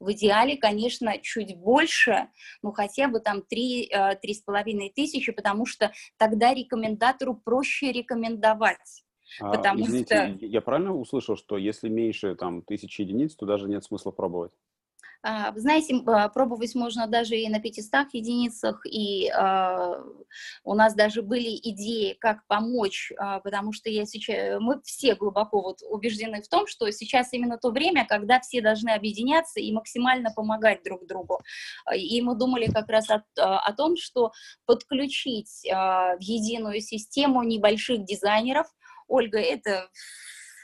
В 0.00 0.12
идеале, 0.12 0.56
конечно, 0.56 1.18
чуть 1.20 1.56
больше, 1.56 2.28
ну 2.62 2.72
хотя 2.72 3.08
бы 3.08 3.20
там 3.20 3.38
3-3,5 3.38 3.88
э, 3.90 4.90
тысячи, 4.94 5.32
потому 5.32 5.66
что 5.66 5.92
тогда 6.16 6.54
рекомендатору 6.54 7.34
проще 7.34 7.90
рекомендовать. 7.92 9.04
А, 9.40 9.50
потому 9.50 9.84
извините, 9.84 10.36
что... 10.36 10.46
я 10.46 10.60
правильно 10.60 10.94
услышал, 10.94 11.36
что 11.36 11.58
если 11.58 11.88
меньше 11.88 12.34
там 12.34 12.62
тысячи 12.62 13.02
единиц, 13.02 13.34
то 13.34 13.46
даже 13.46 13.68
нет 13.68 13.84
смысла 13.84 14.10
пробовать? 14.10 14.52
А, 15.22 15.52
знаете, 15.56 16.00
а, 16.06 16.28
пробовать 16.28 16.74
можно 16.76 17.08
даже 17.08 17.36
и 17.36 17.48
на 17.48 17.60
500 17.60 18.14
единицах, 18.14 18.80
и 18.86 19.28
э, 19.28 20.02
у 20.62 20.74
нас 20.74 20.94
даже 20.94 21.22
были 21.22 21.56
идеи, 21.56 22.16
как 22.20 22.46
помочь, 22.46 23.12
потому 23.42 23.72
что 23.72 23.90
я 23.90 24.04
сейчас, 24.04 24.60
мы 24.60 24.80
все 24.82 25.16
глубоко 25.16 25.60
вот 25.60 25.78
убеждены 25.82 26.40
в 26.40 26.48
том, 26.48 26.66
что 26.66 26.90
сейчас 26.92 27.32
именно 27.32 27.58
то 27.58 27.70
время, 27.70 28.06
когда 28.06 28.40
все 28.40 28.60
должны 28.60 28.90
объединяться 28.90 29.60
и 29.60 29.72
максимально 29.72 30.30
помогать 30.30 30.82
друг 30.84 31.06
другу. 31.06 31.40
И 31.94 32.20
мы 32.22 32.36
думали 32.36 32.66
как 32.66 32.88
раз 32.88 33.08
о, 33.10 33.22
о 33.36 33.72
том, 33.72 33.96
что 33.96 34.32
подключить 34.66 35.62
в 35.64 36.18
единую 36.20 36.80
систему 36.80 37.42
небольших 37.42 38.04
дизайнеров, 38.04 38.66
Ольга, 39.08 39.38
это 39.38 39.88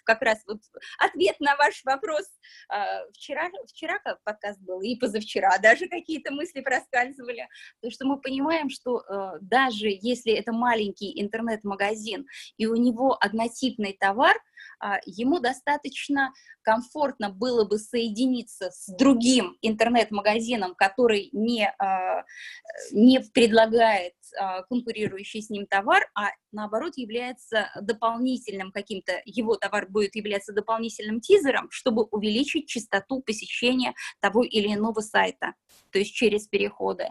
как 0.04 0.22
раз 0.22 0.42
вот 0.46 0.60
ответ 0.98 1.40
на 1.40 1.56
ваш 1.56 1.82
вопрос. 1.84 2.26
А, 2.68 3.04
вчера, 3.12 3.50
вчера 3.66 3.98
как 3.98 4.22
подкаст 4.22 4.60
был, 4.60 4.80
и 4.80 4.96
позавчера 4.96 5.58
даже 5.58 5.88
какие-то 5.88 6.32
мысли 6.32 6.60
проскальзывали. 6.60 7.48
То, 7.80 7.90
что 7.90 8.06
мы 8.06 8.20
понимаем, 8.20 8.70
что 8.70 9.00
э, 9.00 9.38
даже 9.40 9.88
если 9.88 10.32
это 10.32 10.52
маленький 10.52 11.20
интернет-магазин, 11.20 12.26
и 12.56 12.66
у 12.66 12.76
него 12.76 13.16
однотипный 13.20 13.96
товар, 13.98 14.36
а, 14.36 14.40
ему 15.06 15.40
достаточно 15.40 16.32
комфортно 16.64 17.30
было 17.30 17.64
бы 17.64 17.78
соединиться 17.78 18.70
с 18.70 18.92
другим 18.96 19.56
интернет-магазином, 19.62 20.74
который 20.74 21.28
не, 21.32 21.70
а, 21.78 22.24
не 22.90 23.20
предлагает 23.20 24.14
а, 24.36 24.62
конкурирующий 24.62 25.42
с 25.42 25.50
ним 25.50 25.66
товар, 25.66 26.08
а 26.14 26.30
наоборот 26.50 26.94
является 26.96 27.70
дополнительным 27.80 28.72
каким-то, 28.72 29.20
его 29.24 29.56
товар 29.56 29.86
будет 29.88 30.16
являться 30.16 30.52
дополнительным 30.52 31.20
тизером, 31.20 31.68
чтобы 31.70 32.04
увеличить 32.04 32.66
частоту 32.66 33.20
посещения 33.20 33.94
того 34.20 34.42
или 34.42 34.74
иного 34.74 35.00
сайта, 35.00 35.54
то 35.92 35.98
есть 35.98 36.14
через 36.14 36.48
переходы. 36.48 37.08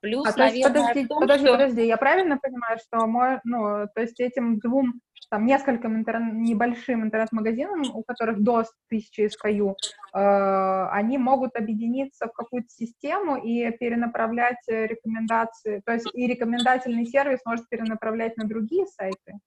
Плюс, 0.00 0.26
а, 0.26 0.36
наверное, 0.36 0.68
подожди, 0.68 1.06
том, 1.06 1.20
подожди, 1.20 1.46
что... 1.46 1.52
подожди, 1.52 1.86
я 1.86 1.96
правильно 1.96 2.38
понимаю, 2.38 2.78
что 2.78 3.06
мой, 3.06 3.38
ну, 3.44 3.86
то 3.94 4.00
есть 4.00 4.18
этим 4.18 4.58
двум 4.58 5.00
там 5.32 5.46
нескольким 5.46 5.96
интернет, 5.96 6.34
небольшим 6.34 7.04
интернет-магазинам, 7.04 7.84
у 7.94 8.02
которых 8.02 8.42
до 8.42 8.64
1000 8.88 9.30
SKU, 9.30 9.74
э, 10.12 10.88
они 10.90 11.16
могут 11.16 11.56
объединиться 11.56 12.26
в 12.26 12.32
какую-то 12.34 12.68
систему 12.68 13.36
и 13.36 13.70
перенаправлять 13.78 14.58
рекомендации, 14.68 15.80
то 15.86 15.92
есть 15.94 16.06
и 16.12 16.26
рекомендательный 16.26 17.06
сервис 17.06 17.38
может 17.46 17.66
перенаправлять 17.70 18.36
на 18.36 18.46
другие 18.46 18.84
сайты? 18.86 19.38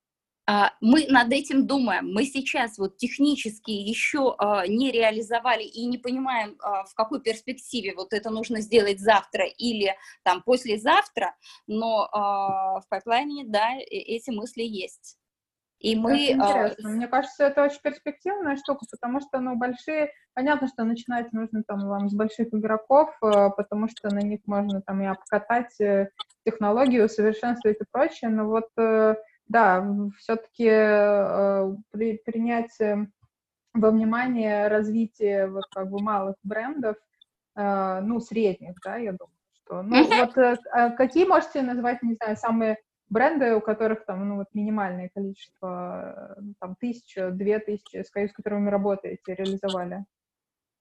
А, 0.48 0.72
мы 0.82 1.06
над 1.08 1.32
этим 1.32 1.68
думаем. 1.68 2.12
Мы 2.12 2.26
сейчас 2.26 2.80
вот 2.80 2.98
технически 2.98 3.70
еще 3.70 4.34
а, 4.40 4.66
не 4.66 4.92
реализовали 4.92 5.64
и 5.64 5.86
не 5.86 6.00
понимаем, 6.00 6.56
а, 6.64 6.84
в 6.86 6.96
какой 6.96 7.22
перспективе 7.22 7.94
вот 7.96 8.12
это 8.12 8.32
нужно 8.32 8.62
сделать 8.62 9.00
завтра 9.00 9.46
или 9.46 9.96
там 10.24 10.42
послезавтра, 10.42 11.36
но 11.68 12.10
в 12.12 12.84
пайплайне, 12.90 13.46
да, 13.46 13.76
э, 13.76 13.84
эти 13.88 14.32
мысли 14.32 14.64
есть. 14.64 15.18
И 15.80 15.96
мы... 15.96 16.30
Это 16.30 16.34
интересно. 16.34 16.90
Мне 16.90 17.08
кажется, 17.08 17.46
это 17.46 17.64
очень 17.64 17.82
перспективная 17.82 18.56
штука, 18.56 18.86
потому 18.90 19.20
что, 19.22 19.40
ну, 19.40 19.56
большие... 19.56 20.12
Понятно, 20.34 20.68
что 20.68 20.84
начинать 20.84 21.32
нужно 21.34 21.64
там 21.64 21.88
вам 21.88 22.10
с 22.10 22.14
больших 22.14 22.48
игроков, 22.54 23.16
потому 23.20 23.88
что 23.88 24.14
на 24.14 24.20
них 24.20 24.42
можно 24.46 24.82
там 24.82 25.02
и 25.02 25.06
обкатать 25.06 25.80
э, 25.80 26.10
технологию, 26.46 27.06
усовершенствовать 27.06 27.80
и 27.80 27.86
прочее, 27.90 28.30
но 28.30 28.46
вот 28.48 28.68
э, 28.78 29.16
да, 29.48 29.88
все-таки 30.18 30.68
э, 30.68 31.76
при, 31.92 32.18
принять 32.18 32.78
во 33.74 33.92
внимание 33.92 34.68
развитие 34.68 35.48
вот 35.48 35.66
как 35.74 35.90
бы 35.90 36.02
малых 36.02 36.36
брендов, 36.44 36.98
ну, 37.58 38.20
средних, 38.20 38.76
да, 38.84 38.98
я 38.98 39.14
думаю, 39.14 39.38
что, 39.54 39.82
ну, 39.82 40.06
вот 40.06 40.38
а 40.74 40.90
какие 40.90 41.26
можете 41.26 41.62
назвать, 41.62 42.04
не 42.04 42.16
знаю, 42.16 42.36
самые 42.36 42.78
бренды, 43.10 43.56
у 43.56 43.62
которых 43.62 44.06
там, 44.06 44.28
ну, 44.28 44.36
вот 44.38 44.48
минимальное 44.54 45.10
количество, 45.14 46.36
ну, 46.40 46.54
там, 46.60 46.76
тысяча, 46.80 47.32
две 47.32 47.60
тысячи, 47.60 48.04
с 48.04 48.34
которыми 48.34 48.70
работаете, 48.70 49.36
реализовали? 49.36 50.06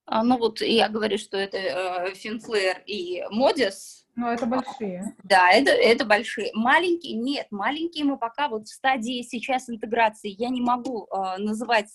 А, 0.06 0.22
ну, 0.22 0.36
вот 0.38 0.60
я 0.60 0.88
говорю, 0.88 1.16
что 1.18 1.36
это 1.36 1.56
э, 1.56 2.14
Финфлэр 2.14 2.82
и 2.86 3.24
Модис, 3.30 4.04
ну, 4.16 4.28
это 4.28 4.46
большие. 4.46 5.16
Да, 5.24 5.50
это, 5.50 5.72
это 5.72 6.04
большие. 6.04 6.50
Маленькие, 6.54 7.14
нет, 7.14 7.48
маленькие 7.50 8.04
мы 8.04 8.16
пока 8.16 8.48
вот 8.48 8.68
в 8.68 8.72
стадии 8.72 9.22
сейчас 9.22 9.68
интеграции. 9.68 10.30
Я 10.38 10.50
не 10.50 10.60
могу 10.60 11.06
э, 11.06 11.38
называть 11.38 11.88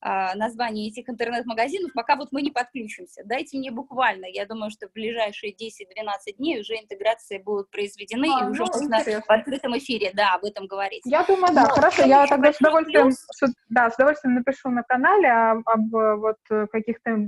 а, 0.00 0.34
название 0.34 0.88
этих 0.88 1.08
интернет-магазинов, 1.08 1.92
пока 1.94 2.16
вот 2.16 2.28
мы 2.32 2.42
не 2.42 2.50
подключимся. 2.50 3.22
Дайте 3.24 3.58
мне 3.58 3.70
буквально, 3.70 4.26
я 4.26 4.46
думаю, 4.46 4.70
что 4.70 4.88
в 4.88 4.92
ближайшие 4.92 5.52
10-12 5.52 6.36
дней 6.38 6.60
уже 6.60 6.74
интеграции 6.74 7.38
будут 7.38 7.70
произведены, 7.70 8.28
а, 8.34 8.44
и 8.44 8.50
уже 8.50 8.64
ну, 8.64 8.66
можно 8.66 8.98
в 8.98 9.30
открытом 9.30 9.76
эфире, 9.78 10.10
да, 10.14 10.34
об 10.34 10.44
этом 10.44 10.66
говорить. 10.66 11.02
Я 11.04 11.24
думаю, 11.24 11.54
да, 11.54 11.64
Но, 11.64 11.68
хорошо, 11.68 12.04
я 12.04 12.26
тогда 12.26 12.52
с 12.52 12.60
удовольствием, 12.60 13.10
с, 13.12 13.52
да, 13.68 13.90
с 13.90 13.94
удовольствием 13.94 14.34
напишу 14.34 14.70
на 14.70 14.82
канале 14.82 15.28
об, 15.30 15.68
об 15.68 15.90
вот 15.90 16.38
каких-то 16.70 17.18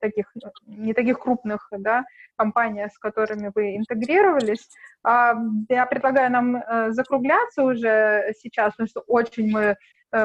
таких, 0.00 0.32
не 0.66 0.94
таких 0.94 1.18
крупных, 1.18 1.68
да, 1.78 2.04
компаниях, 2.36 2.92
с 2.92 2.98
которыми 2.98 3.50
вы 3.54 3.76
интегрировались. 3.76 4.68
А, 5.02 5.34
я 5.68 5.86
предлагаю 5.86 6.30
нам 6.30 6.56
э, 6.56 6.92
закругляться 6.92 7.62
уже 7.62 8.32
сейчас, 8.38 8.72
потому 8.72 8.88
что 8.88 9.00
очень 9.06 9.50
мы 9.50 9.62
э, 9.62 9.76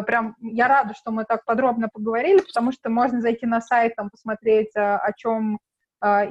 прям 0.06 0.36
я 0.40 0.68
рада, 0.68 0.94
что 0.94 1.12
мы 1.12 1.26
так 1.26 1.46
подробно 1.46 1.90
поговорили, 1.92 2.42
потому 2.42 2.72
что 2.72 2.90
можно 2.90 3.22
зайти 3.22 3.46
на 3.46 3.62
сайт, 3.62 3.96
там, 3.96 4.10
посмотреть, 4.10 4.72
э, 4.76 4.82
о 4.82 5.12
чем 5.14 5.60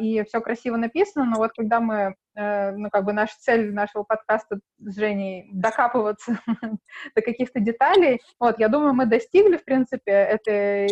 и 0.00 0.24
все 0.26 0.40
красиво 0.40 0.76
написано, 0.78 1.26
но 1.26 1.36
вот 1.36 1.50
когда 1.54 1.78
мы, 1.78 2.14
ну, 2.34 2.88
как 2.88 3.04
бы 3.04 3.12
наша 3.12 3.34
цель 3.38 3.74
нашего 3.74 4.02
подкаста 4.02 4.60
с 4.78 4.96
Женей 4.96 5.50
докапываться 5.52 6.40
до 7.14 7.20
каких-то 7.20 7.60
деталей, 7.60 8.22
вот, 8.40 8.58
я 8.58 8.68
думаю, 8.68 8.94
мы 8.94 9.04
достигли, 9.04 9.58
в 9.58 9.64
принципе, 9.66 10.10
этой 10.10 10.88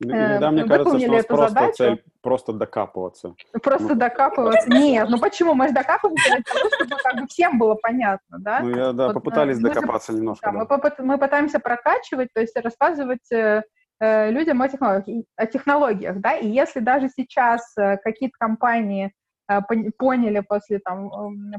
Иногда 0.00 0.50
мне 0.50 0.64
кажется, 0.64 0.98
что 0.98 1.08
у 1.08 1.12
нас 1.12 1.24
просто 1.24 1.48
задачу. 1.48 1.74
цель 1.74 2.04
просто 2.20 2.52
докапываться. 2.52 3.34
Просто 3.62 3.88
ну, 3.88 3.94
докапываться? 3.94 4.68
Нет, 4.68 5.08
ну 5.08 5.18
почему? 5.18 5.54
Мы 5.54 5.68
же 5.68 5.74
докапываемся 5.74 6.36
для 6.36 6.42
того, 6.42 6.70
чтобы 6.74 6.96
как 7.02 7.20
бы 7.20 7.26
всем 7.28 7.58
было 7.58 7.74
понятно, 7.76 8.38
да? 8.38 8.60
Ну, 8.60 8.70
я, 8.70 8.92
да, 8.92 9.06
вот, 9.06 9.14
попытались 9.14 9.58
ну, 9.58 9.68
докопаться 9.68 10.12
немножко. 10.12 10.46
Да, 10.46 10.52
да. 10.52 10.58
Мы, 10.58 10.66
попыт, 10.66 10.98
мы 10.98 11.18
пытаемся 11.18 11.60
прокачивать, 11.60 12.28
то 12.34 12.40
есть 12.40 12.56
рассказывать 12.56 13.32
э, 13.32 13.62
э 14.00 14.30
людям 14.30 14.60
о 14.60 14.68
технологиях, 14.68 15.24
о 15.36 15.46
технологиях, 15.46 16.20
да, 16.20 16.34
и 16.36 16.48
если 16.48 16.80
даже 16.80 17.08
сейчас 17.08 17.72
э, 17.78 17.96
какие-то 17.98 18.34
компании 18.38 19.12
э, 19.48 19.60
поняли 19.96 20.40
после 20.40 20.78
там 20.78 21.10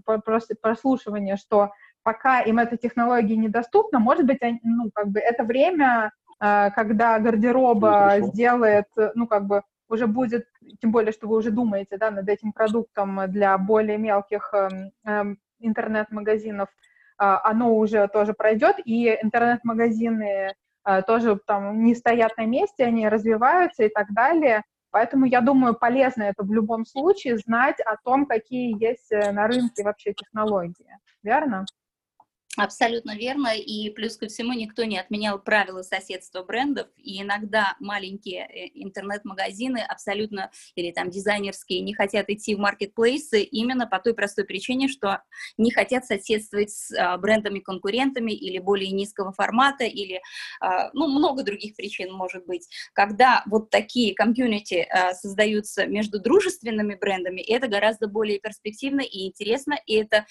э, 0.05 0.55
прослушивания, 0.61 1.37
что 1.37 1.71
пока 2.03 2.41
им 2.41 2.59
эта 2.59 2.77
технология 2.77 3.35
недоступна, 3.35 3.99
может 3.99 4.25
быть, 4.25 4.41
они, 4.41 4.59
ну, 4.63 4.91
как 4.93 5.07
бы 5.07 5.19
это 5.19 5.43
время 5.43 6.11
Э, 6.26 6.26
когда 6.39 7.19
гардероба 7.19 8.17
сделает, 8.21 8.85
ну, 9.15 9.27
как 9.27 9.45
бы, 9.45 9.63
уже 9.89 10.07
будет, 10.07 10.47
тем 10.81 10.91
более, 10.91 11.11
что 11.11 11.27
вы 11.27 11.37
уже 11.37 11.51
думаете, 11.51 11.97
да, 11.97 12.11
над 12.11 12.27
этим 12.27 12.51
продуктом 12.51 13.21
для 13.27 13.57
более 13.57 13.97
мелких 13.97 14.53
э, 14.53 14.91
э, 15.05 15.23
интернет-магазинов, 15.59 16.69
э, 16.69 17.23
оно 17.43 17.75
уже 17.75 18.07
тоже 18.07 18.33
пройдет, 18.33 18.77
и 18.83 19.17
интернет-магазины 19.21 20.53
э, 20.85 21.01
тоже 21.03 21.39
там 21.45 21.83
не 21.83 21.95
стоят 21.95 22.37
на 22.37 22.45
месте, 22.45 22.85
они 22.85 23.07
развиваются 23.07 23.83
и 23.83 23.89
так 23.89 24.11
далее. 24.13 24.63
Поэтому 24.91 25.25
я 25.25 25.41
думаю, 25.41 25.75
полезно 25.75 26.23
это 26.23 26.43
в 26.43 26.51
любом 26.51 26.85
случае 26.85 27.37
знать 27.37 27.79
о 27.81 27.97
том, 28.03 28.25
какие 28.25 28.81
есть 28.83 29.11
э, 29.11 29.31
на 29.31 29.47
рынке 29.47 29.83
вообще 29.83 30.13
технологии. 30.13 30.97
Верно? 31.23 31.65
Абсолютно 32.57 33.15
верно, 33.15 33.55
и 33.55 33.91
плюс 33.91 34.17
ко 34.17 34.25
всему 34.27 34.53
никто 34.53 34.83
не 34.83 34.97
отменял 34.97 35.37
правила 35.37 35.83
соседства 35.83 36.41
брендов, 36.41 36.87
и 36.97 37.21
иногда 37.21 37.75
маленькие 37.79 38.47
э, 38.47 38.71
интернет-магазины 38.73 39.77
абсолютно, 39.77 40.49
или 40.73 40.91
там 40.91 41.11
дизайнерские, 41.11 41.81
не 41.81 41.93
хотят 41.93 42.31
идти 42.31 42.55
в 42.55 42.57
маркетплейсы 42.57 43.43
именно 43.43 43.85
по 43.85 43.99
той 43.99 44.15
простой 44.15 44.43
причине, 44.43 44.87
что 44.87 45.21
не 45.59 45.69
хотят 45.69 46.05
соседствовать 46.05 46.71
с 46.71 46.91
а, 46.97 47.15
брендами-конкурентами 47.19 48.31
или 48.31 48.57
более 48.57 48.89
низкого 48.89 49.33
формата, 49.33 49.83
или, 49.83 50.19
а, 50.59 50.89
ну, 50.93 51.07
много 51.09 51.43
других 51.43 51.75
причин 51.75 52.11
может 52.11 52.47
быть. 52.47 52.67
Когда 52.93 53.43
вот 53.45 53.69
такие 53.69 54.15
комьюнити 54.15 54.87
а, 54.89 55.13
создаются 55.13 55.85
между 55.85 56.19
дружественными 56.19 56.95
брендами, 56.95 57.41
это 57.41 57.67
гораздо 57.67 58.07
более 58.07 58.39
перспективно 58.39 59.01
и 59.01 59.27
интересно, 59.27 59.75
и 59.85 59.93
это 59.93 60.25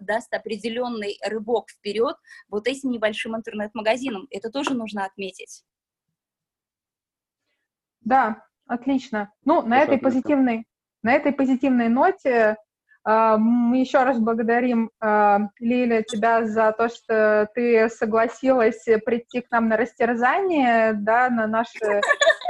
даст 0.00 0.32
определенный 0.32 1.18
рыбок 1.24 1.63
шаг 1.64 1.70
вперед 1.70 2.16
вот 2.48 2.66
этим 2.66 2.90
небольшим 2.90 3.36
интернет-магазином. 3.36 4.26
Это 4.30 4.50
тоже 4.50 4.74
нужно 4.74 5.04
отметить. 5.04 5.64
Да, 8.00 8.44
отлично. 8.66 9.32
Ну, 9.44 9.62
на 9.62 9.78
этой 9.78 9.98
позитивной, 9.98 10.66
на 11.02 11.12
этой 11.14 11.32
позитивной 11.32 11.88
ноте 11.88 12.56
э, 13.06 13.36
мы 13.38 13.78
еще 13.78 14.02
раз 14.02 14.18
благодарим, 14.18 14.90
э, 15.00 15.38
Лиля, 15.58 16.02
тебя 16.02 16.46
за 16.46 16.72
то, 16.72 16.88
что 16.88 17.48
ты 17.54 17.88
согласилась 17.88 18.84
прийти 19.06 19.40
к 19.40 19.50
нам 19.50 19.68
на 19.68 19.78
растерзание, 19.78 20.92
да, 20.92 21.30
на 21.30 21.46
наше, 21.46 22.02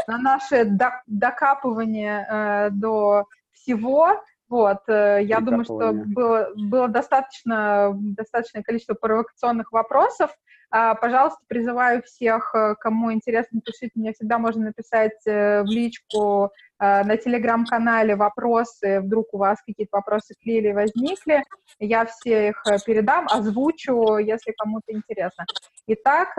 на 0.08 0.18
наше 0.18 0.64
докапывание 1.06 2.26
э, 2.28 2.70
до 2.70 3.26
всего. 3.52 4.20
Вот, 4.48 4.88
э, 4.88 5.20
я 5.22 5.40
думаю, 5.40 5.64
что 5.64 5.92
было, 5.92 6.50
было 6.54 6.88
достаточно, 6.88 7.92
достаточное 7.94 8.62
количество 8.62 8.94
провокационных 8.94 9.72
вопросов. 9.72 10.30
А, 10.70 10.94
пожалуйста, 10.94 11.38
призываю 11.46 12.02
всех, 12.02 12.54
э, 12.54 12.74
кому 12.78 13.12
интересно, 13.12 13.60
пишите, 13.60 13.92
мне 13.94 14.12
всегда 14.12 14.38
можно 14.38 14.66
написать 14.66 15.26
э, 15.26 15.62
в 15.62 15.66
личку 15.66 16.50
на 16.80 17.16
телеграм-канале 17.16 18.14
вопросы, 18.14 19.00
вдруг 19.00 19.32
у 19.32 19.38
вас 19.38 19.58
какие-то 19.64 19.96
вопросы 19.96 20.34
к 20.34 20.44
Лилии 20.44 20.72
возникли, 20.72 21.42
я 21.78 22.04
все 22.04 22.48
их 22.48 22.62
передам, 22.84 23.26
озвучу, 23.30 24.18
если 24.18 24.52
кому-то 24.52 24.92
интересно. 24.92 25.46
Итак, 25.86 26.34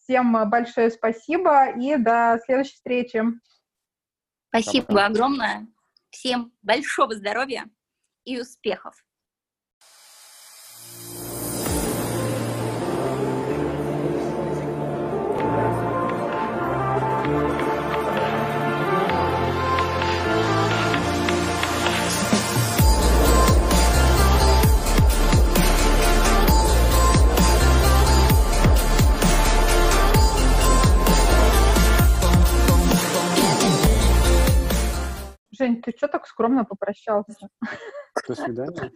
всем 0.00 0.48
большое 0.48 0.90
спасибо 0.90 1.72
и 1.72 1.96
до 1.96 2.40
следующей 2.46 2.74
встречи. 2.74 3.22
Спасибо 4.48 5.04
огромное. 5.04 5.66
Всем 6.10 6.52
большого 6.62 7.14
здоровья 7.14 7.70
и 8.24 8.40
успехов! 8.40 9.04
Жень, 35.58 35.82
ты 35.82 35.92
что 35.96 36.08
так 36.08 36.26
скромно 36.26 36.64
попрощался? 36.64 37.48
До 38.28 38.34
свидания. 38.34 38.92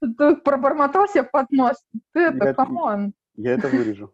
Ты 0.00 0.36
пробормотал 0.36 1.08
себе 1.08 1.24
под 1.24 1.50
нос. 1.50 1.76
Ты 2.12 2.20
это, 2.20 2.54
come 2.54 2.87
on. 2.87 3.12
Я 3.34 3.54
это 3.54 3.68
вырежу. 3.68 4.12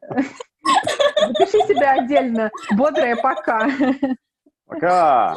Запиши 0.00 1.66
себя 1.66 1.92
отдельно. 1.92 2.50
Бодрое 2.76 3.16
пока. 3.16 3.68
Пока. 4.66 5.34